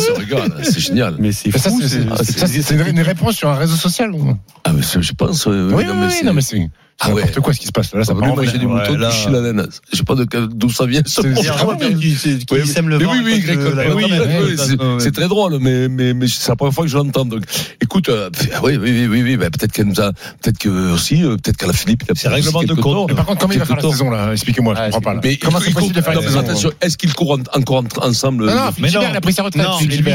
C'est 0.62 0.80
génial. 0.80 1.16
Mais 1.18 1.32
c'est 1.32 1.52
Mais 1.52 1.58
ça, 1.58 1.68
fou. 1.70 1.78
c'est- 1.82 1.88
c'est- 1.88 2.24
c'est- 2.24 2.38
ça, 2.38 2.46
c'est 2.46 2.62
c'est 2.62 2.74
une 2.74 2.86
une 2.88 3.00
réponse 3.02 3.36
sur 3.36 3.50
un 3.50 3.54
réseau 3.54 3.76
social. 3.76 4.10
Ah, 4.64 4.72
mais 4.72 4.80
je 4.82 5.12
pense. 5.12 5.46
euh, 5.46 5.68
Oui, 5.68 5.74
oui, 5.78 5.84
non, 5.84 5.94
mais 5.94 6.06
oui, 6.06 6.12
c'est- 6.12 6.24
non, 6.24 6.32
mais 6.32 6.40
c'est 6.40 6.70
Ah 7.00 7.10
ouais. 7.10 7.20
n'importe 7.22 7.40
quoi 7.40 7.52
ce 7.54 7.60
qui 7.60 7.66
se 7.66 7.72
passe 7.72 7.94
là. 7.94 8.02
Ça 8.04 8.12
veut 8.12 8.22
en 8.22 8.34
manger 8.34 8.58
des 8.58 8.66
moutons, 8.66 8.96
là. 8.96 9.10
tu 9.10 9.16
chies 9.16 9.30
la 9.30 9.40
laine. 9.40 9.66
Je 9.92 9.96
sais 9.98 10.02
pas 10.02 10.14
d'où 10.16 10.68
ça 10.70 10.84
vient. 10.84 11.02
ce 11.06 11.22
C'est- 11.22 12.44
qui, 12.44 12.66
sème 12.66 12.88
le 12.88 12.98
Mais 12.98 13.04
vent 13.04 13.12
oui, 13.12 13.18
oui, 13.24 13.44
euh, 13.48 14.44
oui, 14.46 14.56
c'est- 14.58 14.82
ouais. 14.82 15.10
très 15.12 15.28
drôle, 15.28 15.58
mais, 15.60 15.88
mais, 15.88 16.12
mais 16.12 16.26
c'est 16.26 16.48
la 16.48 16.56
première 16.56 16.74
fois 16.74 16.84
que 16.84 16.90
je 16.90 16.96
l'entends. 16.96 17.24
Donc, 17.24 17.42
écoute, 17.80 18.08
euh, 18.08 18.30
oui, 18.64 18.76
oui, 18.76 18.90
oui, 18.90 19.06
oui, 19.06 19.22
oui, 19.22 19.36
bah, 19.36 19.46
peut-être 19.50 19.72
qu'elle 19.72 19.86
nous 19.86 20.00
a, 20.00 20.12
peut-être 20.42 20.58
que 20.58 20.92
aussi, 20.92 21.22
euh, 21.22 21.36
peut-être 21.36 21.56
qu'à 21.56 21.66
la 21.68 21.72
Philippe, 21.72 22.02
il 22.06 22.12
a 22.12 22.14
C'est 22.16 22.28
règlement 22.28 22.62
de 22.64 22.74
compte. 22.74 23.14
par 23.14 23.26
contre, 23.26 23.40
comment 23.40 23.52
il 23.52 23.58
va 23.60 23.64
faire 23.64 23.76
la 23.76 23.82
saison 23.82 24.10
là? 24.10 24.32
Expliquez-moi, 24.32 24.74
je 24.74 24.80
Ah, 24.80 24.84
comprends 24.86 25.00
pas 25.00 25.14
là. 25.14 25.20
Mais 25.22 25.36
Comment 25.36 25.60
c'est 25.60 25.70
possible 25.72 25.94
de 25.94 26.00
faire 26.02 26.14
la 26.14 26.22
saison 26.22 26.40
attention, 26.40 26.72
est-ce 26.80 26.96
qu'ils 26.98 27.14
courent 27.14 27.38
en- 27.38 27.58
encore 27.58 27.84
en- 28.02 28.06
ensemble 28.06 28.46
Non, 28.46 28.52
euh, 28.52 28.70
Gilbert, 28.76 29.02
non. 29.02 29.08
il 29.12 29.16
a 29.16 29.20
pris 29.20 29.32
sa 29.32 29.42
retraite. 29.44 29.64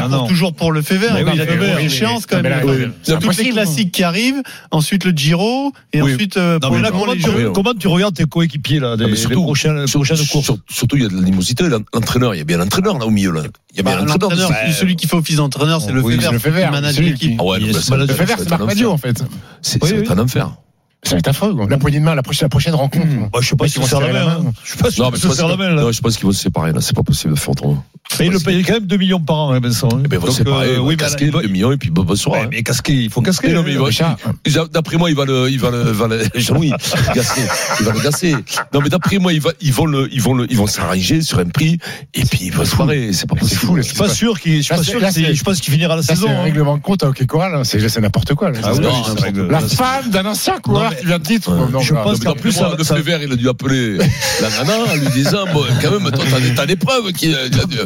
Non, 0.10 0.28
toujours 0.28 0.54
pour 0.54 0.72
le 0.74 0.82
fait 0.82 0.98
vert. 0.98 1.15
Il 1.17 1.24
va 1.26 1.34
vert. 1.34 1.80
une 1.80 1.86
échéance 1.86 2.26
quand 2.26 2.41
là, 2.41 2.43
même. 2.43 2.62
Il 2.65 2.82
y 2.82 2.84
a 2.86 2.89
C'est 3.04 3.19
toutes 3.19 3.38
les 3.38 3.50
classiques 3.52 3.91
qui 3.91 4.04
arrivent, 4.04 4.41
ensuite 4.72 5.06
le 5.06 5.12
Giro, 5.12 5.72
et 5.93 6.02
ensuite 6.02 6.38
euh, 6.38 6.60
mais 6.73 6.81
là, 6.81 6.91
probablement 6.91 7.23
comment, 7.25 7.38
tu, 7.39 7.51
comment 7.53 7.73
regardes 7.93 8.15
tes 8.15 8.25
coéquipiers 8.25 8.79
là, 8.79 8.95
des, 8.97 9.05
mais 9.05 9.12
les 9.12 9.15
surtout- 9.17 9.43
prochaines, 9.43 9.81
les 9.81 9.88
sur- 9.88 9.99
prochaines 9.99 10.17
sur- 10.17 10.31
courses 10.31 10.45
sur- 10.45 10.57
Surtout, 10.69 10.95
il 10.97 11.03
y 11.03 11.05
a 11.05 11.09
de 11.09 11.13
l'animosité. 11.15 11.67
l'en- 11.69 11.79
L'entraîneur, 11.93 12.36
il 12.36 12.39
y 12.39 12.41
a 12.41 12.43
bien 12.43 12.57
l'entraîneur 12.57 12.97
là 12.99 13.05
au 13.05 13.12
milieu. 13.12 13.31
Là. 13.31 13.41
Il 13.71 13.77
y 13.77 13.79
a 13.79 13.83
bien 13.83 14.03
Bah, 14.03 14.05
l'entraîneur. 14.05 14.49
Celui 14.77 14.95
qui 14.95 15.07
fait 15.07 15.15
office 15.15 15.38
d'entraîneur, 15.38 15.81
c'est 15.81 15.91
le 15.91 16.01
Oui, 16.01 16.17
vert. 16.17 16.31
le 16.31 16.39
fait 16.39 16.49
vert, 16.51 16.67
qui 16.69 16.71
manage 16.73 16.99
l'équipe. 16.99 17.31
qui- 17.31 17.38
Ah. 17.39 17.59
Le 17.59 17.73
ça 17.73 17.81
c'est 17.81 18.49
Marc 18.49 18.86
en 18.86 18.97
fait. 18.97 19.23
C'est 19.62 20.12
un 20.12 20.19
enfer. 20.19 20.51
Ça 21.03 21.11
va 21.15 21.17
être 21.19 21.27
affreux. 21.27 21.55
La 21.69 21.77
poignée 21.77 21.99
de 21.99 22.05
main, 22.05 22.15
la 22.15 22.23
prochaine, 22.23 22.45
la 22.45 22.49
prochaine 22.49 22.75
rencontre. 22.75 23.05
Moi, 23.07 23.29
je 23.41 23.49
sais 23.49 23.55
pas 23.55 23.65
Ils 23.65 23.69
si 23.69 23.79
vont 23.79 23.85
se 23.85 23.93
la 23.95 23.99
serrer 24.01 24.13
main. 24.13 24.19
la 24.19 24.25
main. 24.39 24.53
Je 24.63 24.71
sais 24.71 24.77
pas 24.77 24.89
si 24.89 24.95
je 24.97 25.03
se 25.19 25.27
pense 25.27 25.35
serre 25.35 25.47
la 25.49 25.57
main 25.57 25.69
là. 25.69 25.81
non, 25.81 25.91
je 25.91 25.99
pense 26.01 26.15
qu'ils 26.15 26.25
vont 26.25 26.31
se 26.31 26.41
séparer 26.43 26.71
là. 26.71 26.79
C'est 26.81 26.95
pas 26.95 27.03
possible 27.03 27.33
de 27.33 27.39
faire 27.39 27.49
autrement. 27.49 27.83
Il 28.19 28.29
le 28.31 28.39
paye 28.39 28.63
quand 28.63 28.73
même 28.73 28.85
2 28.85 28.97
millions 28.97 29.19
par 29.19 29.37
an, 29.37 29.51
hein, 29.53 29.59
Vincent. 29.61 29.87
hein. 29.91 30.01
Eh 30.05 30.07
ben, 30.07 30.17
ils 30.17 30.19
vont 30.19 30.31
se 30.31 30.43
Donc, 30.43 30.47
séparer. 30.47 30.67
euh, 30.67 30.73
ils 30.73 30.79
vont 30.79 30.87
oui, 30.87 30.97
casquer 30.97 31.27
alors, 31.29 31.41
2 31.41 31.47
millions 31.47 31.71
et 31.71 31.77
puis 31.77 31.89
bon, 31.89 32.03
bonsoir. 32.03 32.35
Ouais, 32.37 32.45
hein. 32.45 32.49
mais 32.51 32.61
casquer, 32.63 32.93
il 32.93 33.09
faut 33.09 33.21
casquer. 33.21 33.47
Mais 33.49 33.53
non, 33.53 33.63
mais 33.63 33.73
D'après 34.71 34.97
moi, 34.97 35.09
il 35.09 35.15
va 35.15 35.25
le, 35.25 35.49
il 35.49 35.59
va 35.59 35.71
le, 35.71 35.77
va 35.91 36.07
le, 36.07 36.23
Jean-Louis, 36.35 36.71
gasser. 37.15 37.41
Il 37.79 37.85
va 37.85 37.91
le 37.93 37.99
gasser. 38.03 38.35
Non, 38.73 38.81
mais 38.81 38.89
d'après 38.89 39.17
moi, 39.17 39.33
il 39.33 39.41
va, 39.41 39.51
ils 39.61 39.73
vont 39.73 39.85
le, 39.85 40.09
ils 40.11 40.21
vont 40.21 40.33
le, 40.33 40.45
ils 40.51 40.57
vont 40.57 40.67
s'arranger 40.67 41.21
sur 41.21 41.39
un 41.39 41.45
prix, 41.45 41.79
et 42.13 42.23
puis 42.25 42.39
il 42.43 42.51
va 42.51 42.65
se 42.65 42.75
barrer. 42.75 43.13
C'est 43.13 43.27
pas 43.27 43.35
possible. 43.35 43.77
Je 43.81 43.87
suis 43.87 43.97
pas 43.97 44.09
sûr 44.09 44.39
qu'il, 44.39 44.57
je 44.57 44.61
suis 44.61 44.69
pas 44.73 44.77
c'est- 44.83 44.91
sûr 44.91 44.99
c'est- 45.01 45.11
c'est- 45.11 45.33
je 45.35 45.43
pense 45.43 45.59
qu'il 45.61 45.73
finira 45.73 45.95
la 45.95 46.03
saison. 46.03 46.27
c'est 46.27 46.33
un 46.33 46.43
règlement 46.43 46.77
de 46.77 46.81
compte 46.83 47.03
à 47.03 47.07
Hockey 47.07 47.25
Choral. 47.25 47.55
hein. 47.55 47.63
C'est 47.63 47.87
c'est 47.89 48.01
n'importe 48.01 48.33
quoi. 48.35 48.51
Ah 48.55 48.71
c'est 48.73 48.81
c'est 49.21 49.31
La 49.49 49.61
c'est- 49.61 49.75
femme 49.75 50.09
d'un 50.09 50.25
ancien 50.25 50.59
coureur 50.59 50.92
vient 51.03 51.19
de 51.19 51.23
titre. 51.23 51.51
Ouais. 51.51 51.71
Non, 51.71 51.79
Je 51.79 51.93
pense 51.93 52.19
Non, 52.19 52.32
qu'en 52.32 52.36
plus, 52.36 52.56
d'après 52.56 52.62
moi, 52.62 52.71
ça- 52.71 52.75
le 52.77 52.84
ça- 52.84 52.95
vert, 53.01 53.21
il 53.23 53.32
a 53.32 53.36
dû 53.36 53.49
appeler 53.49 53.97
la 53.97 54.49
nana 54.49 54.73
en 54.91 54.95
lui 54.95 55.08
disant, 55.13 55.45
bon, 55.53 55.63
quand 55.82 55.91
même, 55.91 56.12
toi, 56.12 56.23
t'as 56.56 56.65
des, 56.65 56.75
preuves 56.75 57.12
qui, 57.13 57.29
dû- 57.29 57.77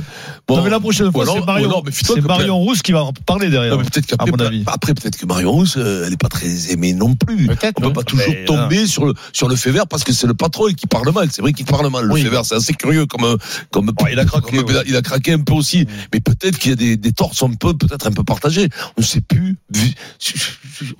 bon. 0.48 0.58
Non, 0.58 0.64
mais 0.64 0.70
la 0.70 0.80
prochaine 0.80 1.12
fois, 1.12 1.26
c'est 1.26 1.46
Marion, 1.46 1.82
mais 1.86 1.92
c'est 1.92 2.50
Rousse 2.50 2.82
qui 2.82 2.92
va 2.92 3.04
en 3.04 3.14
parler 3.14 3.50
derrière. 3.50 3.74
Non, 3.76 3.80
mais 3.80 3.90
peut-être 3.90 4.06
qu'après, 4.06 4.30
à 4.30 4.32
mon 4.32 4.40
avis. 4.46 4.64
après, 4.68 4.94
peut-être 4.94 5.18
que 5.18 5.26
Marion 5.26 5.52
Rousse, 5.52 5.76
euh, 5.78 6.06
elle 6.08 6.14
est 6.14 6.18
pas 6.22 6.30
très 6.30 6.72
aimée 6.72 6.94
non 6.94 7.16
plus. 7.16 7.48
Peut-être, 7.48 7.76
On 7.78 7.82
peut 7.82 7.88
hein. 7.88 7.92
pas 7.92 8.04
toujours 8.04 8.26
Mais, 8.28 8.46
tomber 8.46 8.88
sur 8.88 9.06
le, 9.06 9.14
sur 9.34 9.48
le 9.50 9.56
fait 9.56 9.72
vert 9.72 9.88
parce 9.88 10.04
que 10.04 10.14
c'est 10.14 10.28
le 10.28 10.34
patron 10.34 10.66
qui 10.74 10.88
parle 10.88 11.12
mal. 11.14 11.28
C'est 11.32 11.42
vrai 11.42 11.54
qu'il 11.54 11.66
parle 11.66 11.90
mal. 11.90 12.06
Le 12.06 12.14
Oui. 12.14 12.24
fait 12.24 12.30
vert, 12.30 12.46
c'est 12.46 12.56
assez 12.56 12.74
curieux 12.74 13.06
comme, 13.06 13.38
comme, 13.72 13.92
Ouais, 14.02 14.14
il 14.14 14.20
a 14.20 14.26
craqué, 14.26 14.58
comme- 14.58 14.76
ouais. 14.76 14.84
il 14.88 14.96
a 14.96 15.02
craqué 15.02 15.34
un 15.34 15.40
peu 15.42 15.54
aussi. 15.54 15.86
Mais 16.14 16.20
peut-être 16.20 16.58
qu'il 16.58 16.72
y 16.72 16.74
a 16.74 16.78
des, 16.78 16.98
des 16.98 17.12
torts 17.12 17.34
un 17.42 17.54
peu, 17.54 17.74
peut-être 17.76 18.08
un 18.08 18.12
peu 18.12 18.24
partagés. 18.24 18.70
On 18.98 19.02
ne 19.02 19.06
sait 19.06 19.22
plus 19.22 19.58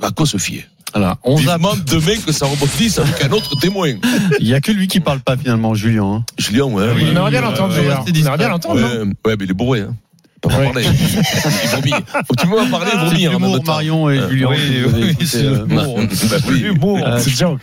à 0.02 0.12
quoi 0.12 0.26
se 0.26 0.38
fier? 0.38 0.66
Voilà, 0.94 1.18
on. 1.24 1.36
Vivement 1.36 1.74
demain 1.86 2.16
que 2.26 2.32
ça 2.32 2.46
rebondisse 2.46 2.98
avec 2.98 3.22
un 3.24 3.32
autre 3.32 3.56
témoin. 3.60 3.90
Il 4.40 4.48
y 4.48 4.54
a 4.54 4.62
que 4.62 4.72
lui 4.72 4.88
qui 4.88 5.02
parle 5.02 5.20
pas 5.20 5.36
finalement, 5.36 5.76
Julien. 5.76 6.06
hein. 6.06 6.24
Julien, 6.38 6.64
ouais. 6.64 6.72
On 6.90 6.96
ouais. 6.96 7.02
aimerait 7.10 7.30
bien 7.30 7.42
restez 7.50 7.62
On 7.62 7.70
aimerait 7.72 8.12
discret. 8.12 8.38
bien 8.38 8.54
Ouais, 9.26 9.36
mais 9.38 9.46
il 9.46 9.52
est 9.52 9.54
bourré. 9.54 9.82
Hein. 9.82 9.96
Pas 10.42 10.50
Ouais. 10.58 10.66
parler. 10.66 10.86
Il 10.86 11.70
vomit. 11.70 11.92
Faut 12.28 12.34
que 12.36 12.42
tu 12.42 12.48
parler, 12.72 12.92
en 13.28 13.32
même 13.32 13.42
l'humour. 13.42 13.64
Marion 13.66 14.10
et 14.10 14.18
Euh, 14.20 14.30
Julien. 14.30 14.48
oui, 14.52 14.58
écouté, 15.10 15.26
c'est 15.26 15.44
euh, 15.44 15.66
l'humour. 16.50 17.00
Euh, 17.06 17.18
C'est 17.20 17.32
joke. 17.36 17.62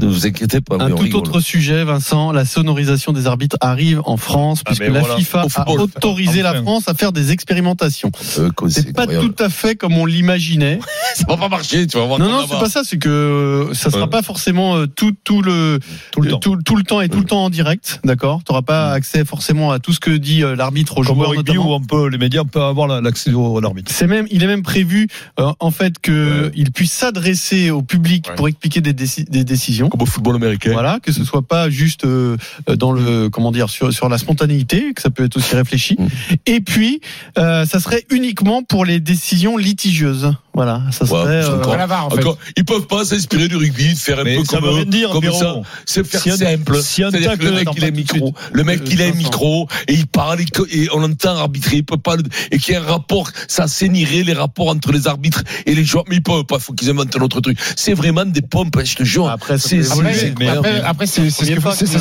Ne 0.00 0.06
vous 0.06 0.26
inquiétez 0.26 0.60
pas. 0.60 0.76
Un 0.80 0.90
tout 0.90 1.14
autre 1.16 1.40
sujet, 1.40 1.84
Vincent, 1.84 2.32
la 2.32 2.44
sonorisation 2.44 3.12
des 3.12 3.26
arbitres 3.26 3.56
arrive 3.60 4.00
en 4.06 4.16
France, 4.16 4.62
Ah, 4.64 4.70
puisque 4.70 4.88
la. 4.92 5.02
FIFA 5.16 5.46
a 5.56 5.70
autorisé 5.70 6.42
la. 6.42 6.54
France 6.62 6.88
à 6.88 6.94
faire 6.94 7.12
des 7.12 7.32
expérimentations. 7.32 8.10
Euh, 8.38 8.50
C'est 8.68 8.92
pas 8.94 9.06
tout 9.06 9.34
à 9.38 9.48
fait 9.50 9.76
comme 9.76 9.92
on 9.98 10.06
l'imaginait. 10.06 10.80
Ça 11.16 11.24
va 11.28 11.36
pas 11.36 11.48
marcher, 11.48 11.86
tu 11.86 11.96
vas 11.98 12.04
voir. 12.06 12.18
Non, 12.18 12.28
non, 12.30 12.46
c'est 12.48 12.58
pas 12.58 12.68
ça, 12.68 12.82
c'est 12.84 12.98
que 12.98 13.08
euh, 13.08 13.74
ça 13.74 13.90
sera 13.90 14.08
pas 14.08 14.22
forcément 14.22 14.76
euh, 14.76 14.86
tout, 14.86 15.14
tout 15.24 15.40
le, 15.42 15.80
Tout 16.12 16.20
le 16.20 16.30
temps. 16.30 16.38
tout, 16.38 16.56
tout 16.62 16.76
le 16.76 16.82
temps 16.82 17.00
et 17.00 17.08
tout 17.08 17.18
le 17.18 17.24
temps 17.24 17.44
en 17.44 17.50
direct, 17.50 18.00
d'accord? 18.04 18.40
Tu 18.44 18.52
n'auras 18.52 18.62
pas 18.62 18.90
accès 18.92 19.24
forcément 19.24 19.70
à 19.70 19.78
tout 19.78 19.92
ce 19.92 20.00
que 20.00 20.10
dit 20.10 20.42
euh, 20.42 20.56
l'arbitre 20.56 20.98
aux 20.98 21.02
joueurs 21.02 21.32
notamment. 21.34 21.70
où 21.70 21.72
on 21.74 21.80
peut, 21.80 22.05
les 22.08 22.18
médias 22.18 22.44
peuvent 22.44 22.62
avoir 22.62 22.86
la- 22.88 23.00
l'accès 23.00 23.32
au- 23.32 23.58
à 23.58 23.60
l'arbitre. 23.60 23.92
C'est 23.94 24.06
même, 24.06 24.26
il 24.30 24.42
est 24.42 24.46
même 24.46 24.62
prévu 24.62 25.08
euh, 25.40 25.52
en 25.60 25.70
fait 25.70 25.98
que 26.00 26.50
il 26.54 26.72
puisse 26.72 26.92
s'adresser 26.92 27.70
au 27.70 27.82
public 27.82 28.28
Ouais. 28.28 28.34
pour 28.34 28.48
expliquer 28.48 28.80
des, 28.80 28.92
déci- 28.92 29.28
des 29.28 29.44
décisions. 29.44 29.88
Comme 29.88 30.02
au 30.02 30.06
football 30.06 30.36
américain. 30.36 30.72
Voilà, 30.72 30.98
que 31.02 31.12
ce 31.12 31.24
soit 31.24 31.42
pas 31.42 31.70
juste 31.70 32.04
euh, 32.04 32.36
dans 32.76 32.92
le 32.92 33.28
comment 33.30 33.52
dire 33.52 33.68
sur 33.70 33.92
sur 33.92 34.08
la 34.08 34.18
spontanéité, 34.18 34.92
que 34.94 35.02
ça 35.02 35.10
peut 35.10 35.24
être 35.24 35.36
aussi 35.36 35.54
réfléchi. 35.54 35.96
Mm. 35.98 36.06
Et 36.46 36.60
puis, 36.60 37.00
euh, 37.38 37.64
ça 37.66 37.80
serait 37.80 38.04
uniquement 38.10 38.62
pour 38.62 38.84
les 38.84 39.00
décisions 39.00 39.56
litigieuses. 39.56 40.32
Voilà, 40.54 40.82
ça 40.90 41.04
Ouais, 41.04 41.10
serait. 41.10 41.44
euh, 41.44 41.58
encore- 41.58 41.74
À 41.74 41.76
la 41.76 41.86
VAR, 41.86 42.06
en 42.06 42.10
fait. 42.10 42.20
Encore, 42.20 42.38
ils 42.56 42.64
peuvent 42.64 42.86
pas 42.86 43.04
s'inspirer 43.04 43.46
du 43.48 43.56
rugby, 43.56 43.92
de 43.92 43.98
faire 43.98 44.20
un 44.20 44.24
Mais 44.24 44.36
peu 44.38 44.44
ça 44.44 44.58
comme, 44.58 44.84
dire, 44.86 45.10
comme 45.10 45.30
ça. 45.32 45.56
C'est 45.84 46.06
faire 46.06 46.20
Si 46.22 46.30
simple. 46.30 46.78
si 46.80 47.02
un 47.04 47.10
C'est-à-dire 47.10 47.36
que 47.36 47.44
le 47.44 47.52
mec, 47.52 47.68
il 47.76 47.84
a 47.84 47.88
un 47.88 47.90
micro. 47.90 48.34
Le 48.52 48.64
mec, 48.64 48.80
Euh, 48.80 48.84
il 48.90 49.02
a 49.02 49.06
un 49.06 49.12
micro 49.12 49.68
et 49.86 49.92
il 49.92 50.06
parle 50.06 50.40
et, 50.40 50.88
on 50.94 51.00
l'entend 51.00 51.36
arbitrer. 51.36 51.82
Pas, 51.98 52.16
et 52.50 52.58
qu'il 52.58 52.74
y 52.74 52.76
a 52.76 52.80
un 52.82 52.84
rapport, 52.84 53.30
ça 53.48 53.64
assainirait 53.64 54.22
les 54.22 54.32
rapports 54.32 54.68
entre 54.68 54.92
les 54.92 55.06
arbitres 55.06 55.42
et 55.66 55.74
les 55.74 55.84
joueurs. 55.84 56.04
Mais 56.08 56.16
ils 56.16 56.22
peuvent 56.22 56.44
pas, 56.44 56.58
faut 56.58 56.72
qu'ils 56.72 56.90
inventent 56.90 57.14
un 57.16 57.20
autre 57.20 57.40
truc. 57.40 57.58
C'est 57.76 57.94
vraiment 57.94 58.24
des 58.24 58.42
pompes, 58.42 58.78
je 58.84 58.94
te 58.94 59.04
jure. 59.04 59.28
Après, 59.28 59.58
C'est- 59.58 59.82
ce, 59.82 59.94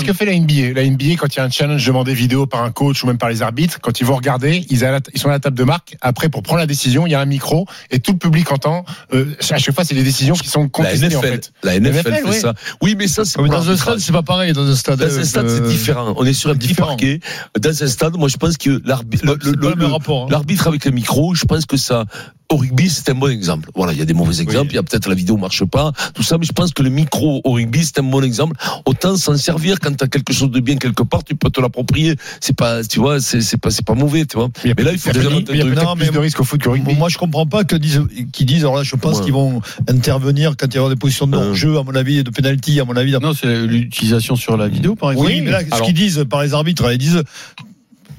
que 0.04 0.14
fait- 0.14 0.26
la 0.26 0.34
NBA. 0.34 0.74
La 0.74 0.84
NBA, 0.84 1.16
quand 1.18 1.34
il 1.34 1.38
y 1.38 1.40
a 1.40 1.44
un 1.44 1.50
challenge 1.50 1.86
demandé 1.86 2.14
vidéo 2.14 2.46
par 2.46 2.64
un 2.64 2.72
coach 2.72 3.04
ou 3.04 3.08
même 3.08 3.18
par 3.18 3.30
les 3.30 3.42
arbitres, 3.42 3.80
quand 3.82 4.00
ils 4.00 4.06
vont 4.06 4.16
regarder, 4.16 4.66
ils, 4.70 4.86
à 4.86 4.92
la- 4.92 5.00
ils 5.14 5.20
sont 5.20 5.30
à 5.30 5.32
la 5.32 5.40
table 5.40 5.58
de 5.58 5.64
marque. 5.64 5.96
Après, 6.02 6.30
pour 6.30 6.44
prendre 6.44 6.60
la 6.60 6.68
décision, 6.68 7.08
il 7.08 7.12
y 7.12 7.16
a 7.16 7.20
un 7.20 7.26
micro 7.26 7.66
et 7.92 8.00
tout 8.00 8.14
le 8.14 8.18
public 8.18 8.52
entend. 8.52 8.86
Euh, 9.14 9.26
à 9.52 9.58
chaque 9.58 9.76
fois, 9.76 9.84
c'est 9.84 9.96
des 9.96 10.04
décisions 10.04 10.36
qui 10.36 10.48
sont 10.50 10.64
La 10.64 10.70
contestées 10.70 11.16
en 11.16 11.22
fait. 11.22 11.52
la 11.64 11.76
NFL, 11.80 12.10
NFL, 12.10 12.14
fait 12.14 12.24
oui. 12.30 12.40
ça. 12.40 12.54
Oui, 12.82 12.96
mais 12.98 13.08
ça, 13.08 13.26
c'est 13.26 13.42
dans 13.42 13.70
un 13.70 13.78
stade, 13.78 14.00
c'est 14.00 14.12
pas 14.12 14.24
pareil. 14.24 14.54
Dans 14.54 14.66
un 14.68 14.76
stade, 14.76 15.00
Dans 15.00 15.20
un 15.20 15.24
stade, 15.24 15.50
c'est 15.50 15.62
euh, 15.62 15.70
différent. 15.70 16.14
On 16.18 16.26
est 16.26 16.34
sur 16.34 16.50
un 16.50 16.56
petit 16.56 16.68
différent. 16.70 16.90
parquet. 16.90 17.20
Dans 17.60 17.84
un 17.84 17.88
stade, 17.88 18.16
moi, 18.18 18.28
je 18.30 18.38
pense 18.38 18.58
que 18.58 18.82
l'arbitre, 18.86 19.26
le, 19.26 19.38
le, 19.44 19.70
la 19.70 19.76
le- 19.76 19.85
le 19.86 19.90
le- 19.90 19.94
rapport. 19.94 20.24
hein. 20.26 20.28
l'arbitre 20.32 20.68
avec 20.68 20.86
le 20.86 20.92
micro, 20.92 21.34
je 21.36 21.46
pense 21.46 21.66
que 21.66 21.78
ça, 21.78 22.06
au 22.52 22.58
rugby, 22.58 22.90
c'est 22.90 23.10
un 23.10 23.16
bon 23.16 23.28
exemple. 23.30 23.70
Voilà, 23.76 23.94
il 23.94 23.98
y 24.00 24.02
a 24.02 24.06
des 24.06 24.14
mauvais 24.14 24.40
exemples, 24.40 24.72
il 24.72 24.76
y 24.76 24.78
a 24.78 24.84
peut-être 24.84 25.10
la 25.10 25.16
vidéo 25.16 25.36
marche 25.38 25.66
pas, 25.66 25.92
tout 26.14 26.22
ça, 26.22 26.38
mais 26.38 26.46
je 26.46 26.52
pense 26.52 26.72
que 26.74 26.84
le 26.84 26.90
micro 26.90 27.42
au 27.44 27.54
rugby, 27.54 27.84
c'est 27.84 28.00
un 28.00 28.04
bon 28.04 28.24
exemple. 28.24 28.56
Autant 28.86 29.18
s'en 29.18 29.36
servir 29.36 29.80
quand 29.80 29.96
t'as 29.98 30.06
quelque 30.08 30.32
chose 30.32 30.52
de 30.52 30.60
bien 30.60 30.76
quelque 30.78 31.02
part, 31.02 31.24
tu 31.24 31.36
peux 31.36 31.50
te 31.50 31.60
l'approprier. 31.60 32.16
C'est 32.40 32.56
pas, 32.56 32.84
tu 32.84 33.00
vois, 33.00 33.20
c'est, 33.20 33.42
c'est 33.42 33.58
pas, 33.58 33.72
c'est 33.72 33.84
pas 33.86 33.96
mauvais, 33.96 34.26
tu 34.26 34.38
vois. 34.38 34.50
Mais 34.64 34.84
là, 34.84 34.92
il 34.92 35.00
faut 35.00 35.12
déjà 35.12 35.30
il 35.30 35.58
y 35.58 35.62
a 35.62 35.66
Non, 35.66 35.96
plus 35.96 36.06
mais- 36.06 36.12
de 36.12 36.20
risques 36.20 36.40
au 36.40 36.44
foot 36.44 36.62
que 36.62 36.70
rugby. 36.70 36.94
Moi, 36.94 37.10
je 37.10 37.18
comprends 37.18 37.48
pas 37.48 37.64
que 37.64 37.76
disent, 37.76 38.04
qu'ils 38.32 38.46
disent. 38.46 38.62
Alors 38.64 38.76
là, 38.78 38.84
je 38.84 38.96
pense 38.96 39.18
Ouais. 39.18 39.24
qu'ils 39.24 39.34
vont 39.34 39.62
intervenir 39.88 40.56
quand 40.58 40.68
il 40.68 40.76
y 40.76 40.80
aura 40.80 40.90
des 40.90 40.96
positions 40.96 41.26
de 41.28 41.36
Euh. 41.38 41.54
jeu, 41.56 41.78
à 41.80 41.84
mon 41.84 41.96
avis, 41.96 42.20
et 42.20 42.24
de 42.24 42.30
pénalty, 42.30 42.80
à 42.80 42.86
mon 42.86 42.96
avis. 42.96 43.14
Non, 43.20 43.34
c'est 43.34 43.66
l'utilisation 43.66 44.36
sur 44.36 44.56
la 44.56 44.68
vidéo, 44.68 44.96
par 44.96 45.12
exemple. 45.12 45.30
Oui, 45.30 45.42
mais 45.42 45.50
là, 45.52 45.62
ce 45.62 45.82
qu'ils 45.82 45.94
disent 45.96 46.26
par 46.30 46.44
les 46.44 46.54
arbitres, 46.54 46.92
ils 46.92 46.98
disent 47.00 47.24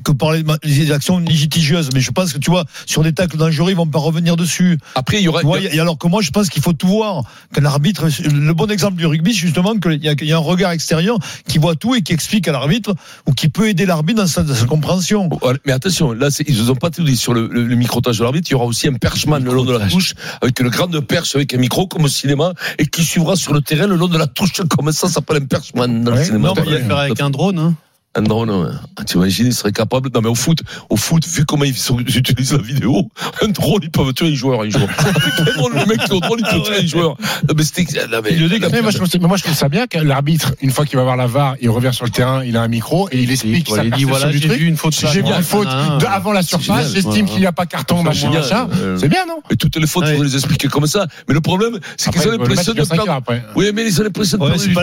que 0.07 0.13
par 0.13 0.33
les, 0.33 0.45
les 0.63 0.93
actions 0.93 1.19
litigieuses. 1.19 1.91
Mais 1.93 2.01
je 2.01 2.13
pense 2.13 2.33
que 2.33 2.39
tu 2.39 2.51
vois, 2.51 2.65
sur 2.87 3.03
des 3.03 3.13
tacles 3.13 3.37
dangereux, 3.37 3.71
ils 3.73 3.77
vont 3.77 3.89
pas 3.89 3.99
revenir 3.99 4.37
dessus. 4.37 4.79
Après, 4.95 5.19
il 5.19 5.25
y 5.25 5.29
aura, 5.29 5.41
Tu 5.41 5.47
vois, 5.47 5.61
et 5.61 5.81
alors 5.81 5.99
que 5.99 6.07
moi, 6.07 6.23
je 6.23 6.31
pense 6.31 6.49
qu'il 6.49 6.63
faut 6.63 6.73
tout 6.73 6.87
voir. 6.87 7.25
Que 7.53 7.61
l'arbitre, 7.61 8.07
le 8.23 8.53
bon 8.53 8.71
exemple 8.71 8.97
du 8.97 9.07
rugby, 9.07 9.33
justement 9.33 9.75
qu'il 9.77 10.05
y, 10.05 10.25
y 10.25 10.33
a 10.33 10.37
un 10.37 10.41
regard 10.41 10.71
extérieur 10.71 11.19
qui 11.49 11.59
voit 11.59 11.75
tout 11.75 11.95
et 11.97 12.03
qui 12.03 12.13
explique 12.13 12.47
à 12.47 12.53
l'arbitre 12.53 12.95
ou 13.27 13.33
qui 13.33 13.49
peut 13.49 13.69
aider 13.69 13.85
l'arbitre 13.85 14.21
dans 14.23 14.29
sa, 14.29 14.43
dans 14.45 14.55
sa 14.55 14.67
compréhension. 14.67 15.29
Mais 15.65 15.73
attention, 15.73 16.13
là, 16.13 16.29
ils 16.47 16.57
nous 16.57 16.71
ont 16.71 16.77
pas 16.77 16.91
tout 16.91 17.03
dit 17.03 17.17
sur 17.17 17.35
le, 17.35 17.49
le, 17.51 17.67
le 17.67 17.75
microtage 17.75 18.19
de 18.19 18.23
l'arbitre. 18.23 18.49
Il 18.51 18.53
y 18.53 18.55
aura 18.55 18.67
aussi 18.67 18.87
un 18.87 18.95
perchman 18.95 19.43
le 19.43 19.53
long 19.53 19.65
de 19.65 19.77
la 19.77 19.89
touche, 19.89 20.15
avec 20.41 20.61
une 20.61 20.69
grande 20.69 20.99
perche 21.01 21.35
avec 21.35 21.53
un 21.53 21.59
micro, 21.59 21.89
comme 21.89 22.05
au 22.05 22.09
cinéma, 22.09 22.53
et 22.79 22.87
qui 22.87 23.03
suivra 23.03 23.35
sur 23.35 23.53
le 23.53 23.61
terrain 23.61 23.89
le 23.89 23.97
long 23.97 24.09
de 24.09 24.19
la 24.19 24.29
touche, 24.29 24.53
comme 24.69 24.93
ça, 24.93 25.09
ça 25.09 25.15
s'appelle 25.15 25.43
un 25.43 25.47
perchman 25.47 26.05
dans 26.05 26.13
le 26.15 26.23
cinéma. 26.23 26.49
Non, 26.49 26.55
mais 26.57 26.63
il 26.67 26.87
y 26.87 26.93
a 26.93 26.97
avec 26.97 27.21
un 27.21 27.31
drone. 27.31 27.59
Hein. 27.59 27.75
Un 28.17 28.23
drone, 28.23 28.51
ouais. 28.51 28.71
Ah, 28.97 29.05
tu 29.05 29.19
imagines, 29.19 29.47
ils 29.47 29.53
seraient 29.55 29.73
capables. 29.73 30.09
Non, 30.15 30.23
mais 30.23 30.29
au 30.31 30.35
foot, 30.35 30.61
au 30.89 30.97
foot, 30.97 31.27
vu 31.29 31.45
comment 31.45 31.65
ils, 31.65 31.77
sont- 31.77 31.99
ils 32.01 32.17
utilisent 32.17 32.53
la 32.53 32.59
vidéo, 32.63 33.09
un 33.43 33.49
drone, 33.49 33.81
ils 33.83 33.91
peuvent 33.91 34.13
tuer 34.15 34.29
un 34.29 34.35
joueur, 34.35 34.63
un 34.63 34.71
joueur. 34.71 34.89
Avec 34.99 35.41
un 35.41 35.59
drone, 35.59 35.73
le 35.75 35.85
mec 35.87 35.99
qui 35.99 36.11
est 36.11 36.15
au 36.15 36.21
drone, 36.21 36.41
il 36.41 36.47
peut 36.49 36.63
tuer 36.65 36.79
un 36.83 36.87
joueur. 36.87 37.17
Non, 37.47 37.55
mais 37.55 37.63
c'était, 37.63 38.07
non, 38.07 38.21
mais- 38.25 38.31
Mais 38.71 38.81
moi, 38.83 38.91
je 38.91 38.97
trouve, 38.97 39.09
mais 39.21 39.29
moi, 39.29 39.37
je 39.37 39.43
trouve 39.43 39.55
ça 39.55 39.69
bien 39.69 39.87
que 39.87 39.99
l'arbitre, 39.99 40.55
une 40.63 40.71
fois 40.71 40.87
qu'il 40.87 40.97
va 40.97 41.03
voir 41.05 41.17
la 41.17 41.27
VAR, 41.27 41.57
il 41.61 41.69
revient 41.69 41.91
sur 41.93 42.07
le 42.07 42.11
terrain, 42.11 42.43
il 42.43 42.57
a 42.57 42.63
un 42.63 42.69
micro 42.69 43.09
et 43.13 43.21
il 43.23 43.31
explique 43.31 43.69
sa 43.69 43.85
il 43.85 43.91
dit 43.93 44.05
voilà, 44.05 44.33
j'ai 44.33 44.41
truc. 44.49 44.61
vu 44.61 44.67
une 44.67 44.77
faute. 44.79 44.95
J'ai 44.95 45.21
vu 45.23 45.29
une 45.37 45.43
faute 45.43 45.69
de 45.69 46.07
avant 46.07 46.33
la 46.33 46.43
surface, 46.43 46.93
j'estime 46.95 47.27
qu'il 47.27 47.41
n'y 47.41 47.47
a 47.47 47.53
pas 47.53 47.67
carton, 47.67 48.03
machin, 48.03 48.31
machin. 48.31 48.69
Euh, 48.81 48.97
C'est 48.99 49.09
bien, 49.09 49.27
non 49.27 49.41
Mais 49.51 49.57
toutes 49.57 49.77
les 49.77 49.87
fautes, 49.87 50.05
il 50.09 50.17
faut 50.17 50.23
les 50.23 50.35
expliquer 50.35 50.69
comme 50.69 50.87
ça. 50.87 51.07
Mais 51.29 51.35
le 51.35 51.41
problème, 51.43 51.79
c'est 51.99 52.11
qu'ils 52.11 52.23
ont 52.29 52.31
l'impression 52.31 52.73
de 52.73 52.83
perdre. 52.85 53.23
Oui, 53.57 53.71
mais 53.75 53.87
ils 53.87 54.01
ont 54.01 54.05
l'impression 54.05 54.39
de 54.39 54.43
perdre 54.43 54.59
c'est 54.63 54.69
du 54.69 54.75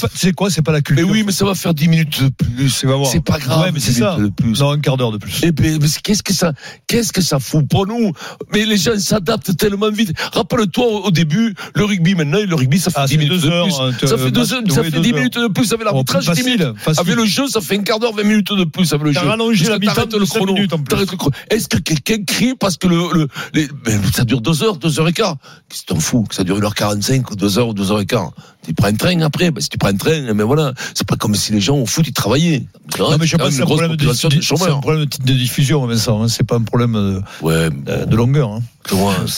temps. 0.00 0.08
c'est 0.14 0.32
quoi 0.32 0.50
C'est 0.50 0.62
pas 0.62 0.72
la 0.72 0.78
Mais 0.78 0.82
culture. 0.82 1.08
oui, 1.10 1.22
mais 1.26 1.32
ça 1.32 1.44
va 1.44 1.54
faire 1.54 1.74
10 1.74 1.88
minutes 1.88 2.22
de 2.22 2.28
plus. 2.30 2.77
Tu 2.78 2.86
vas 2.86 2.96
voir. 2.96 3.10
C'est 3.10 3.20
pas 3.24 3.38
grave. 3.38 3.60
Ouais, 3.62 3.72
mais 3.72 3.80
c'est 3.80 3.92
10 3.92 3.98
ça. 4.00 4.16
de 4.16 4.28
plus. 4.28 4.60
Non, 4.60 4.70
un 4.72 4.78
quart 4.80 4.96
d'heure 4.96 5.12
de 5.12 5.18
plus. 5.18 5.40
Eh 5.42 5.52
ben, 5.52 5.78
qu'est-ce 6.02 6.22
que 6.22 6.32
ça, 6.32 6.52
qu'est-ce 6.86 7.12
que 7.12 7.20
ça 7.20 7.38
fout 7.38 7.66
pour 7.68 7.86
nous? 7.86 8.12
Mais 8.52 8.64
les 8.66 8.76
gens 8.76 8.98
s'adaptent 8.98 9.56
tellement 9.56 9.90
vite. 9.90 10.12
Rappelle-toi 10.32 10.86
au 11.06 11.10
début, 11.10 11.54
le 11.74 11.84
rugby 11.84 12.14
maintenant, 12.14 12.38
le 12.46 12.54
rugby 12.54 12.78
ça 12.78 12.90
fait 12.90 12.98
Ah, 13.00 13.06
10 13.06 13.12
c'est 13.12 13.18
minutes 13.18 13.42
de 13.42 13.48
heures, 13.48 13.64
plus. 13.64 13.74
hein, 13.80 13.90
ça 14.06 14.16
fait 14.18 14.30
deux 14.30 14.40
match- 14.40 14.52
heures, 14.52 14.62
ça 14.74 14.82
fait 14.84 14.90
deux 14.90 15.00
10 15.00 15.08
heures. 15.10 15.16
minutes 15.16 15.38
de 15.38 15.48
plus 15.48 15.72
avec 15.72 15.84
l'arbitrage, 15.84 16.24
Oh, 16.28 16.32
10 16.32 16.40
facile, 16.42 16.58
minutes. 16.58 16.76
Avec 16.98 17.14
le 17.16 17.24
jeu, 17.26 17.48
ça 17.48 17.60
fait 17.60 17.76
un 17.78 17.82
quart 17.82 17.98
d'heure, 17.98 18.14
20 18.14 18.22
minutes 18.24 18.52
de 18.52 18.64
plus 18.64 18.92
avec 18.92 19.06
le 19.06 19.12
T'as 19.12 19.22
jeu. 19.22 19.28
la 19.28 19.36
mi-temps 19.78 19.94
t'arrêtes 19.94 20.10
de 20.12 20.18
le 20.18 20.26
chrono. 20.26 20.54
plus. 20.54 20.68
T'arrêtes 20.68 21.10
le. 21.12 21.18
Est-ce 21.50 21.68
que 21.68 21.78
quelqu'un 21.78 22.22
crie 22.24 22.54
parce 22.58 22.76
que 22.76 22.86
le, 22.86 23.28
le 23.54 23.68
ça 24.14 24.24
dure 24.24 24.40
2 24.40 24.62
heures, 24.62 24.76
2 24.76 25.00
heures 25.00 25.08
et 25.08 25.12
quart 25.12 25.36
Qu'est-ce 25.68 25.82
que 25.82 25.86
t'en 25.94 26.00
fous 26.00 26.22
Que 26.24 26.34
ça 26.34 26.44
dure 26.44 26.58
1h45 26.58 27.32
ou 27.32 27.36
2 27.36 27.58
heures 27.58 27.68
ou 27.68 27.74
2 27.74 27.90
heures 27.92 28.00
et 28.00 28.06
quart? 28.06 28.32
Tu 28.68 28.74
prends 28.74 28.88
un 28.88 28.94
train 28.96 29.18
après, 29.22 29.50
ben, 29.50 29.62
si 29.62 29.70
tu 29.70 29.78
prends 29.78 29.88
un 29.88 29.96
train, 29.96 30.34
mais 30.34 30.42
voilà, 30.42 30.74
c'est 30.92 31.06
pas 31.06 31.16
comme 31.16 31.34
si 31.34 31.52
les 31.52 31.60
gens 31.60 31.78
au 31.78 31.86
foot 31.86 32.04
ils 32.06 32.12
travaillaient. 32.12 32.64
Non, 32.98 33.16
mais 33.18 33.26
je 33.26 33.36
pense 33.38 33.48
que 33.48 33.54
c'est 33.54 33.62
un 33.62 33.64
problème 33.64 33.96
de, 33.96 34.04
de 34.04 34.12
c'est 34.12 34.26
un 34.70 34.78
problème 34.80 35.06
de 35.06 35.24
de 35.24 35.32
diffusion, 35.38 35.86
Vincent. 35.86 36.22
hein. 36.22 36.28
C'est 36.28 36.44
pas 36.44 36.56
un 36.56 36.62
problème 36.62 36.92
de, 36.92 37.22
Ouais, 37.40 37.70
de- 37.70 38.04
de 38.04 38.16
longueur. 38.16 38.50
hein. 38.50 38.62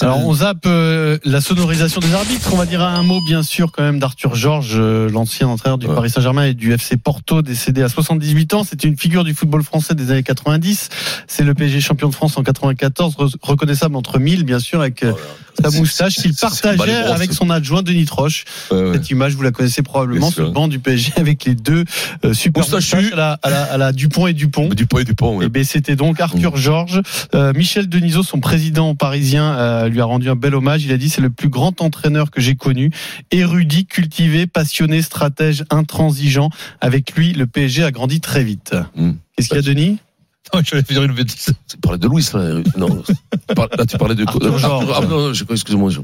Alors 0.01 0.25
on 0.27 0.35
zappe 0.35 0.65
euh, 0.67 1.19
la 1.25 1.41
sonorisation 1.41 2.01
des 2.01 2.13
arbitres. 2.15 2.51
On 2.53 2.57
va 2.57 2.67
dire 2.67 2.83
un 2.83 3.03
mot 3.03 3.21
bien 3.27 3.43
sûr 3.43 3.73
quand 3.73 3.83
même 3.83 3.99
d'Arthur 3.99 4.35
Georges, 4.37 4.75
euh, 4.77 5.09
l'ancien 5.11 5.49
entraîneur 5.49 5.77
du 5.79 5.87
Ouais. 5.89 5.95
Paris 5.95 6.11
Saint-Germain 6.11 6.45
et 6.47 6.55
du 6.55 6.73
FC 6.73 6.97
Porto, 6.97 7.43
décédé 7.43 7.83
à 7.83 7.89
78 7.89 8.55
ans. 8.55 8.63
C'était 8.65 8.87
une 8.87 8.97
figure 8.97 9.25
du 9.25 9.35
football 9.35 9.63
français 9.65 9.95
des 9.97 10.11
années 10.13 10.23
90. 10.23 10.89
C'est 11.27 11.43
le 11.43 11.55
PSG 11.55 11.81
champion 11.81 12.09
de 12.09 12.15
France 12.15 12.37
en 12.37 12.43
94, 12.45 13.15
re- 13.17 13.35
reconnaissable 13.43 13.97
entre 13.97 14.19
mille 14.21 14.45
bien 14.45 14.61
sûr 14.61 14.81
avec 14.81 15.03
euh, 15.03 15.13
sa 15.61 15.71
C'est- 15.71 15.79
moustache 15.81 16.15
qu'il 16.15 16.35
partageait 16.35 16.95
avec 16.95 17.33
son 17.33 17.51
adjoint 17.51 17.83
Denis 17.83 18.05
Troche. 18.05 18.45
Ouais, 18.71 18.81
ouais. 18.81 18.93
Cette 18.95 19.11
image, 19.11 19.20
vous 19.29 19.43
la 19.43 19.51
connaissez 19.53 19.83
probablement 19.83 20.27
Bien 20.27 20.31
sur 20.31 20.43
le 20.43 20.47
sûr. 20.49 20.53
banc 20.55 20.69
du 20.69 20.79
PSG 20.79 21.13
avec 21.17 21.45
les 21.45 21.55
deux 21.55 21.85
euh, 22.25 22.33
super 22.35 22.65
à 22.73 23.17
la, 23.17 23.33
à 23.43 23.51
la- 23.51 23.63
à 23.65 23.77
la 23.77 23.93
Dupont 23.93 24.27
et 24.27 24.33
Dupont. 24.33 24.69
Dupont 24.69 24.99
et 24.99 25.05
Dupont, 25.05 25.37
ouais. 25.39 25.47
Eh 25.47 25.49
ben, 25.49 25.65
c'était 25.65 25.97
donc 25.97 26.21
Arthur 26.21 26.57
Georges. 26.57 27.03
Euh, 27.35 27.53
Michel 27.55 27.89
Denisot, 27.89 28.23
son 28.23 28.41
président 28.41 28.95
parisien, 28.95 29.55
euh, 29.59 29.89
lui 29.89 30.01
a 30.01 30.05
rendu 30.05 30.29
un 30.31 30.37
bel 30.37 30.55
hommage. 30.55 30.85
Il 30.85 30.93
a 30.93 30.97
dit 30.97 31.11
c'est 31.11 31.21
le 31.21 31.31
plus 31.31 31.49
grand 31.49 31.81
entraîneur 31.83 32.31
que 32.31 32.41
j'ai 32.41 32.55
connu. 32.57 32.91
Érudit, 33.31 33.87
cultivé, 33.87 34.47
passionné, 34.47 35.03
stratège, 35.03 35.65
intransigeant. 35.71 36.51
Avec 36.81 37.13
lui, 37.17 37.33
le 37.33 37.47
PSG 37.47 37.85
a 37.85 37.91
grandi 37.91 38.21
très 38.21 38.45
vite. 38.45 38.75
Mm. 38.97 39.13
Qu'est-ce 39.37 39.49
qu'il 39.49 39.57
y 39.57 39.61
a, 39.61 39.63
Denis? 39.63 39.99
Non, 40.53 40.63
je 40.67 40.75
vais 40.75 40.83
dire 40.83 41.05
une 41.05 41.13
bêtise. 41.13 41.53
Tu 41.69 41.77
parlais 41.77 41.99
de 41.99 42.09
Louis, 42.09 42.27
là. 42.35 42.61
Non, 42.77 42.89
là, 43.79 43.87
tu 43.87 43.97
parlais 43.99 44.17
de 44.17 44.25
Arthur 44.27 44.59
Georges. 44.59 44.87
Ah, 44.97 45.01
non, 45.07 45.33
excuse-moi. 45.33 45.91
je- 45.91 46.01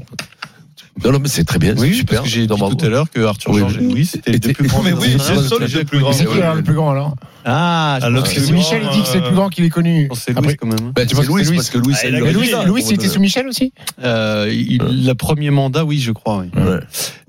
Non, 1.03 1.11
non, 1.11 1.19
mais 1.19 1.27
c'est 1.29 1.43
très 1.43 1.59
bien, 1.59 1.75
c'est 1.77 1.93
super. 1.93 2.17
parce 2.21 2.27
que 2.29 2.33
j'ai 2.33 2.47
dit 2.47 2.47
Non, 2.47 2.69
tout 2.69 2.85
à 2.85 2.89
l'heure 2.89 3.09
que 3.09 3.21
Arthur 3.21 3.51
Oui, 3.51 3.59
Georges 3.59 3.77
oui. 3.81 4.05
C'était 4.05 4.39
t'es- 4.39 4.53
plus 4.53 4.67
grands 4.67 4.81
Mais 4.83 4.93
oui, 4.93 5.17
c'est 5.19 5.35
le 5.35 5.41
seul 5.41 5.59
le 5.61 5.83
plus 5.85 5.99
grand. 5.99 6.11
C'est 6.13 6.25
qui 6.25 6.37
le 6.55 6.63
plus 6.63 6.73
grand 6.73 6.91
alors 6.91 7.15
Ah, 7.45 7.99
Ah, 8.01 8.09
pense 8.09 8.33
que. 8.33 8.53
Michel, 8.53 8.81
il 8.83 8.89
dit 8.89 9.01
que 9.03 9.07
c'est 9.07 9.19
le 9.19 9.25
plus 9.25 9.35
grand 9.35 9.49
qu'il 9.49 9.63
ait 9.65 9.69
connu. 9.69 10.09
C'est 10.15 10.33
Louis 10.33 10.55
quand 10.55 10.67
même. 10.67 10.77
hein. 10.87 10.91
Ben, 10.95 11.05
Tu 11.07 11.15
que 11.15 11.21
Louis, 11.27 11.55
parce 11.55 11.69
que 11.69 11.77
Louis, 11.77 11.95
Ah, 12.03 12.09
le- 12.09 12.65
Louis, 12.65 12.81
c'était 12.81 13.03
le- 13.03 13.09
sous 13.09 13.19
Michel 13.19 13.47
aussi 13.47 13.73
Euh, 14.03 14.45
le 14.49 15.13
premier 15.13 15.49
mandat, 15.51 15.85
oui, 15.85 15.99
je 15.99 16.11
crois. 16.11 16.39
Oui. 16.55 16.61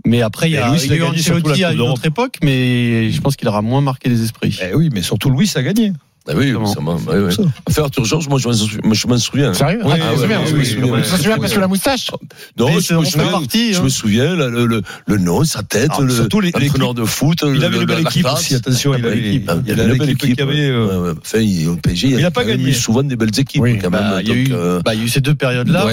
Mais 0.07 0.23
après, 0.23 0.49
il 0.49 0.55
y 0.55 0.57
a, 0.57 0.69
Louis, 0.69 0.79
il 0.85 0.93
il 0.93 0.97
y 0.99 1.01
a 1.03 1.05
a 1.05 1.09
eu 1.09 1.11
Ancelotti 1.11 1.65
à 1.65 1.73
une 1.73 1.81
autre 1.83 2.07
époque, 2.07 2.37
mais 2.43 3.11
je 3.11 3.21
pense 3.21 3.37
qu'il 3.37 3.47
aura 3.49 3.63
moins 3.63 3.81
marqué 3.83 4.09
les 4.09 4.23
esprits. 4.23 4.59
Eh 4.63 4.75
oui, 4.75 4.89
mais 4.93 5.03
surtout 5.03 5.29
Louis 5.31 5.51
a 5.55 5.63
gagné. 5.63 5.93
Ah 6.31 6.33
oui, 6.37 6.53
ça 6.75 6.81
m'a. 6.81 6.95
ouais, 6.95 7.19
ouais. 7.25 8.05
Georges, 8.05 8.29
moi, 8.29 8.39
je 8.39 9.07
m'en 9.07 9.17
souviens. 9.19 9.55
Sérieux 9.55 9.81
Ah, 9.85 9.95
tu 9.95 10.01
te 10.01 10.07
oui, 10.13 10.19
souviens 10.21 10.41
oui, 10.45 10.53
oui, 10.53 11.01
Tu 11.23 11.29
parce 11.41 11.53
que 11.55 11.61
la 11.61 11.69
moustache 11.69 12.11
Non, 12.59 12.67
Mais 12.69 12.81
je 12.81 12.95
me 12.95 13.05
souviens. 13.05 13.29
partie, 13.29 13.73
Je 13.73 13.79
hein. 13.81 13.83
me 13.85 13.89
souviens, 13.89 14.35
le, 14.37 14.51
le, 14.51 14.67
le, 14.67 14.83
le 15.07 15.17
nom, 15.19 15.45
sa 15.45 15.63
tête, 15.63 15.91
Ah, 15.97 16.03
le 16.03 16.11
surtout 16.11 16.41
les- 16.41 16.51
l'entraîneur 16.51 16.95
de 16.95 17.05
foot. 17.05 17.45
Il 17.55 17.65
avait 17.65 17.79
une 17.79 17.85
belle 17.87 18.01
équipe 18.01 18.27
aussi, 18.33 18.55
attention, 18.55 18.95
il 18.95 19.05
Ah, 19.05 19.09
avait 19.09 19.17
hein. 19.17 19.21
il 19.25 19.33
y 19.33 19.75
Il 19.75 19.81
a 19.81 19.85
avait 19.85 19.93
une 19.93 19.99
belle 19.99 20.11
équipe. 20.11 20.37
qui 20.37 20.43
avait, 20.43 20.69
euh. 20.71 21.15
Enfin, 21.21 21.39
il- 21.39 21.69
au 21.69 21.77
PSG, 21.77 22.09
Il 22.09 22.25
a 22.25 22.31
pas 22.31 22.45
gagné. 22.45 22.69
eu 22.71 22.75
souvent 22.75 23.03
des 23.03 23.17
belles 23.17 23.39
équipes, 23.39 23.63
quand 23.63 23.91
même. 23.91 23.91
Bah, 23.91 24.19
il 24.23 24.29
y 24.29 24.31
a 24.31 24.35
donc, 24.35 24.49
eu, 24.49 24.53
euh, 24.53 24.81
bah, 24.85 24.95
il 24.95 25.01
y 25.01 25.03
a 25.03 25.07
eu 25.07 25.09
ces 25.09 25.21
deux 25.21 25.35
périodes-là. 25.35 25.87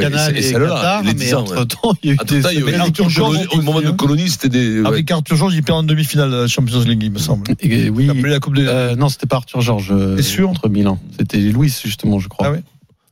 Canal 0.00 0.36
et 0.36 0.52
Qatar, 0.52 1.02
mais 1.04 1.14
10 1.14 1.34
ans, 1.34 1.44
ouais. 1.46 1.58
entre 1.58 1.64
temps, 1.66 1.94
il 2.02 2.08
y 2.08 2.12
a 2.12 2.14
eu 2.14 2.18
Entre 2.20 2.34
des 2.34 2.46
avait 2.46 2.74
Arthur 2.76 3.08
Georges 3.10 3.38
au 3.52 3.60
moment 3.62 3.80
de 3.80 3.88
hein. 3.88 3.92
colonie, 3.92 4.28
c'était 4.28 4.48
des. 4.48 4.82
Avec 4.84 5.10
Arthur 5.10 5.36
Georges, 5.36 5.54
il 5.54 5.62
perd 5.62 5.78
en 5.78 5.82
demi-finale 5.82 6.30
de 6.30 6.36
la 6.36 6.46
Champions 6.46 6.80
League, 6.80 7.02
il 7.02 7.10
me 7.10 7.18
semble. 7.18 7.44
Oui. 7.62 7.90
Il 8.04 8.08
a 8.08 8.12
appelé 8.12 8.30
la 8.30 8.38
Coupe 8.40 8.54
de. 8.54 8.94
Non, 8.94 9.08
c'était 9.08 9.26
pas 9.26 9.36
Arthur 9.36 9.60
Georges. 9.60 9.79
Euh, 9.90 10.16
T'es 10.16 10.22
sûr 10.22 10.48
Contre 10.48 10.68
Milan. 10.68 10.98
C'était 11.18 11.38
Louis, 11.38 11.74
justement, 11.82 12.18
je 12.18 12.28
crois. 12.28 12.48
Ah 12.48 12.52
ouais. 12.52 12.62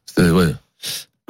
C'était- 0.06 0.30
ouais. 0.30 0.54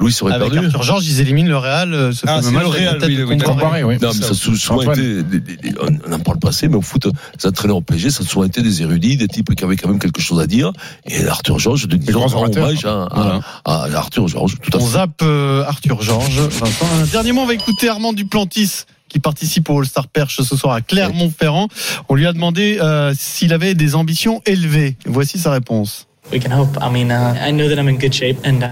Louis 0.01 0.15
aurait 0.21 0.31
Avec 0.33 0.51
perdu. 0.53 0.67
Arthur 0.67 0.83
Georges, 0.83 1.05
ils 1.07 1.19
éliminent 1.19 1.49
le 1.49 1.57
Real. 1.57 1.93
euh, 1.93 2.13
Ce 2.13 2.21
Ah, 2.25 2.39
c'est 2.41 2.51
le 2.51 2.65
Real, 2.65 2.99
oui, 3.05 3.21
oui, 3.27 3.37
Comparé. 3.37 3.83
Oui. 3.83 3.97
Non, 4.01 4.11
mais 4.13 4.21
ça 4.25 4.31
a 4.31 4.33
sou- 4.33 4.55
souvent 4.55 4.93
été, 4.93 5.23
des- 5.23 5.39
des- 5.41 5.57
des- 5.57 5.73
on 5.81 6.09
n'en 6.09 6.19
parle 6.19 6.39
pas 6.39 6.49
assez, 6.49 6.69
mais 6.69 6.77
au 6.77 6.81
foot, 6.81 7.05
les 7.05 7.45
entraîneurs 7.49 7.75
au 7.75 7.81
PSG, 7.81 8.09
ça 8.09 8.23
a 8.23 8.25
souvent 8.25 8.45
été 8.45 8.61
des 8.61 8.81
érudits, 8.81 9.17
des 9.17 9.27
types 9.27 9.53
qui 9.53 9.61
avaient 9.65 9.75
quand 9.75 9.89
même 9.89 9.99
quelque 9.99 10.21
chose 10.21 10.39
à 10.39 10.47
dire. 10.47 10.71
Et 11.05 11.25
Arthur 11.27 11.59
Georges, 11.59 11.85
de 11.89 12.13
orateurs. 12.15 12.63
hommage 12.63 12.85
à, 12.85 13.03
à- 13.03 13.09
Voilà. 13.13 13.39
à 13.65 13.97
Arthur 13.97 14.29
Georges, 14.29 14.55
tout 14.61 14.77
à 14.77 14.81
On 14.81 14.85
fait. 14.85 14.93
zappe 14.93 15.21
euh, 15.21 15.65
Arthur 15.65 16.01
Georges. 16.01 16.39
Vincent. 16.47 16.85
Un 17.01 17.05
dernier 17.07 17.33
mot, 17.33 17.41
on 17.41 17.45
va 17.47 17.53
écouter 17.55 17.89
Armand 17.89 18.13
Duplantis 18.13 18.85
qui 19.09 19.19
participe 19.19 19.69
au 19.69 19.79
All-Star 19.79 20.07
Perche 20.07 20.41
ce 20.41 20.55
soir 20.55 20.75
à 20.75 20.81
Clermont-Ferrand. 20.81 21.67
On 22.07 22.15
lui 22.15 22.25
a 22.25 22.33
demandé 22.33 22.77
euh, 22.81 23.13
s'il 23.17 23.53
avait 23.53 23.73
des 23.73 23.95
ambitions 23.95 24.41
élevées. 24.45 24.95
Voici 25.05 25.39
sa 25.39 25.51
réponse. 25.51 26.07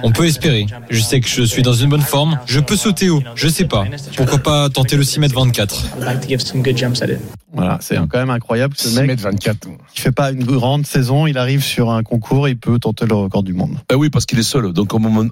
On 0.04 0.12
peut 0.12 0.26
espérer. 0.26 0.68
Je 0.90 1.00
sais 1.02 1.20
que 1.20 1.28
je 1.28 1.44
suis 1.44 1.64
dans 1.64 1.74
une 1.74 1.90
bonne 1.90 2.02
forme. 2.02 2.40
Je 2.46 2.60
peux 2.60 2.76
sauter 2.76 3.10
haut. 3.10 3.24
Je 3.36 3.48
sais 3.48 3.66
pas. 3.66 3.86
Pourquoi 4.16 4.38
pas 4.38 4.70
tenter 4.70 4.96
le 4.96 5.04
6 5.04 5.20
mètres 5.20 5.36
24 5.36 5.86
Voilà, 7.54 7.80
c'est 7.82 7.96
quand 7.96 8.20
même 8.20 8.30
incroyable 8.30 8.76
ce 8.78 8.90
6 8.90 8.98
mec 8.98 9.08
mètres 9.08 9.24
24. 9.24 9.68
qui 9.94 10.02
fait 10.02 10.12
pas 10.12 10.32
une 10.32 10.44
grande 10.44 10.86
saison, 10.86 11.26
il 11.26 11.38
arrive 11.38 11.64
sur 11.64 11.90
un 11.90 12.04
concours, 12.04 12.48
il 12.48 12.58
peut 12.58 12.78
tenter 12.78 13.08
le 13.08 13.16
record 13.16 13.42
du 13.42 13.54
monde. 13.54 13.78
Ben 13.90 13.96
oui, 13.96 14.12
parce 14.12 14.28
qu'il 14.28 14.38
est 14.38 14.44
seul. 14.44 14.72
Donc, 14.74 14.94
au 14.94 15.00
moment, 15.00 15.26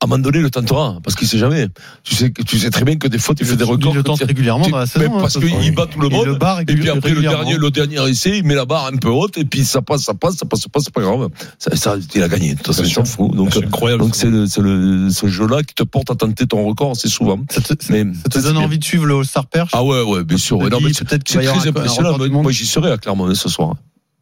à 0.00 0.04
un 0.04 0.08
moment- 0.08 0.22
donné, 0.22 0.40
le 0.40 0.50
tentera, 0.50 0.98
parce 1.02 1.16
qu'il 1.16 1.26
sait 1.28 1.38
jamais. 1.38 1.68
Tu 2.04 2.14
sais, 2.14 2.30
tu 2.30 2.58
sais 2.58 2.70
très 2.70 2.84
bien 2.84 2.96
que 2.96 3.08
des 3.08 3.18
fois, 3.18 3.34
tu 3.34 3.44
fais 3.44 3.56
des 3.56 3.64
records. 3.64 3.92
Il 3.92 3.96
le 3.96 4.02
tente 4.02 4.22
régulièrement 4.22 4.68
dans 4.68 4.76
la 4.78 4.84
mais 4.84 4.90
saison. 4.90 5.10
parce 5.20 5.36
hein, 5.36 5.40
ce 5.40 5.46
soir. 5.48 5.60
qu'il 5.62 5.74
bat 5.74 5.86
tout 5.86 6.00
le 6.00 6.08
monde. 6.08 6.26
le 6.26 6.34
bat 6.34 6.60
Et 6.62 6.64
puis 6.66 6.88
après, 6.90 7.10
le 7.10 7.20
dernier, 7.20 7.56
le 7.56 7.70
dernier 7.70 8.08
essai, 8.08 8.38
il 8.38 8.44
met 8.44 8.54
la 8.54 8.64
barre 8.66 8.86
un 8.92 8.96
peu 8.96 9.08
haute, 9.08 9.38
et 9.38 9.44
puis 9.44 9.64
ça 9.64 9.80
passe, 9.82 10.02
ça 10.02 10.14
passe, 10.14 10.36
ça 10.36 10.44
passe 10.46 10.66
pas, 10.68 10.80
c'est 10.80 10.92
pas 10.92 11.00
grave. 11.00 11.28
Ça, 11.58 11.74
ça, 11.76 11.96
il 12.14 12.22
a 12.22 12.28
gagné. 12.28 12.50
De 12.52 12.56
toute 12.58 12.66
façon, 12.68 12.82
il 12.84 12.92
s'en 12.92 13.04
fout. 13.04 13.34
Donc, 13.34 13.54
C'est 13.54 13.64
incroyable. 13.64 14.02
donc 14.02 14.14
c'est 14.14 14.28
le, 14.30 14.46
c'est 14.46 14.60
le, 14.60 15.08
ce 15.10 15.28
jeu-là 15.28 15.62
qui 15.62 15.74
te 15.74 15.82
porte 15.82 16.10
à 16.10 16.14
tenter 16.14 16.46
ton 16.46 16.64
record 16.66 16.90
assez 16.92 17.08
souvent. 17.08 17.38
Ça 17.50 17.60
te, 17.60 17.68
ça 17.68 17.74
Mais, 17.92 18.04
ça, 18.14 18.20
c'est 18.30 18.42
donne 18.42 18.58
envie 18.58 18.78
de 18.78 18.84
suivre 18.84 19.06
le 19.06 19.16
All-Star 19.16 19.46
Perche 19.46 19.70
Ah 19.72 19.82
ouais, 19.82 20.02
ouais, 20.02 20.24
bien 20.24 20.36
sûr. 20.36 20.58
non, 20.58 20.78
mais 20.80 20.92
c'est 20.92 21.08
c'est 21.08 21.18
très 21.42 21.68
impressionnant. 21.68 22.18
Moi, 22.42 22.52
j'y 22.52 22.66
serai 22.66 22.90
à 22.92 22.98
Clermont 22.98 23.32
ce 23.34 23.48
soir. 23.48 23.74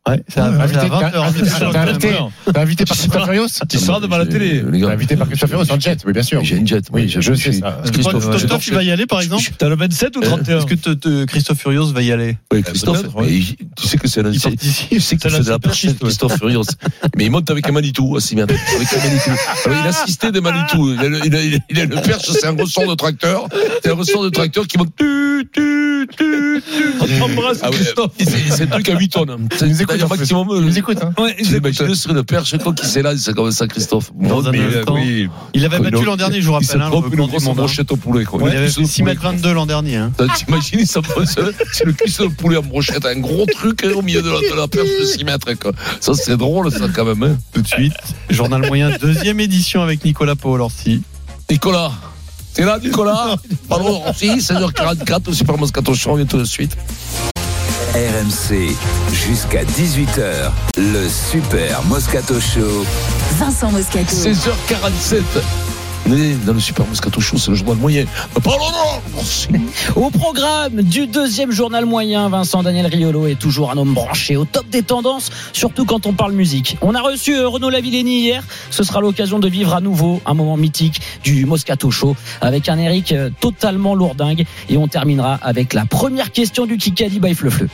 Ouais, 0.06 0.22
c'est 0.28 0.38
à, 0.40 0.44
à 0.44 0.48
invité- 0.48 0.86
20 0.86 1.10
t'as 2.52 2.60
invité- 2.60 2.84
par 2.84 2.94
Christophe 2.94 3.24
Furios 3.24 3.46
Tu 3.70 3.78
seras 3.78 4.00
devant 4.00 4.18
la 4.18 4.26
télé. 4.26 4.62
Gars, 4.74 4.90
invité 4.90 5.16
par 5.16 5.26
Christophe 5.28 5.48
Furios 5.48 5.72
en 5.72 5.80
jet, 5.80 5.98
oui, 6.04 6.12
bien 6.12 6.22
sûr. 6.22 6.44
j'ai 6.44 6.56
une 6.56 6.66
jet. 6.66 6.84
Oui, 6.92 7.08
je 7.08 7.32
sais 7.34 7.52
ça. 7.52 7.80
Christophe, 7.90 8.60
tu 8.62 8.72
vas 8.74 8.82
y 8.82 8.90
aller, 8.90 9.06
par 9.06 9.22
exemple 9.22 9.42
T'as 9.56 9.68
le 9.70 9.76
27 9.76 10.16
ou 10.18 10.20
31 10.20 10.58
Est-ce 10.58 10.66
que 10.66 10.74
te- 10.74 10.90
te- 10.90 11.24
Christophe 11.24 11.58
Furios 11.58 11.86
va 11.92 12.02
y 12.02 12.12
aller 12.12 12.36
Oui, 12.52 12.62
Christophe, 12.62 13.02
il- 13.26 13.56
tu 13.76 13.86
sais 13.88 13.96
que 13.96 14.06
c'est 14.06 14.20
un 14.20 14.30
Il 14.30 14.36
ancien. 14.36 14.50
participe. 14.50 14.88
Tu 14.90 15.00
sais 15.00 15.16
que 15.16 15.42
de 15.42 15.48
la 15.50 15.58
perchiste. 15.58 15.98
Christophe 16.00 16.36
Furios. 16.36 16.64
Mais 17.16 17.24
il 17.24 17.30
monte 17.30 17.50
avec 17.50 17.66
un 17.68 17.72
Manitou, 17.72 18.14
aussi 18.14 18.34
bien. 18.34 18.44
Avec 18.74 18.92
un 18.92 19.08
Manitou. 19.08 19.30
Alors, 19.64 19.78
il 19.84 19.88
assistait 19.88 20.32
des 20.32 20.40
Manitou. 20.42 20.92
Il 20.92 21.00
a, 21.00 21.08
le- 21.08 21.18
il 21.24 21.60
il 21.70 21.78
le 21.82 22.00
perche, 22.02 22.24
c'est 22.30 22.46
un 22.46 22.54
ressort 22.56 22.86
de 22.88 22.94
tracteur. 22.94 23.48
C'est 23.82 23.90
un 23.90 23.94
ressort 23.94 24.22
de 24.24 24.28
tracteur 24.28 24.66
qui 24.66 24.76
monte. 24.76 24.90
Tu, 24.98 25.48
tu, 25.52 26.06
tu, 26.16 26.62
tu. 27.06 27.22
Embrasse 27.22 27.58
Ah 27.62 27.70
ouais, 27.70 27.76
Christophe. 27.76 28.12
c'est 28.18 28.62
un 28.62 28.66
truc 28.66 28.88
à 28.90 28.98
8 28.98 29.08
tonnes. 29.08 29.48
Il 29.62 29.68
nous 29.68 29.82
écoute, 29.82 29.93
maximum. 30.08 30.48
Il 30.56 30.60
nous 30.62 30.78
écoute, 30.78 30.98
hein. 31.02 31.12
Ouais, 31.18 31.34
C'est 31.42 31.56
imagine 31.56 31.94
sur 31.94 32.10
une 32.10 32.22
perche, 32.24 32.56
quoi, 32.58 32.72
qui 32.72 32.86
s'élance, 32.86 33.16
c'est 33.20 33.34
comme 33.34 33.50
ça, 33.52 33.66
Christophe. 33.66 34.10
Euh. 34.20 35.26
Il 35.54 35.64
avait 35.64 35.78
battu 35.78 36.04
l'an 36.04 36.16
dernier, 36.16 36.40
je 36.40 36.46
vous 36.48 36.52
Il 36.60 36.66
rappelle, 36.66 36.82
hein, 36.82 36.90
brochette 37.54 37.92
au 37.92 37.96
poulet. 37.96 38.24
Il 38.40 38.46
avait 38.48 38.64
cuisse 38.64 38.74
fait 38.76 38.82
de 38.82 38.86
6 38.86 39.02
poulet, 39.02 39.12
mètres 39.14 39.22
22 39.22 39.52
l'an 39.52 39.66
dernier. 39.66 39.96
hein. 39.96 40.12
T'imagines, 40.36 40.84
ça 40.86 41.00
passe, 41.02 41.36
c'est 41.72 41.84
le 41.84 41.92
cuisse 41.92 42.18
de 42.18 42.26
poulet 42.26 42.56
en 42.56 42.62
brochette, 42.62 43.04
un 43.06 43.18
gros 43.20 43.46
truc 43.46 43.84
hein, 43.84 43.92
au 43.94 44.02
milieu 44.02 44.22
de 44.22 44.30
la, 44.30 44.38
de 44.38 44.56
la 44.56 44.68
perche 44.68 44.88
de 45.00 45.04
6 45.04 45.24
mètres. 45.24 45.48
Ça, 46.00 46.12
c'est 46.14 46.36
drôle, 46.36 46.70
ça, 46.70 46.86
quand 46.94 47.04
même. 47.04 47.38
Tout 47.52 47.62
de 47.62 47.66
suite, 47.68 47.92
journal 48.30 48.66
moyen, 48.66 48.90
deuxième 49.00 49.40
édition 49.40 49.82
avec 49.82 50.04
Nicolas 50.04 50.34
Paolorsi. 50.36 51.02
Nicolas, 51.50 51.92
t'es 52.54 52.64
là, 52.64 52.78
Nicolas? 52.82 53.36
Pardon, 53.68 54.02
si, 54.16 54.28
16h44, 54.28 55.28
au 55.28 55.32
Super 55.32 55.58
Moscato 55.58 55.94
Show, 55.94 56.10
on 56.12 56.16
vient 56.16 56.26
tout 56.26 56.38
de 56.38 56.44
suite. 56.44 56.76
RMC, 57.94 58.76
jusqu'à 59.12 59.62
18h, 59.62 60.50
le 60.76 61.08
Super 61.08 61.80
Moscato 61.84 62.40
Show. 62.40 62.84
Vincent 63.38 63.70
Moscato. 63.70 64.12
16h47. 64.12 65.22
On 66.06 66.12
est 66.12 66.34
dans 66.44 66.52
le 66.52 66.60
Super 66.60 66.86
Moscato 66.86 67.20
Show, 67.20 67.38
c'est 67.38 67.50
le 67.50 67.56
journal 67.56 67.76
moyen. 67.78 68.04
Au 69.96 70.10
programme 70.10 70.82
du 70.82 71.06
deuxième 71.06 71.50
journal 71.50 71.86
moyen, 71.86 72.28
Vincent 72.28 72.62
Daniel 72.62 72.86
Riolo 72.86 73.26
est 73.26 73.38
toujours 73.38 73.70
un 73.70 73.78
homme 73.78 73.94
branché 73.94 74.36
au 74.36 74.44
top 74.44 74.68
des 74.68 74.82
tendances, 74.82 75.30
surtout 75.54 75.86
quand 75.86 76.06
on 76.06 76.12
parle 76.12 76.32
musique. 76.32 76.76
On 76.82 76.94
a 76.94 77.00
reçu 77.00 77.34
euh, 77.34 77.48
Renaud 77.48 77.70
Lavillenie 77.70 78.20
hier. 78.20 78.44
Ce 78.70 78.84
sera 78.84 79.00
l'occasion 79.00 79.38
de 79.38 79.48
vivre 79.48 79.74
à 79.74 79.80
nouveau 79.80 80.20
un 80.26 80.34
moment 80.34 80.58
mythique 80.58 81.00
du 81.22 81.46
Moscato 81.46 81.90
Show 81.90 82.16
avec 82.42 82.68
un 82.68 82.78
Eric 82.78 83.12
euh, 83.12 83.30
totalement 83.40 83.94
lourdingue. 83.94 84.44
Et 84.68 84.76
on 84.76 84.88
terminera 84.88 85.38
avec 85.40 85.72
la 85.72 85.86
première 85.86 86.32
question 86.32 86.66
du 86.66 86.76
Kikadi 86.76 87.18
by 87.18 87.34
Fleu-Fleu. 87.34 87.68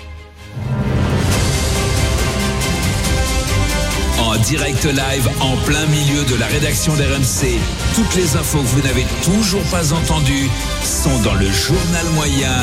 Direct 4.40 4.84
live, 4.84 5.28
en 5.40 5.56
plein 5.64 5.86
milieu 5.86 6.24
de 6.24 6.36
la 6.36 6.46
rédaction 6.46 6.94
d'RMC, 6.94 7.58
toutes 7.94 8.14
les 8.16 8.36
infos 8.36 8.58
que 8.58 8.66
vous 8.66 8.82
n'avez 8.82 9.06
toujours 9.22 9.62
pas 9.64 9.92
entendues 9.92 10.48
sont 10.82 11.18
dans 11.22 11.34
le 11.34 11.50
journal 11.50 12.06
moyen, 12.14 12.54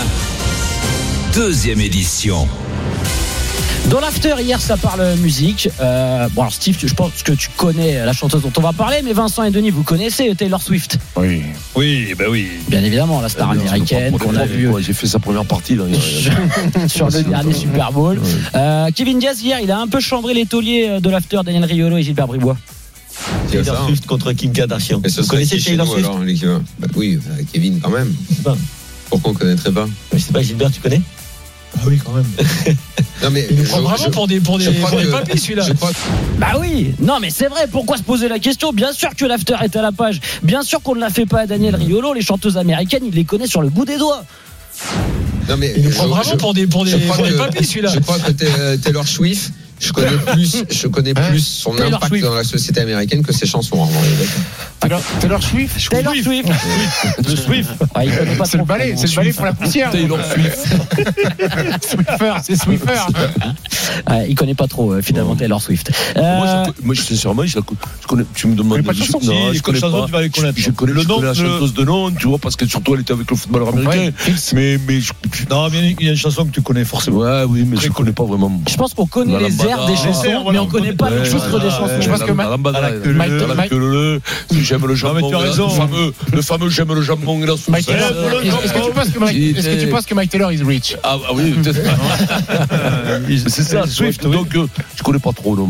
deuxième 1.33 1.81
édition. 1.81 2.47
Dans 3.89 4.01
l'after, 4.01 4.35
hier, 4.41 4.59
ça 4.59 4.75
parle 4.75 5.15
musique. 5.15 5.69
Euh, 5.79 6.27
bon, 6.33 6.41
alors 6.41 6.51
Steve, 6.53 6.77
je 6.85 6.93
pense 6.93 7.23
que 7.23 7.31
tu 7.31 7.49
connais 7.55 8.05
la 8.05 8.11
chanteuse 8.11 8.41
dont 8.41 8.51
on 8.57 8.61
va 8.61 8.73
parler, 8.73 8.97
mais 9.03 9.13
Vincent 9.13 9.43
et 9.43 9.51
Denis, 9.51 9.69
vous 9.69 9.83
connaissez 9.83 10.33
Taylor 10.35 10.61
Swift? 10.61 10.97
Oui. 11.15 11.41
Oui, 11.73 12.13
ben 12.17 12.27
oui. 12.29 12.49
Bien 12.67 12.83
évidemment, 12.83 13.21
la 13.21 13.29
star 13.29 13.51
Eh 13.53 13.57
bien, 13.57 13.67
américaine 13.71 14.17
qu'on 14.17 14.35
a 14.35 14.45
vue. 14.45 14.69
J'ai 14.81 14.91
fait 14.91 15.07
sa 15.07 15.19
première 15.19 15.45
partie. 15.45 15.75
Là. 15.75 15.85
sur 16.87 17.09
le 17.09 17.23
dernier 17.23 17.53
Super 17.53 17.93
Bowl. 17.93 18.19
Euh, 18.55 18.89
Kevin 18.93 19.19
Diaz, 19.19 19.41
hier, 19.41 19.59
il 19.61 19.71
a 19.71 19.79
un 19.79 19.87
peu 19.87 20.01
chambré 20.01 20.33
les 20.33 20.45
tauliers 20.45 20.99
de 20.99 21.09
l'after 21.09 21.39
Daniel 21.45 21.63
Riolo 21.63 21.95
et 21.97 22.03
Gilbert 22.03 22.27
Bribois. 22.27 22.57
Taylor 23.49 23.85
Swift 23.87 24.05
contre 24.05 24.33
Kim 24.33 24.51
Kardashian. 24.51 24.99
Vous 25.01 25.09
serait 25.09 25.27
connaissez 25.27 25.59
Taylor 25.59 25.85
nous, 25.85 25.93
Swift? 25.93 26.43
alors, 26.43 26.61
bah, 26.77 26.87
Oui, 26.95 27.17
euh, 27.25 27.41
Kevin 27.53 27.79
quand 27.79 27.89
même. 27.89 28.13
pas. 28.43 28.57
Pourquoi 29.09 29.31
on 29.31 29.33
ne 29.33 29.39
connaîtrait 29.39 29.71
pas? 29.71 29.87
Je 30.13 30.17
sais 30.19 30.33
pas, 30.33 30.41
Gilbert, 30.41 30.71
tu 30.71 30.81
connais? 30.81 31.01
Ah 31.79 31.83
oui, 31.87 31.99
quand 32.03 32.13
même. 32.13 32.25
Non 33.23 33.31
mais 33.31 33.47
Il 33.49 33.55
nous 33.57 33.63
je- 33.65 33.69
prend 33.69 33.81
vraiment 33.81 33.97
je- 34.05 34.09
pour 34.11 34.27
des, 34.27 34.39
pour 34.39 34.59
des, 34.59 34.65
je 34.65 34.69
crois 34.77 34.89
pour 34.91 34.99
des 34.99 35.05
que- 35.05 35.11
papis, 35.11 35.39
celui-là. 35.39 35.63
je 35.67 35.73
crois 35.73 35.89
Bah 36.37 36.53
oui, 36.59 36.93
non 37.01 37.19
mais 37.19 37.31
c'est 37.31 37.47
vrai, 37.47 37.67
pourquoi 37.71 37.97
se 37.97 38.03
poser 38.03 38.27
la 38.29 38.37
question? 38.37 38.71
Bien 38.73 38.93
sûr 38.93 39.09
que 39.17 39.25
l'after 39.25 39.55
est 39.63 39.75
à 39.75 39.81
la 39.81 39.91
page, 39.91 40.19
bien 40.43 40.61
sûr 40.61 40.81
qu'on 40.83 40.93
ne 40.93 40.99
l'a 40.99 41.09
fait 41.09 41.25
pas 41.25 41.39
à 41.41 41.45
Daniel 41.47 41.75
Riolo, 41.75 42.13
les 42.13 42.21
chanteuses 42.21 42.57
américaines, 42.57 43.01
il 43.07 43.15
les 43.15 43.25
connaît 43.25 43.47
sur 43.47 43.63
le 43.63 43.69
bout 43.69 43.85
des 43.85 43.97
doigts. 43.97 44.23
Non 45.49 45.57
mais 45.57 45.73
Il 45.77 45.83
nous 45.83 45.91
je- 45.91 45.95
prend 45.95 46.07
vraiment 46.07 46.31
je- 46.31 46.35
pour 46.37 46.53
des, 46.53 46.67
pour 46.67 46.85
des, 46.85 46.91
je 46.91 46.97
crois 46.97 47.15
pour 47.17 47.25
des 47.25 47.31
que- 47.33 47.37
papis, 47.37 47.65
celui-là. 47.65 47.91
Je 47.95 47.99
crois 48.01 48.19
que 48.19 48.75
Taylor 48.75 49.07
Swift, 49.07 49.51
je 49.79 49.91
connais 49.93 50.17
plus, 50.17 50.63
je 50.69 50.87
connais 50.87 51.11
Hein 51.17 51.29
plus 51.29 51.39
son 51.45 51.71
Taylor 51.73 51.95
impact 51.95 52.07
Swift. 52.11 52.23
dans 52.25 52.33
la 52.35 52.43
société 52.43 52.81
américaine 52.81 53.23
que 53.23 53.31
ses 53.33 53.45
chansons. 53.45 53.77
en. 53.79 53.89
Taylor, 54.79 55.01
Taylor 55.19 55.41
Swift? 55.43 55.89
Taylor 55.89 56.13
Swift. 56.23 56.49
Le 57.27 57.35
Swift. 57.35 57.69
Ah, 57.95 58.05
il 58.05 58.15
connaît 58.15 58.35
pas 58.35 58.45
C'est 58.45 58.57
le 58.57 58.63
balai, 58.65 58.95
c'est 58.97 59.07
le 59.09 59.15
balai 59.15 59.33
pour 59.33 59.45
la 59.45 59.53
poussière. 59.53 59.91
Taylor 59.91 60.19
Swift. 60.33 60.67
Swiffer, 61.87 62.33
c'est 62.43 62.55
Swiffer. 62.55 62.93
Ouais, 64.09 64.25
il 64.29 64.35
connaît 64.35 64.55
pas 64.55 64.67
trop 64.67 64.93
euh, 64.93 65.01
finalement 65.01 65.35
Taylor 65.35 65.61
Swift. 65.61 65.91
Euh, 66.15 66.21
Moi, 66.21 66.63
je, 66.79 66.85
moi, 66.85 66.95
je- 66.95 67.01
sincèrement, 67.01 67.45
je, 67.45 67.55
la 67.57 67.61
co- 67.61 67.75
je 68.01 68.07
connais, 68.07 68.23
tu 68.33 68.47
me 68.47 68.55
demandes. 68.55 68.81
pas 68.83 68.93
de 68.93 68.97
chanson 68.97 69.19
non, 69.23 69.51
Si, 69.51 69.57
je 69.57 69.61
connais 69.63 69.79
pas. 69.79 70.03
tu 70.05 70.11
vas 70.11 70.21
les 70.21 70.29
connaître. 70.29 70.57
Je, 70.57 70.63
je 70.63 70.71
connais, 70.71 70.93
Le 70.93 71.01
je 71.01 71.07
nom, 71.07 71.15
connais 71.15 71.27
la 71.27 71.33
chanteuse 71.33 71.73
de 71.73 71.83
nom, 71.83 72.11
tu 72.11 72.27
vois, 72.27 72.37
parce 72.39 72.55
que 72.55 72.65
surtout 72.67 72.95
elle 72.95 73.01
était 73.01 73.13
avec 73.13 73.29
le 73.29 73.35
footballeur 73.37 73.69
américain. 73.69 74.11
Ouais. 74.27 74.33
Mais, 74.53 74.79
mais 74.87 74.99
je, 75.01 75.11
Non, 75.49 75.69
mais 75.69 75.95
il 75.99 76.05
y 76.05 76.09
a 76.09 76.11
une 76.11 76.17
chanson 76.17 76.45
que 76.45 76.51
tu 76.51 76.61
connais 76.61 76.85
forcément. 76.85 77.19
ouais, 77.19 77.43
oui, 77.47 77.63
mais 77.65 77.77
je 77.77 77.89
connais 77.89 78.11
pas 78.13 78.23
vraiment. 78.25 78.61
je 78.69 78.75
pense 78.75 78.93
qu'on 78.93 79.05
connaît 79.07 79.39
les 79.39 79.51
des 79.87 79.95
chansons, 79.95 80.51
mais 80.51 80.59
on 80.59 80.63
on 80.63 80.67
connaît 80.67 80.93
pas 80.93 81.09
le 81.09 81.23
titre 81.23 81.59
des 81.59 81.69
chansons. 81.69 82.01
Je 82.01 82.09
pense 82.09 82.19
que 82.21 82.27
j'aime 84.63 84.85
le 84.87 84.95
jambon. 84.95 85.21
mais 85.21 85.29
tu 85.29 85.35
as 85.35 85.39
le 85.39 85.45
raison. 85.45 85.69
fameux, 85.69 86.13
le 86.33 86.41
fameux 86.41 86.69
j'aime 86.69 86.93
le 86.93 87.01
jambon 87.01 87.41
et 87.41 87.45
la 87.45 87.55
voilà, 87.55 88.43
est-ce 88.63 88.73
que 88.73 88.85
tu 88.85 88.91
penses 88.91 89.09
que 89.09 89.19
Mike- 89.19 89.35
Il 89.37 89.57
est-ce 89.57 89.67
que 89.67 89.71
tu 89.73 89.77
était- 89.81 89.87
penses 89.87 90.05
que 90.05 90.13
Mike 90.13 90.29
Taylor 90.29 90.51
is 90.51 90.63
rich 90.63 90.97
Ah, 91.03 91.17
ah 91.27 91.31
oui, 91.33 91.51
peut-être. 91.51 91.79
C'est 93.47 93.63
ça, 93.63 93.85
Swift. 93.87 94.23
Donc, 94.27 94.55
euh, 94.55 94.67
je 94.95 95.03
connais 95.03 95.19
pas 95.19 95.31
trop, 95.33 95.55
non. 95.55 95.69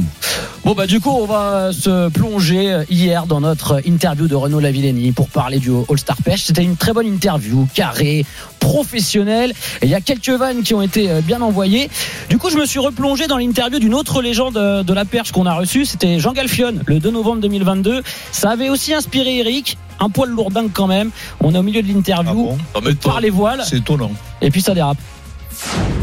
Bon 0.66 0.74
bah 0.74 0.86
du 0.86 1.00
coup 1.00 1.12
on 1.12 1.26
va 1.26 1.72
se 1.72 2.10
plonger 2.10 2.72
euh, 2.74 2.84
hier 2.90 3.26
dans 3.26 3.40
notre 3.40 3.80
interview 3.88 4.28
de 4.28 4.36
Renaud 4.36 4.60
Lavillenie 4.60 5.14
pour 5.14 5.30
parler 5.30 5.60
du 5.60 5.72
All-Star 5.90 6.18
Pêche. 6.24 6.44
C'était 6.44 6.64
une 6.64 6.76
très 6.76 6.92
bonne 6.92 7.08
interview, 7.08 7.68
carrée, 7.74 8.26
professionnelle. 8.60 9.52
Et 9.82 9.86
il 9.86 9.90
y 9.90 9.96
a 9.96 10.02
quelques 10.02 10.30
vannes 10.30 10.64
qui 10.64 10.74
ont 10.74 10.82
été 10.82 11.10
euh, 11.10 11.22
bien 11.22 11.42
envoyées. 11.42 11.90
Du 12.30 12.38
coup 12.38 12.50
je 12.50 12.58
me 12.58 12.66
suis 12.66 12.80
replongé 12.80 13.28
dans 13.28 13.38
l'interview 13.38 13.80
d'une 13.80 13.94
autre 13.94 14.22
légende 14.22 14.58
euh, 14.58 14.84
de 14.84 14.94
la 14.94 15.06
perche 15.06 15.32
qu'on 15.32 15.46
a 15.46 15.54
reçue. 15.54 15.86
C'était 15.86 16.20
Jean 16.20 16.34
Galfion 16.34 16.74
le 16.86 17.00
2 17.00 17.12
novembre 17.12 17.42
2022. 17.42 18.04
Ça 18.32 18.52
avait 18.52 18.70
aussi 18.70 18.94
inspiré 18.94 19.38
Eric, 19.38 19.78
un 20.00 20.10
poil 20.10 20.30
lourdingue 20.30 20.72
quand 20.74 20.88
même. 20.88 21.12
On 21.42 21.54
est 21.54 21.58
au 21.58 21.64
milieu 21.64 21.82
de 21.82 21.88
Ah 21.90 21.94
l'interview. 21.94 22.34
bon 22.34 22.58
par 23.02 23.22
les 23.22 23.30
voiles 23.30 23.64
C'est 23.68 23.78
étonnant. 23.78 24.12
et 24.42 24.52
puis 24.52 24.62
ça 24.62 24.74
dérape. 24.74 24.98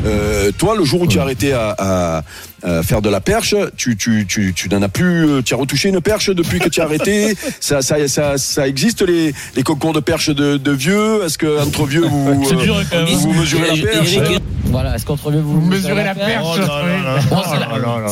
Euh, 0.06 0.50
toi, 0.56 0.76
le 0.76 0.84
jour 0.84 1.02
où 1.02 1.06
tu 1.06 1.18
as 1.18 1.22
arrêté 1.22 1.52
à, 1.52 1.74
à- 1.78 2.22
à 2.66 2.82
faire 2.82 3.02
de 3.02 3.10
la 3.10 3.20
perche, 3.20 3.54
tu, 3.76 3.94
tu, 3.94 4.24
tu, 4.26 4.54
tu 4.54 4.70
n'en 4.70 4.80
as 4.80 4.88
plus, 4.88 5.26
euh, 5.28 5.42
tu 5.42 5.52
as 5.52 5.56
retouché 5.58 5.90
une 5.90 6.00
perche 6.00 6.30
depuis 6.30 6.58
que 6.60 6.68
tu 6.70 6.80
as 6.80 6.84
arrêté. 6.84 7.36
ça, 7.60 7.82
ça, 7.82 8.08
ça, 8.08 8.38
ça 8.38 8.66
existe 8.66 9.02
les, 9.02 9.34
les 9.54 9.62
concours 9.62 9.92
de 9.92 10.00
perche 10.00 10.30
de, 10.30 10.56
de 10.56 10.70
vieux. 10.70 11.22
Est-ce 11.24 11.36
que 11.36 11.60
entre 11.62 11.84
vieux 11.84 12.06
vous, 12.06 12.42
C'est 12.48 12.54
euh, 12.54 12.62
dur, 12.62 12.76
quand 12.90 12.96
même. 13.04 13.14
vous 13.16 13.32
mesurez 13.34 13.76
la 13.76 13.82
perche 13.90 14.16
Voilà, 14.64 14.94
est-ce 14.96 15.04
qu'entre 15.04 15.30
vous, 15.30 15.60
Vous 15.60 15.66
mesurez 15.66 16.04
la 16.04 16.14
perche 16.14 16.46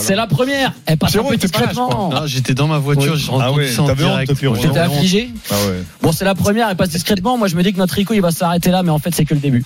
c'est 0.03 0.15
la- 0.15 0.27
première. 0.27 0.73
Elle 0.87 0.99
passe 0.99 1.17
un 1.17 1.25
peu 1.25 1.37
discrètement. 1.37 2.11
Non, 2.13 2.27
j'étais 2.27 2.55
dans 2.55 2.67
ma 2.69 2.79
voiture, 2.79 3.17
j'ai 3.17 3.33
Ah 3.41 3.53
ouais, 3.53 3.69
ça 3.69 3.83
en 3.83 3.95
direct. 3.95 4.33
J'étais 4.61 4.79
affligé. 4.79 5.31
Ah. 5.51 5.55
Bon, 6.03 6.13
c'est 6.13 6.25
la 6.27 6.35
première, 6.35 6.69
elle 6.69 6.77
passe 6.77 6.91
discrètement. 6.91 7.39
Moi, 7.39 7.49
je 7.49 7.57
me 7.57 7.63
dis 7.63 7.73
que 7.73 7.79
notre 7.79 7.95
Rico, 7.95 8.13
il 8.15 8.21
va 8.21 8.31
s'arrêter 8.31 8.71
là, 8.71 8.83
mais 8.83 8.91
en 8.91 8.99
fait, 8.99 9.15
c'est 9.15 9.25
que 9.25 9.35
le 9.35 9.41
début. 9.41 9.65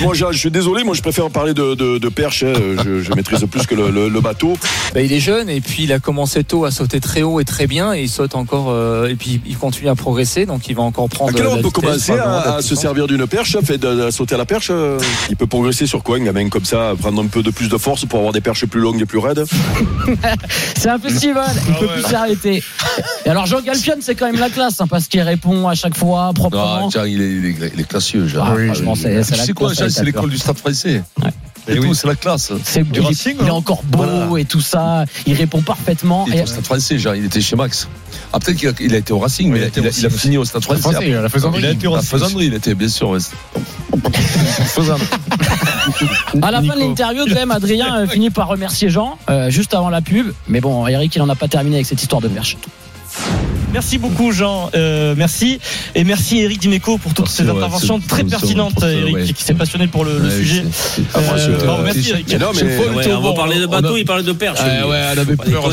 Moi, 0.00 0.14
je, 0.14 0.24
je 0.32 0.38
suis 0.38 0.50
désolé. 0.50 0.84
Moi, 0.84 0.94
je 0.94 1.02
préfère 1.02 1.28
parler 1.30 1.54
de, 1.54 1.74
de, 1.74 1.98
de 1.98 2.08
perche. 2.08 2.42
hein. 2.44 2.52
Je, 2.84 3.02
je 3.02 3.12
maîtrise 3.14 3.44
plus 3.50 3.66
que 3.66 3.74
le, 3.74 3.90
le, 3.90 4.08
le 4.08 4.20
bateau. 4.20 4.54
Bah, 4.94 5.00
il 5.02 5.12
est 5.12 5.20
jeune 5.20 5.48
et 5.48 5.60
puis 5.60 5.84
il 5.84 5.92
a 5.92 5.98
commencé 5.98 6.44
tôt 6.44 6.64
à 6.64 6.70
sauter 6.70 7.00
très 7.00 7.22
haut 7.22 7.40
et 7.40 7.44
très 7.44 7.66
bien 7.66 7.92
et 7.94 8.02
il 8.02 8.08
saute 8.08 8.34
encore 8.34 8.66
euh, 8.70 9.08
et 9.08 9.14
puis 9.14 9.40
il 9.46 9.56
continue 9.56 9.88
à 9.88 9.94
progresser 9.94 10.46
donc 10.46 10.68
il 10.68 10.76
va 10.76 10.82
encore 10.82 11.08
prendre. 11.08 11.36
La 11.38 11.48
on 11.50 11.50
peut 11.56 11.56
vitesse, 11.68 11.72
commencer 11.72 12.12
à, 12.12 12.58
se 12.62 12.74
servir 12.74 13.06
d'une 13.06 13.26
perche, 13.26 13.56
fait 13.64 13.78
de, 13.78 14.06
de 14.06 14.10
sauter 14.10 14.34
à 14.34 14.38
la 14.38 14.44
perche 14.46 14.68
euh, 14.70 14.98
Il 15.30 15.36
peut 15.36 15.46
progresser 15.46 15.86
sur 15.86 16.02
quoi, 16.02 16.16
un 16.16 16.24
gamin 16.24 16.48
comme 16.48 16.64
ça, 16.64 16.92
prendre 17.00 17.22
un 17.22 17.26
peu 17.26 17.42
de 17.42 17.50
plus 17.50 17.68
de 17.68 17.76
force 17.78 18.04
pour 18.06 18.18
avoir 18.18 18.32
des 18.32 18.40
perches 18.40 18.66
plus 18.66 18.80
longues 18.80 19.00
et 19.00 19.06
plus 19.06 19.18
raides? 19.18 19.44
C'est 20.76 20.88
un 20.88 20.98
festival, 20.98 21.46
il 21.68 21.74
Ah 21.74 21.78
peut 21.78 21.86
ouais. 21.86 21.92
plus 21.92 22.02
s'arrêter. 22.02 22.62
Et 23.24 23.28
alors, 23.28 23.46
Jean 23.46 23.60
Galpion, 23.60 23.94
c'est 24.00 24.14
quand 24.14 24.26
même 24.26 24.40
la 24.40 24.50
classe, 24.50 24.80
hein, 24.80 24.86
parce 24.88 25.06
qu'il 25.06 25.20
répond 25.20 25.68
à 25.68 25.74
chaque 25.74 25.96
fois 25.96 26.26
Ah, 26.30 26.32
proprement. 26.34 26.88
tiens, 26.88 27.06
il 27.06 27.20
est, 27.22 27.30
il 27.30 27.46
est, 27.46 27.70
il 27.74 27.80
est 27.80 27.88
classieux. 27.88 28.26
Ah, 28.40 28.54
franchement, 28.66 28.94
c'est- 28.94 29.14
la 29.36 29.44
sais 29.52 29.64
quoi, 29.64 29.72
Jean, 29.74 29.88
c'est 29.90 30.04
l'école 30.04 30.30
du 30.30 30.38
stade 30.38 30.58
français. 30.58 31.02
Et 31.68 31.78
oui. 31.78 31.86
tout, 31.88 31.94
c'est 31.94 32.08
la 32.08 32.16
classe. 32.16 32.52
C'est 32.64 32.82
Du 32.82 32.98
il, 32.98 33.06
Racing, 33.06 33.36
il 33.40 33.46
est 33.46 33.50
hein. 33.50 33.52
encore 33.54 33.84
beau 33.84 34.02
Voilà. 34.02 34.40
et 34.40 34.44
tout 34.44 34.60
ça. 34.60 35.04
Il 35.26 35.34
répond 35.34 35.62
parfaitement. 35.62 36.24
Il 36.26 36.32
était 36.32 36.40
Et- 36.40 36.42
au 36.42 36.46
stade 36.46 36.64
français, 36.64 36.98
Jean. 36.98 37.12
Il 37.12 37.24
était 37.24 37.40
chez 37.40 37.54
Max. 37.54 37.86
Ah, 38.32 38.40
peut-être 38.40 38.56
qu'il 38.58 38.68
a, 38.68 38.72
il 38.80 38.94
a 38.94 38.98
été 38.98 39.12
au 39.12 39.20
Racing, 39.20 39.46
Oui, 39.46 39.52
mais 39.52 39.58
il 39.58 39.62
a 39.62 39.66
il 39.66 39.66
a, 39.66 39.68
été 39.68 39.80
au 39.80 39.84
il 40.00 40.06
a 40.06 40.10
fini 40.10 40.38
au 40.38 40.44
stade 40.44 40.64
français. 40.64 40.80
Français, 40.80 41.08
la 41.10 41.28
faisanderie. 41.28 41.62
Il 41.62 41.66
a 41.66 41.70
été 41.70 41.86
au 41.86 42.00
faisanderie, 42.02 42.46
il 42.46 42.54
était, 42.54 42.74
bien 42.74 42.88
sûr. 42.88 43.10
ouais. 43.10 43.18
À 46.42 46.50
la 46.50 46.62
fin 46.62 46.74
de 46.74 46.80
l'interview, 46.80 47.24
quand 47.28 47.34
même, 47.34 47.50
Adrien 47.50 47.96
euh, 48.00 48.06
finit 48.08 48.30
par 48.30 48.48
remercier 48.48 48.88
Jean 48.88 49.18
euh, 49.30 49.50
juste 49.50 49.74
avant 49.74 49.90
la 49.90 50.00
pub. 50.00 50.32
Mais 50.48 50.60
bon, 50.60 50.86
Eric, 50.88 51.14
il 51.14 51.22
en 51.22 51.28
a 51.28 51.36
pas 51.36 51.48
terminé 51.48 51.76
avec 51.76 51.86
cette 51.86 52.02
histoire 52.02 52.20
de 52.20 52.28
perche. 52.28 52.56
Merci 53.72 53.98
beaucoup 53.98 54.32
Jean, 54.32 54.70
Euh, 54.74 55.14
merci 55.16 55.58
et 55.94 56.04
merci 56.04 56.38
Eric 56.40 56.60
Dimeco 56.60 56.98
pour 56.98 57.14
toutes 57.14 57.28
ces 57.28 57.42
ouais, 57.44 57.50
interventions 57.50 58.00
très 58.00 58.22
pertinentes 58.24 58.82
Eric 58.82 59.14
ouais. 59.14 59.24
qui 59.32 59.42
s'est 59.42 59.54
passionné 59.54 59.86
pour 59.86 60.04
le, 60.04 60.28
sujet. 60.30 60.62
Euh, 60.64 61.02
Ah, 61.14 61.20
je- 61.38 61.82
merci 61.82 62.10
Eric. 62.10 62.26
Mais 62.30 62.38
non, 62.38 62.50
mais, 62.54 63.06
on 63.12 63.20
va 63.20 63.20
bon, 63.20 63.34
parler 63.34 63.58
de 63.58 63.66
on 63.66 63.70
bateau, 63.70 63.94
a- 63.94 63.98
il 63.98 64.04
parlait 64.04 64.22
de 64.22 64.32
perche. 64.32 64.60
Ouais, 64.60 64.78
lui. 64.78 64.84
ouais, 64.90 65.00
elle 65.12 65.18
avait 65.18 65.36
peur 65.36 65.70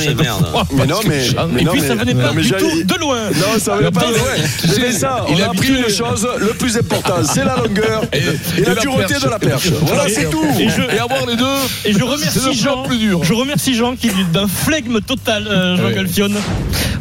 mais 0.74 0.86
non, 0.88 1.00
mais, 1.08 1.18
mais 1.52 1.62
Et 1.62 1.66
non, 1.66 1.72
puis 1.74 1.82
mais- 1.82 1.88
ça 1.88 1.96
venait 1.96 2.16
pas 2.16 2.32
mais 2.34 2.42
du 2.42 2.52
tout 2.52 2.84
de 2.84 2.96
loin. 3.00 3.30
Non, 3.32 3.60
ça 3.60 3.76
venait 3.76 3.92
pas 3.92 4.02
de 4.08 4.14
loin. 4.14 4.24
c'est- 4.60 4.80
Mais 4.80 4.92
ça, 4.92 5.26
il 5.30 5.36
on 5.36 5.40
a 5.42 5.46
appris 5.48 5.58
pris 5.72 5.82
une 5.82 5.90
chose, 5.90 6.28
le 6.40 6.48
plus 6.54 6.78
important, 6.78 7.16
c'est 7.24 7.44
la 7.44 7.58
longueur 7.58 8.04
et, 8.14 8.62
la, 8.62 8.76
dureté 8.76 9.16
de 9.16 9.30
la 9.30 9.40
perche. 9.40 9.68
Voilà, 9.82 10.04
c'est 10.08 10.30
tout. 10.30 10.44
Et 10.58 11.00
avoir 11.00 11.26
les 11.26 11.36
deux, 11.36 11.46
et 11.86 11.92
je 11.94 11.98
c'est 11.98 12.04
remercie 12.04 12.54
Jean. 12.54 12.84
plus 12.84 12.98
dur. 12.98 13.24
Je 13.24 13.34
remercie 13.34 13.76
Jean 13.76 13.96
qui 13.96 14.08
est 14.08 14.32
d'un 14.32 14.48
flegme 14.48 15.00
total, 15.02 15.48
euh, 15.48 15.76
Jean 15.78 15.84
Ouais. 15.86 15.94
Galfione. 15.94 16.36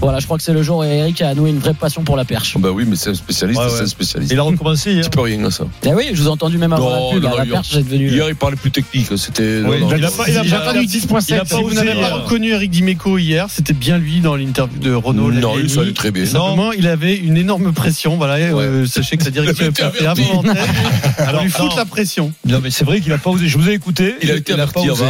Voilà, 0.01 0.19
je 0.21 0.25
crois 0.27 0.37
que 0.39 0.45
c'est 0.45 0.53
le 0.53 0.63
jour 0.63 0.85
Eric 0.93 1.23
a 1.23 1.35
noué 1.35 1.51
une 1.51 1.59
vraie 1.59 1.75
passion 1.75 2.03
pour 2.03 2.17
la 2.17 2.25
perche. 2.25 2.57
Bah 2.59 2.71
oui, 2.73 2.85
mais 2.87 2.97
c'est 2.97 3.11
un 3.11 3.15
spécialiste, 3.15 3.59
Ouais, 3.61 3.67
ouais. 3.67 3.73
c'est 3.77 3.83
un 3.83 3.87
spécialiste. 3.87 4.33
Il 4.33 4.39
a 4.39 4.43
recommencé 4.43 4.93
hier. 4.93 5.05
Tu 5.05 5.11
peux 5.11 5.21
rien 5.21 5.43
à 5.45 5.51
ça. 5.51 5.65
Eh 5.85 5.95
oui, 5.95 6.05
je 6.13 6.21
vous 6.23 6.27
ai 6.29 6.31
entendu 6.31 6.59
même 6.59 6.73
avant 6.73 6.91
Non, 6.91 7.07
la 7.09 7.15
pub. 7.15 7.23
non, 7.23 7.37
la 7.37 7.45
hier- 7.45 7.55
perche, 7.55 7.69
j'ai 7.73 7.83
devenu. 7.83 8.09
Hier, 8.11 8.29
il 8.29 8.35
parlait 8.37 8.57
plus 8.57 8.71
technique. 8.71 9.07
C'était. 9.17 9.63
Oui, 9.65 9.77
il 9.97 10.05
a 10.05 10.11
pas, 10.11 10.25
il 10.29 10.37
a 10.39 10.43
J'ai 10.43 10.51
pas- 10.51 10.71
entendu 10.71 10.81
Il 10.85 10.89
10.7. 10.89 11.35
a 11.41 11.45
pas, 11.45 11.57
Si 11.57 11.63
vous 11.63 11.75
n'avez 11.75 11.91
avez, 11.91 12.01
pas 12.01 12.11
euh, 12.11 12.15
reconnu 12.17 12.51
Eric 12.51 12.71
Dimeco 12.71 13.19
hier, 13.19 13.47
c'était 13.51 13.73
bien 13.73 13.99
lui 13.99 14.21
dans 14.21 14.37
l'interview 14.37 14.79
de 14.81 14.93
Renault. 14.95 15.31
Non, 15.33 15.55
il 15.59 15.79
allait 15.79 15.93
très 15.93 16.11
bien. 16.11 16.25
Simplement, 16.27 16.73
il 16.73 16.87
avait 16.87 17.17
une 17.17 17.37
énorme 17.37 17.73
pression. 17.73 18.17
Voilà, 18.17 18.35
euh, 18.35 18.87
sachez 18.87 19.17
que 19.17 19.25
sa 19.25 19.31
direction 19.31 19.67
est 19.67 19.81
averti. 20.01 20.23
involontaire. 20.23 20.65
Alors, 21.19 21.43
lui 21.43 21.51
foutre 21.51 21.77
la 21.77 21.85
pression. 21.85 22.33
Non, 22.47 22.61
mais 22.63 22.71
c'est 22.71 22.85
vrai 22.85 23.01
qu'il 23.01 23.13
a 23.13 23.19
pas 23.19 23.31
osé. 23.31 23.49
Je 23.49 23.59
vous 23.59 23.69
ai 23.69 23.73
écouté. 23.75 24.15
Il 24.23 24.31
a 24.31 24.37
été 24.37 24.55
pas 24.55 24.63
averti 24.63 24.89
avant. 24.89 25.05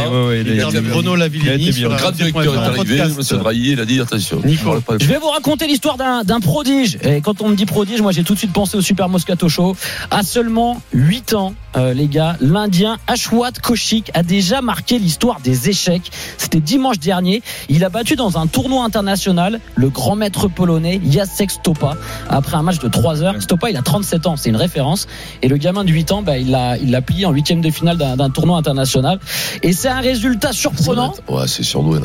Renault 0.93 1.15
bien. 1.29 1.49
Le 1.89 1.95
grand 1.95 2.11
directeur 2.11 2.53
est 2.53 2.57
arrivé, 2.57 3.71
il 3.71 3.79
a 3.79 3.85
dit 3.85 3.99
attention. 3.99 4.41
Pas- 4.85 4.97
Je 4.99 5.05
vais 5.05 5.17
vous 5.17 5.29
raconter 5.29 5.67
l'histoire 5.69 5.97
d'un 5.97 6.23
d'un 6.23 6.39
prodige. 6.39 6.97
Et 7.03 7.21
quand 7.21 7.41
on 7.41 7.49
me 7.49 7.55
dit 7.55 7.65
prodige, 7.65 8.01
moi 8.01 8.11
j'ai 8.11 8.23
tout 8.23 8.33
de 8.33 8.39
suite 8.39 8.51
pensé 8.53 8.75
au 8.77 8.81
Super 8.81 9.07
Moscato 9.07 9.47
Show. 9.49 9.75
À 10.11 10.23
seulement 10.23 10.81
8 10.93 11.33
ans, 11.33 11.53
euh, 11.77 11.93
les 11.93 12.07
gars, 12.07 12.35
l'Indien 12.41 12.97
Ashwat 13.07 13.51
Koshik 13.61 14.11
a 14.13 14.23
déjà 14.23 14.61
marqué 14.61 14.97
l'histoire 14.99 15.39
des 15.41 15.69
échecs. 15.69 16.11
C'était 16.37 16.59
dimanche 16.59 16.99
dernier. 16.99 17.41
Il 17.69 17.83
a 17.83 17.89
battu 17.89 18.15
dans 18.15 18.37
un 18.37 18.47
tournoi 18.47 18.83
international 18.83 19.59
le 19.75 19.89
grand 19.89 20.15
maître 20.15 20.47
polonais 20.47 20.99
Jacek 21.09 21.51
Stopa 21.51 21.95
après 22.29 22.57
un 22.57 22.63
match 22.63 22.79
de 22.79 22.87
3 22.87 23.23
heures. 23.23 23.41
Stopa, 23.41 23.69
il 23.69 23.77
a 23.77 23.81
37 23.81 24.25
ans, 24.27 24.35
c'est 24.37 24.49
une 24.49 24.55
référence. 24.55 25.07
Et 25.43 25.47
le 25.47 25.57
gamin 25.57 25.83
de 25.83 25.91
8 25.91 26.11
ans, 26.11 26.21
bah, 26.23 26.37
il 26.37 26.49
l'a 26.51 26.77
il 26.77 26.91
l'a 26.91 27.01
plié 27.01 27.25
en 27.25 27.31
huitième 27.31 27.61
de 27.61 27.69
finale 27.69 27.97
d'un 27.97 28.15
d'un 28.17 28.29
tournoi 28.31 28.57
international. 28.57 29.19
Et 29.61 29.73
c'est 29.73 29.89
un 29.89 30.01
résultat 30.01 30.51
surprenant. 30.51 31.13
Ouais, 31.29 31.47
c'est 31.47 31.63
surdoué. 31.63 31.99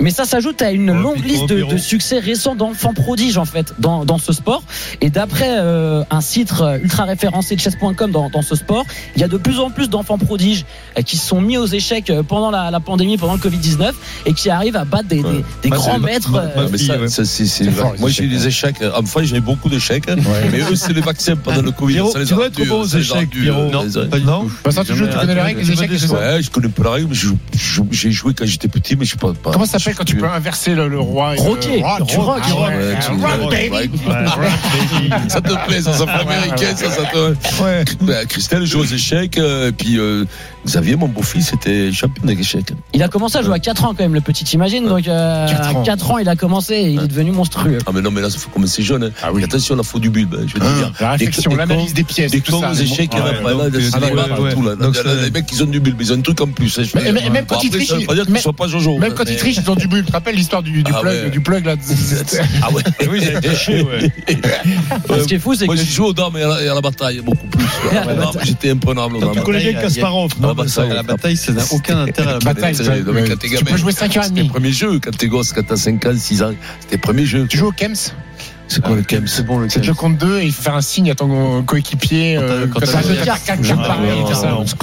Mais 0.00 0.10
ça 0.10 0.24
s'ajoute 0.24 0.62
à 0.62 0.70
une 0.72 0.90
Ouais, 0.90 1.02
longue 1.02 1.24
liste 1.24 1.48
de, 1.48 1.62
de 1.62 1.76
succès 1.76 2.18
récents 2.18 2.54
d'enfants 2.54 2.92
prodiges 3.02 3.38
en 3.38 3.44
fait 3.44 3.74
dans, 3.78 4.04
dans 4.04 4.18
ce 4.18 4.32
sport. 4.32 4.62
Et 5.00 5.10
d'après 5.10 5.48
euh, 5.58 6.02
un 6.10 6.20
site 6.20 6.52
ultra 6.82 7.04
référencé 7.04 7.56
de 7.56 7.60
chess.com 7.60 8.10
dans, 8.10 8.30
dans 8.30 8.42
ce 8.42 8.54
sport, 8.56 8.84
il 9.16 9.20
y 9.20 9.24
a 9.24 9.28
de 9.28 9.36
plus 9.36 9.58
en 9.58 9.70
plus 9.70 9.88
d'enfants 9.88 10.18
prodiges 10.18 10.64
euh, 10.98 11.02
qui 11.02 11.16
se 11.16 11.26
sont 11.26 11.40
mis 11.40 11.56
aux 11.58 11.66
échecs 11.66 12.10
euh, 12.10 12.22
pendant 12.22 12.50
la, 12.50 12.70
la 12.70 12.80
pandémie, 12.80 13.16
pendant 13.16 13.34
le 13.34 13.38
Covid-19 13.40 13.92
et 14.26 14.32
qui 14.34 14.50
arrivent 14.50 14.76
à 14.76 14.84
battre 14.84 15.08
des, 15.08 15.22
Ouais. 15.22 15.44
grands 15.70 15.98
maîtres. 15.98 16.30
moi- 16.30 16.42
ça, 16.76 16.98
ouais. 16.98 17.08
ça, 17.08 17.24
fort, 17.70 17.94
j'ai 18.08 18.24
eu 18.24 18.28
des 18.28 18.46
échecs. 18.46 18.76
Enfin, 18.96 19.22
j'avais 19.22 19.40
beaucoup 19.40 19.68
d'échecs. 19.68 20.04
Mais 20.50 20.60
eux, 20.60 20.74
c'est 20.74 20.92
les 20.92 21.00
vaccins 21.00 21.36
pendant 21.36 21.62
le 21.62 21.70
Covid. 21.70 21.94
Pierrot, 21.94 22.10
ça 22.12 22.18
les 22.18 22.26
tu 22.26 22.32
a 22.32 22.36
dois 22.36 22.46
être 22.46 22.70
aux 22.70 22.84
ça 22.86 22.98
échecs, 22.98 23.30
Pierrot. 23.30 23.70
Non, 23.70 23.84
du 23.84 24.24
Non. 24.24 24.46
Vincent, 24.64 24.84
tu 24.84 24.94
joues, 24.96 25.06
tu 25.06 25.16
connais 25.16 25.34
les 25.34 25.40
règles 25.40 25.60
des 25.62 25.70
échecs 25.72 25.90
ça 25.98 26.14
Ouais, 26.14 26.42
je 26.42 26.50
connais 26.50 26.68
pas 26.68 26.82
la 26.84 26.90
règle, 26.90 27.08
mais 27.10 27.14
j'ai 27.92 28.10
joué 28.10 28.34
quand 28.34 28.46
j'étais 28.46 28.68
petit, 28.68 28.96
mais 28.96 29.04
je 29.04 29.10
suis 29.10 29.18
pas. 29.18 29.32
pas- 29.32 29.52
Comment 29.52 29.64
ça 29.64 29.78
s'appelle 29.78 29.94
quand 29.96 30.04
tu 30.04 30.16
peux 30.16 30.28
inverser 30.28 30.74
le, 30.74 30.88
le 30.88 30.98
roi 31.00 31.34
et 31.34 31.36
le- 31.36 31.42
Roquet, 31.42 31.76
tu 31.78 31.82
ah, 31.84 31.98
tu 33.00 33.10
ah, 33.24 33.46
ouais, 33.46 33.68
baby. 33.70 33.90
ouais. 34.06 35.18
Ça 35.28 35.40
te 35.40 35.66
plaît, 35.66 35.80
ça, 35.82 35.92
ça 35.92 36.06
fait 36.06 36.12
américain, 36.22 36.74
ça, 36.76 36.90
ça 36.90 37.02
te. 37.04 37.62
Ouais. 37.62 37.84
Ben, 38.02 38.26
Christelle 38.26 38.64
joue 38.66 38.80
aux 38.80 38.84
échecs, 38.84 39.38
euh, 39.38 39.68
et 39.68 39.72
puis 39.72 39.98
euh, 39.98 40.24
Xavier, 40.66 40.96
mon 40.96 41.08
beau-fils, 41.08 41.52
était 41.52 41.92
champion 41.92 42.24
des 42.24 42.38
échecs. 42.38 42.72
Il 42.94 43.02
a 43.02 43.08
commencé 43.08 43.38
à 43.38 43.42
jouer 43.42 43.54
à 43.54 43.58
4 43.58 43.84
ans 43.84 43.88
quand 43.88 44.00
même, 44.00 44.14
le 44.14 44.20
petit, 44.20 44.44
t'imagines 44.44 44.86
Donc 44.86 45.06
euh, 45.08 45.48
Quatre 45.48 45.68
à 45.68 45.78
ans. 45.78 45.82
4 45.82 46.10
ans, 46.10 46.18
il 46.18 46.28
a 46.28 46.36
commencé 46.36 46.74
et 46.74 46.90
il 46.90 47.02
est 47.02 47.08
devenu 47.08 47.32
monstrueux. 47.32 47.78
Ah, 47.86 47.90
mais 47.94 48.00
non, 48.00 48.10
mais 48.10 48.20
là, 48.20 48.28
il 48.32 48.38
faut 48.38 48.50
commencer 48.50 48.82
jeune. 48.82 49.04
Hein. 49.04 49.10
Ah 49.22 49.32
oui. 49.32 49.42
Attention, 49.44 49.76
la 49.76 49.82
faute 49.82 50.02
du 50.02 50.10
bulbe, 50.10 50.34
hein, 50.38 50.44
je 50.46 50.54
veux 50.54 50.60
te 50.60 50.74
dire. 50.78 50.92
La 51.00 51.10
réflexion, 51.12 51.54
l'analyse 51.54 51.94
des 51.94 52.04
pièces, 52.04 52.30
Des 52.32 52.40
cons 52.40 52.62
aux 52.68 52.74
échecs, 52.74 53.10
il 53.12 53.18
y 53.18 53.22
en 53.22 53.26
a 53.26 53.32
pas 53.34 53.52
c'est- 54.92 55.22
Les 55.22 55.30
mecs, 55.30 55.52
ils 55.52 55.62
ont 55.62 55.66
du 55.66 55.80
bulbe, 55.80 56.00
ils 56.00 56.12
ont 56.12 56.16
un 56.16 56.20
truc 56.20 56.40
en 56.40 56.46
plus. 56.48 56.78
même 56.78 57.46
quand 57.46 57.62
ils 57.62 57.70
trichent, 57.70 57.92
même- 57.92 59.14
quand 59.14 59.24
ils 59.28 59.36
trichent, 59.36 59.58
ils 59.62 59.70
ont 59.70 59.74
du 59.74 59.88
bulle. 59.88 60.02
Tu 60.04 60.06
te 60.08 60.12
rappelles 60.12 60.34
l'histoire 60.34 60.62
du, 60.62 60.82
Ah 60.86 61.00
plug, 61.00 61.24
ouais. 61.24 61.30
du 61.30 61.40
plug 61.40 61.64
là 61.66 61.74
Ah 62.62 62.70
ouais. 62.72 62.81
Oui, 63.10 63.18
il 63.22 63.36
a 63.36 63.40
triché, 63.40 63.82
ouais. 63.82 64.10
Ce 65.20 65.24
qui 65.26 65.34
est 65.34 65.38
fou, 65.38 65.54
c'est 65.54 65.66
Moi, 65.66 65.74
que 65.76 65.80
j'ai 65.82 65.86
joué 65.90 66.06
aux 66.08 66.12
dames 66.12 66.36
et 66.36 66.42
à 66.42 66.48
la, 66.48 66.62
et 66.62 66.68
à 66.68 66.74
la 66.74 66.80
bataille, 66.80 67.20
beaucoup 67.20 67.46
plus. 67.46 67.64
quoi. 67.64 67.92
Et 67.92 67.96
à 67.98 68.04
la 68.04 68.12
Aux 68.28 68.32
dames, 68.32 68.42
J'étais 68.44 68.70
imprenable 68.70 69.16
aux 69.16 69.20
Donc, 69.20 69.30
Tu 69.30 69.36
dames. 69.36 69.44
connais 69.44 69.58
bien 69.70 69.80
Kasparov, 69.80 70.30
Ah, 70.36 70.42
non 70.42 70.54
bah, 70.54 70.64
ça, 70.68 70.82
À 70.82 70.86
la 70.86 71.02
bataille, 71.02 71.36
ça 71.36 71.52
n'a 71.52 71.62
aucun 71.70 71.98
intérêt 72.02 72.30
à 72.30 72.32
la 72.34 72.38
Bataille. 72.40 72.74
C'est- 72.74 72.88
mais 73.12 73.24
quand 73.28 73.36
t'es 73.38 73.48
Tu 73.48 73.64
peux 73.64 73.76
jouer 73.76 73.92
5 73.92 74.16
heures 74.16 74.24
et 74.24 74.26
C'était 74.26 74.36
demie. 74.40 74.48
le 74.48 74.52
premier 74.52 74.72
jeu, 74.72 74.98
quand 75.00 75.16
t'es 75.16 75.28
gosse, 75.28 75.52
quand 75.52 75.66
t'as 75.66 75.76
5 75.76 76.04
ans, 76.06 76.14
6 76.16 76.42
ans. 76.42 76.52
C'était 76.80 76.96
le 76.96 77.00
premier 77.02 77.24
jeu. 77.26 77.46
Tu 77.48 77.56
joues 77.58 77.68
au 77.68 77.72
Kems? 77.72 77.94
C'est 78.68 78.82
quoi 78.82 78.96
le 78.96 79.02
Kems 79.02 79.26
C'est 79.26 79.44
bon, 79.44 79.58
le 79.58 79.68
C'est 79.68 79.80
le 79.80 79.84
jeu 79.84 79.92
compte 79.94 80.16
2 80.16 80.40
et 80.40 80.44
il 80.46 80.52
faut 80.52 80.62
faire 80.62 80.74
un 80.76 80.80
signe 80.80 81.10
à 81.10 81.14
ton 81.14 81.62
coéquipier. 81.62 82.38
euh, 82.38 82.66
Quand 82.72 82.80
Quand 82.80 82.86
t'as- 82.86 83.02
t'as 83.02 83.26
quand 83.26 83.44
quatre 83.44 83.62
jeux 83.64 83.74
Ah, 83.78 83.96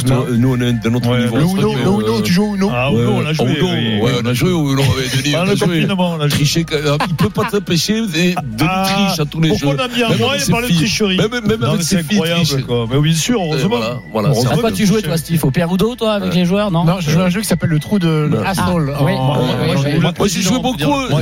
Non. 0.05 0.25
Nous, 0.38 0.53
on 0.55 0.61
est 0.61 0.73
de 0.73 0.89
notre 0.89 1.09
Ouais, 1.09 1.19
niveau. 1.21 1.38
Le 1.38 1.43
Uno, 1.43 1.73
le 1.73 1.80
euh, 1.80 1.99
Uno, 2.01 2.21
tu 2.21 2.32
joues 2.34 2.51
au 2.51 2.55
Uno 2.55 2.69
Ah, 2.71 2.89
Uno, 2.91 3.11
on 3.17 3.25
a 3.25 3.34
joué. 3.34 3.61
Ouais, 4.01 4.11
on 4.23 4.25
a 4.27 4.34
joué 4.34 4.51
au 4.51 4.73
Uno 4.73 4.84
avec 4.84 5.17
Denis. 5.17 5.32
Pendant 5.32 5.43
on 5.43 5.47
a 5.47 5.49
le 5.51 5.55
joué. 5.55 5.67
confinement, 5.67 6.09
on 6.11 6.19
a 6.21 6.27
joué. 6.27 6.38
Tricher, 6.38 6.65
euh, 6.71 6.97
il 7.07 7.15
peut 7.15 7.30
pas 7.30 7.45
t'empêcher 7.45 8.01
de, 8.01 8.07
de 8.07 8.36
Ah, 8.67 8.84
triche 9.07 9.19
à 9.19 9.25
tous 9.25 9.41
les 9.41 9.49
pourquoi 9.49 9.71
jeux. 9.71 9.77
on 9.80 9.84
a 9.84 9.88
mis 9.88 10.03
un 10.03 10.09
Même 10.09 10.17
mois 10.19 10.36
et 10.36 10.39
de 10.39 10.43
filles. 10.67 10.75
tricherie 10.77 11.17
Même, 11.17 11.34
avec 11.34 11.43
mais 11.47 11.77
ses 11.80 11.84
c'est 11.84 11.97
filles, 12.03 12.17
incroyable, 12.19 12.45
triche. 12.45 12.65
quoi. 12.65 12.86
Mais 12.91 12.99
bien 13.01 13.13
sûr, 13.15 13.39
Euh, 13.41 13.45
heureusement. 13.45 13.80
Voilà, 14.11 14.30
va. 14.30 14.71
tu 14.71 14.86
jouais 14.86 15.01
toi, 15.01 15.17
Steve 15.17 15.43
Au 15.45 15.51
Perudo, 15.51 15.95
toi, 15.95 16.13
avec 16.13 16.34
les 16.36 16.45
joueurs 16.45 16.69
Non 16.69 16.84
Non, 16.86 16.97
je 16.99 17.09
joue 17.09 17.19
à 17.19 17.23
un 17.23 17.30
jeu 17.30 17.41
qui 17.41 17.47
s'appelle 17.47 17.69
le 17.71 17.80
trou 17.80 17.97
de 17.97 18.07
le. 18.32 18.39
Asshole. 18.45 18.93
Ah, 18.95 19.01
Moi, 19.01 20.27
j'ai 20.27 20.41
joué 20.41 20.59
beaucoup. 20.59 20.77
Moi, 21.09 21.21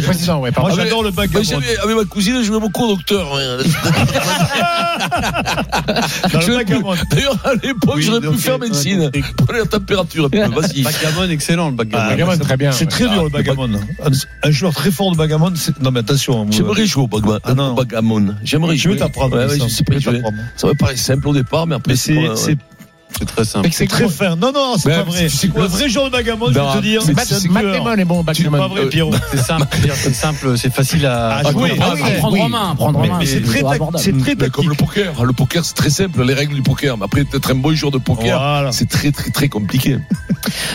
j'adore 0.76 1.04
le 1.04 1.12
j'avais- 1.12 1.78
avec 1.78 1.96
ma 1.96 2.04
cousine, 2.06 2.42
je 2.44 2.52
jouais 2.58 2.68
beaucoup 2.68 2.84
au 2.86 2.96
docteur. 2.96 3.28
D'ailleurs, 7.12 7.38
à 7.46 7.54
l'époque, 7.54 7.96
Oui, 7.96 8.04
j'aurais 8.04 8.22
pu 8.22 8.38
faire 8.38 8.56
euh, 8.56 8.58
médecine. 8.60 9.12
Prenez 9.38 9.60
la 9.60 9.66
température 9.66 10.30
vas-y. 10.32 10.82
Backgammon, 10.84 11.30
excellent 11.30 11.70
le 11.70 11.76
backgammon. 11.76 12.08
Backgammon, 12.10 12.38
très 12.38 12.58
bien. 12.58 12.72
C'est 12.72 12.86
très 12.88 13.08
dur 13.10 13.24
le 13.24 13.30
backgammon. 13.30 13.70
Un- 14.04 14.12
Un 14.48 14.52
joueur 14.52 14.74
très 14.74 14.92
fort 14.92 15.12
de 15.12 15.18
backgammon, 15.18 15.54
c'est- 15.56 15.80
non 15.82 15.92
mais 15.92 16.00
attention. 16.02 16.46
moi, 16.46 16.48
J'aimerais 16.52 16.86
jouer 16.86 17.04
au 17.04 17.08
backgammon. 17.08 17.40
Ah, 17.44 17.54
non. 17.54 17.72
au 17.72 17.76
backgammon. 17.76 18.36
J'aimerais 18.44 18.76
Je 18.76 18.84
jouer. 18.84 18.94
vais 18.94 19.00
t'apprendre. 19.00 19.38
Ouais, 19.38 19.46
ouais, 19.46 19.58
ça. 19.60 19.68
je 19.68 19.74
sais 19.74 19.84
pas 19.84 19.94
Je 19.94 19.98
vais 19.98 20.04
jouer. 20.04 20.14
t'apprendre. 20.22 20.38
Ça 20.56 20.68
me 20.68 20.74
paraît 20.74 20.96
simple 20.98 21.28
au 21.28 21.34
départ, 21.34 21.68
mais 21.68 21.76
après, 21.76 21.96
c'est 21.96 22.16
pas- 22.16 22.36
c'est- 23.18 23.26
très 23.26 23.46
simple. 23.46 23.70
c'est 23.72 23.88
très 23.88 24.08
fin. 24.10 24.36
Non, 24.36 24.52
non, 24.54 24.76
c'est 24.78 24.90
pas 24.90 25.04
vrai. 25.04 25.30
c'est 25.30 25.48
quoi, 25.50 25.64
Le 25.64 25.68
vrai 25.68 25.90
joueur 25.90 26.06
de 26.06 26.10
backgammon, 26.12 26.48
je 26.52 26.60
vais 26.60 26.74
te 26.76 26.82
dire, 26.82 27.02
c'est- 27.02 27.48
Matt. 27.50 27.66
Damon 27.66 27.94
est 27.96 28.06
bon, 28.06 28.24
C'est 28.34 28.50
pas 28.50 28.68
vrai, 28.68 28.88
Pierrot. 28.90 29.12
C'est 29.32 29.38
simple, 29.38 29.66
c'est 29.96 30.14
simple, 30.14 30.58
c'est 30.58 30.74
facile 30.74 31.06
à, 31.06 31.38
À 31.38 31.52
jouer. 31.52 31.72
à 31.72 31.76
Ah 31.82 31.94
oui. 31.96 32.02
À 32.02 32.12
prendre 32.20 32.42
en 32.42 32.50
main, 32.50 32.72
à 32.72 32.76
prendre 32.76 33.00
en 33.00 33.08
main. 33.08 33.20
c'est 33.26 33.42
très 33.42 33.64
c'est 33.98 34.18
très 34.18 34.36
Mais 34.36 34.50
comme 34.50 34.70
le 34.70 34.76
tactique. 34.76 34.78
poker. 35.04 35.24
Le 35.24 35.34
poker, 35.34 35.66
c'est 35.66 35.74
très 35.76 35.90
simple, 35.90 36.24
les 36.24 36.34
règles 36.34 36.56
du 36.56 36.62
poker. 36.62 36.98
Mais 36.98 37.06
après, 37.06 37.22
être 37.22 37.52
un 37.52 37.56
bon 37.56 37.74
joueur 37.76 37.92
de 37.92 37.98
poker, 37.98 38.40
Voilà. 38.40 38.72
c'est 38.72 38.88
très, 38.90 39.12
très, 39.12 39.30
très 39.32 39.50
compliqué. 39.50 39.98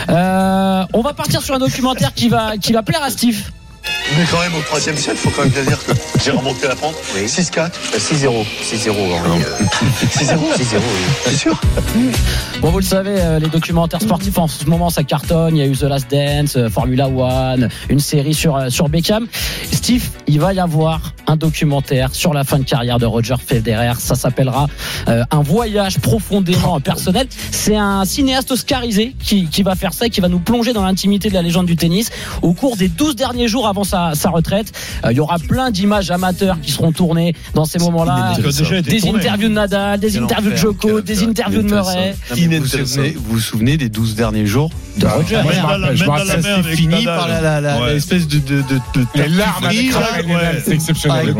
Euh, 0.09 0.83
on 0.93 1.01
va 1.01 1.13
partir 1.13 1.41
sur 1.41 1.55
un 1.55 1.59
documentaire 1.59 2.13
qui 2.13 2.29
va, 2.29 2.57
qui 2.57 2.73
va 2.73 2.83
plaire 2.83 3.01
à 3.03 3.09
Steve. 3.09 3.39
Mais 4.17 4.25
quand 4.29 4.39
même, 4.39 4.53
au 4.55 4.61
troisième 4.61 4.97
set, 4.97 5.13
il 5.15 5.17
faut 5.17 5.29
quand 5.29 5.43
même 5.43 5.51
bien 5.51 5.63
dire 5.63 5.83
que 5.83 5.93
j'ai 6.23 6.31
remonté 6.31 6.67
la 6.67 6.75
pente. 6.75 6.95
6-4. 7.15 7.71
6-0. 7.97 8.45
6-0, 8.61 8.91
Henri. 8.91 9.39
6-0, 9.39 10.35
6-0, 10.35 10.37
oui. 10.37 10.53
C'est 11.25 11.35
sûr 11.35 11.59
Bon, 12.61 12.69
vous 12.69 12.79
le 12.79 12.85
savez, 12.85 13.15
euh, 13.17 13.39
les 13.39 13.47
documentaires 13.47 14.01
sportifs 14.01 14.37
en 14.37 14.47
ce 14.47 14.65
moment 14.65 14.89
ça 14.89 15.03
cartonne. 15.03 15.55
Il 15.55 15.59
y 15.59 15.63
a 15.63 15.67
eu 15.67 15.75
The 15.75 15.83
Last 15.83 16.11
Dance, 16.11 16.57
euh, 16.57 16.69
Formula 16.69 17.07
One, 17.07 17.69
une 17.89 17.99
série 17.99 18.33
sur 18.33 18.55
euh, 18.55 18.69
sur 18.69 18.89
Beckham. 18.89 19.27
Steve, 19.71 20.07
il 20.27 20.39
va 20.39 20.53
y 20.53 20.59
avoir 20.59 21.13
un 21.27 21.35
documentaire 21.35 22.13
sur 22.13 22.33
la 22.33 22.43
fin 22.43 22.59
de 22.59 22.63
carrière 22.63 22.99
de 22.99 23.05
Roger 23.05 23.35
Federer. 23.43 23.93
Ça 23.99 24.15
s'appellera 24.15 24.67
euh, 25.07 25.23
un 25.31 25.41
voyage 25.41 25.99
profondément 25.99 26.79
personnel. 26.79 27.27
C'est 27.51 27.75
un 27.75 28.05
cinéaste 28.05 28.51
oscarisé 28.51 29.15
qui 29.23 29.47
qui 29.47 29.63
va 29.63 29.75
faire 29.75 29.93
ça, 29.93 30.07
et 30.07 30.09
qui 30.09 30.21
va 30.21 30.29
nous 30.29 30.39
plonger 30.39 30.73
dans 30.73 30.83
l'intimité 30.83 31.29
de 31.29 31.33
la 31.33 31.41
légende 31.41 31.65
du 31.65 31.75
tennis 31.75 32.11
au 32.41 32.53
cours 32.53 32.77
des 32.77 32.87
12 32.89 33.15
derniers 33.15 33.47
jours 33.47 33.67
avant 33.67 33.83
sa 33.83 33.92
sa, 33.93 34.15
sa 34.15 34.29
retraite. 34.29 34.71
Euh, 35.05 35.11
Il 35.11 35.17
y 35.17 35.19
aura 35.19 35.37
plein 35.39 35.69
d'images 35.71 36.09
amateurs 36.11 36.59
qui 36.61 36.71
seront 36.71 36.91
tournées 36.91 37.35
dans 37.53 37.65
ces 37.65 37.79
moments-là. 37.79 38.33
Des 38.81 39.07
interviews 39.07 39.49
de 39.49 39.53
Nadal, 39.53 39.99
des 39.99 40.17
interviews 40.17 40.51
de 40.51 40.55
Joko, 40.55 41.01
des 41.01 41.23
interviews 41.23 41.61
de 41.61 41.67
Murray. 41.67 42.15
Non, 42.31 42.35
mais 42.49 42.57
Vous 42.57 42.63
vous 42.63 42.67
souvenez, 42.85 43.09
vous 43.11 43.33
vous 43.33 43.39
souvenez 43.39 43.77
des 43.77 43.89
12 43.89 44.15
derniers 44.15 44.45
jours 44.45 44.71
de 44.97 45.07
Roger. 45.07 45.41
Moi, 45.43 45.51
je 45.53 45.61
me 45.61 45.77
la- 45.77 45.95
je 45.95 46.05
rappelle, 46.05 46.41
c'est 46.63 46.75
fini 46.75 47.03
par 47.05 47.27
l'espèce 47.87 48.27
de, 48.27 48.39
de, 48.39 48.61
de, 48.61 48.61
de 48.95 49.05
Les 49.15 49.27
larmes 49.29 49.65
avec 49.65 49.91
c'est 50.65 50.71
exceptionnel. 50.73 51.35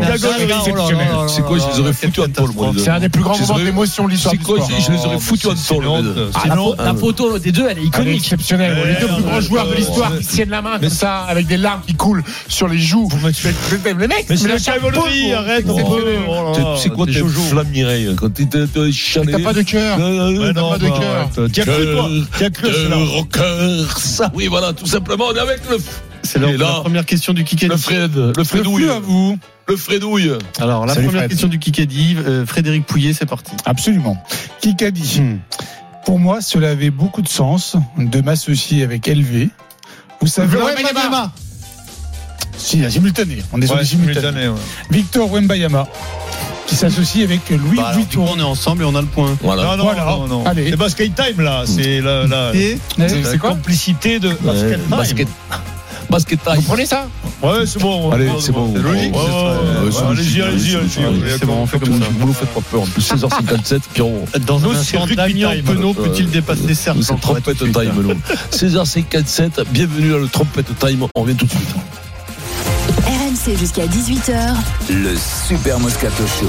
C'est 1.28 1.42
oh 1.42 1.44
quoi, 1.44 1.58
je 1.58 1.66
les 1.74 1.80
aurais 1.80 1.92
foutus 1.92 2.24
en 2.24 2.28
tôle, 2.28 2.50
moi. 2.54 2.72
les. 2.74 2.82
C'est 2.82 2.90
un 2.90 3.00
des 3.00 3.08
plus 3.08 3.22
grands 3.22 3.34
les 3.34 3.46
moments 3.46 3.58
d'émotion 3.64 4.06
de 4.06 4.10
l'histoire 4.12 4.34
C'est 4.36 4.42
quoi, 4.42 4.58
je 4.68 4.92
les 4.92 4.98
aurais 5.04 5.18
foutus 5.18 5.46
en 5.50 5.54
tôle. 5.54 5.84
Les. 5.84 5.90
Ah, 6.34 6.48
la, 6.48 6.54
pho- 6.56 6.74
la 6.84 6.94
photo 6.94 7.38
des 7.38 7.52
deux, 7.52 7.66
elle 7.70 7.78
est 7.78 7.84
iconique. 7.84 8.16
exceptionnelle. 8.22 8.76
Les 8.86 9.00
deux 9.06 9.12
plus 9.12 9.22
grands 9.22 9.40
joueurs 9.40 9.68
de 9.68 9.74
l'histoire 9.74 10.16
qui 10.18 10.26
tiennent 10.26 10.50
la 10.50 10.62
main 10.62 10.78
comme 10.78 10.88
ça, 10.90 11.18
avec 11.20 11.46
des 11.46 11.56
larmes 11.56 11.82
qui 11.86 11.94
coulent 11.94 12.22
sur 12.48 12.68
les 12.68 12.78
joues. 12.78 13.08
Vous 13.08 13.18
me 13.26 13.32
tuez. 13.32 13.50
Le 13.84 13.94
mec, 14.08 14.26
Mais 14.28 14.36
c'est 14.36 14.46
le 14.48 14.54
la 14.54 14.58
chapeau, 14.58 14.86
cavalerie, 14.90 15.30
bon, 15.30 15.36
arrête, 15.36 15.64
c'est. 15.66 15.82
Oh 16.88 16.94
quoi, 16.94 17.06
t'es 17.06 17.12
t'es 17.12 17.18
Jojo. 17.18 17.40
flamme 17.40 17.68
Mireille, 17.68 18.14
quand 18.16 18.32
t'es 18.32 18.44
t'es 18.46 18.58
Mais 18.76 18.92
chalet. 18.92 19.36
T'as 19.36 19.42
pas 19.42 19.52
de 19.52 19.62
cœur. 19.62 19.98
Ouais, 19.98 20.52
T'as 20.54 20.60
non, 20.60 20.70
pas 20.70 20.78
de 20.78 20.88
bah, 20.88 20.94
cœur. 21.00 21.28
a 21.44 21.48
cru, 21.48 22.44
a 22.44 22.50
cru, 22.50 22.68
oui 24.34 24.46
voilà 24.48 24.72
tout 24.72 24.86
simplement 24.86 25.26
on 25.30 25.34
est 25.34 25.38
avec 25.40 25.60
le 25.70 25.76
C'est 26.22 26.38
la, 26.38 26.80
première 26.80 27.04
question 27.06 27.32
du 27.32 27.44
Kikadi. 27.44 27.70
le 27.72 27.76
Fred 27.76 28.14
le 28.36 28.44
Fredouille 28.44 28.88
à 28.88 28.98
vous. 28.98 29.38
le 29.68 29.76
Fredouille 29.76 30.32
Alors, 30.58 30.86
la 30.86 30.94
Salut, 30.94 31.06
première 31.06 31.22
Fred. 31.22 31.30
question 31.30 31.48
du 31.48 31.58
Kikadi, 31.58 32.16
euh, 32.18 32.46
Frédéric 32.46 32.86
Pouillet, 32.86 33.12
c'est 33.12 33.26
parti. 33.26 33.52
Absolument. 33.64 34.22
Kikadi. 34.60 35.22
Pour 36.04 36.18
moi, 36.18 36.40
cela 36.40 36.70
avait 36.70 36.90
beaucoup 36.90 37.22
de 37.22 37.28
sens 37.28 37.76
de 37.98 38.20
m'associer 38.20 38.82
avec 38.82 39.06
LV. 39.06 39.48
Vous 40.20 40.26
savez, 40.26 40.56
Wembayama. 40.58 41.32
si, 42.56 42.78
la 42.78 42.90
simultané. 42.90 43.42
On 43.52 43.60
est 43.60 43.66
sur 43.66 43.76
les 43.76 43.84
simultanés. 43.84 44.20
simultané, 44.20 44.48
ouais. 44.48 44.60
Victor 44.90 45.30
Wembayama, 45.30 45.86
qui 46.74 46.80
s'associe 46.80 47.22
avec 47.24 47.48
Louis 47.50 47.76
Bah, 47.76 47.88
alors, 47.88 48.00
du 48.00 48.04
coup, 48.16 48.22
Vuitton. 48.24 48.34
on 48.34 48.38
est 48.38 48.42
ensemble 48.42 48.82
et 48.82 48.86
on 48.86 48.94
a 48.96 49.00
le 49.00 49.06
point. 49.06 49.36
voilà 49.42 49.62
Non, 49.62 49.76
non, 49.76 49.84
Voilà. 49.84 50.04
non, 50.06 50.26
non. 50.26 50.44
Allez. 50.46 50.70
C'est 50.70 50.76
basket 50.76 51.14
time, 51.14 51.40
là. 51.40 51.62
C'est 51.66 52.00
la, 52.00 52.26
la, 52.26 52.52
la 52.98 53.08
C'est 53.08 53.38
quoi 53.38 53.50
complicité 53.50 54.18
de 54.18 54.30
basket 54.42 54.80
time. 54.80 54.88
basket 54.90 55.28
basket 56.10 56.42
time 56.44 56.54
Vous 56.56 56.62
prenez 56.62 56.86
ça 56.86 57.06
Ouais, 57.42 57.64
c'est 57.66 57.78
bon. 57.80 58.10
Allez, 58.10 58.28
c'est 58.40 58.52
bon. 58.52 58.72
C'est 58.74 58.82
logique. 58.82 59.14
Ouais, 59.14 59.20
Ouais, 59.22 59.26
ouais, 59.28 59.32
ouais, 59.32 59.44
ouais, 59.80 59.84
ouais, 59.86 59.90
c'est 59.92 60.02
Allez-y, 60.04 60.42
allez-y, 60.42 60.70
c'est 60.70 60.76
allez-y. 60.76 61.20
logique. 61.20 61.36
c'est 61.38 61.46
bon, 61.46 61.54
on 61.62 61.66
fait 61.66 61.78
comme 61.78 62.00
ça. 62.00 62.06
vous 62.18 62.26
nous 62.26 62.32
faites 62.32 62.48
pas 62.50 62.60
peur 62.60 62.82
en 62.82 62.86
plus 62.86 63.02
16h57 63.02 63.80
Pierrot 63.92 64.24
Dans 64.46 64.58
Nous, 64.60 64.70
un 64.70 64.74
instant, 64.76 65.06
Damien. 65.14 65.50
Penaud 65.64 65.94
peut-il 65.94 66.28
dépasser 66.30 66.74
Serge 66.74 66.96
Nous, 66.96 67.02
c'est 67.04 67.20
trompette 67.20 67.58
time 67.58 67.92
nous 68.02 68.14
16h57 68.52 69.64
bienvenue 69.70 70.10
dans 70.10 70.18
le 70.18 70.28
trompette 70.28 70.76
time 70.78 71.06
on 71.14 71.20
revient 71.22 71.34
tout 71.36 71.46
de 71.46 71.50
suite 71.50 71.74
RMC 73.06 73.58
jusqu'à 73.58 73.86
18h. 73.86 74.54
Le 74.90 75.14
Super 75.48 75.78
Moscato 75.80 76.24
Show. 76.38 76.46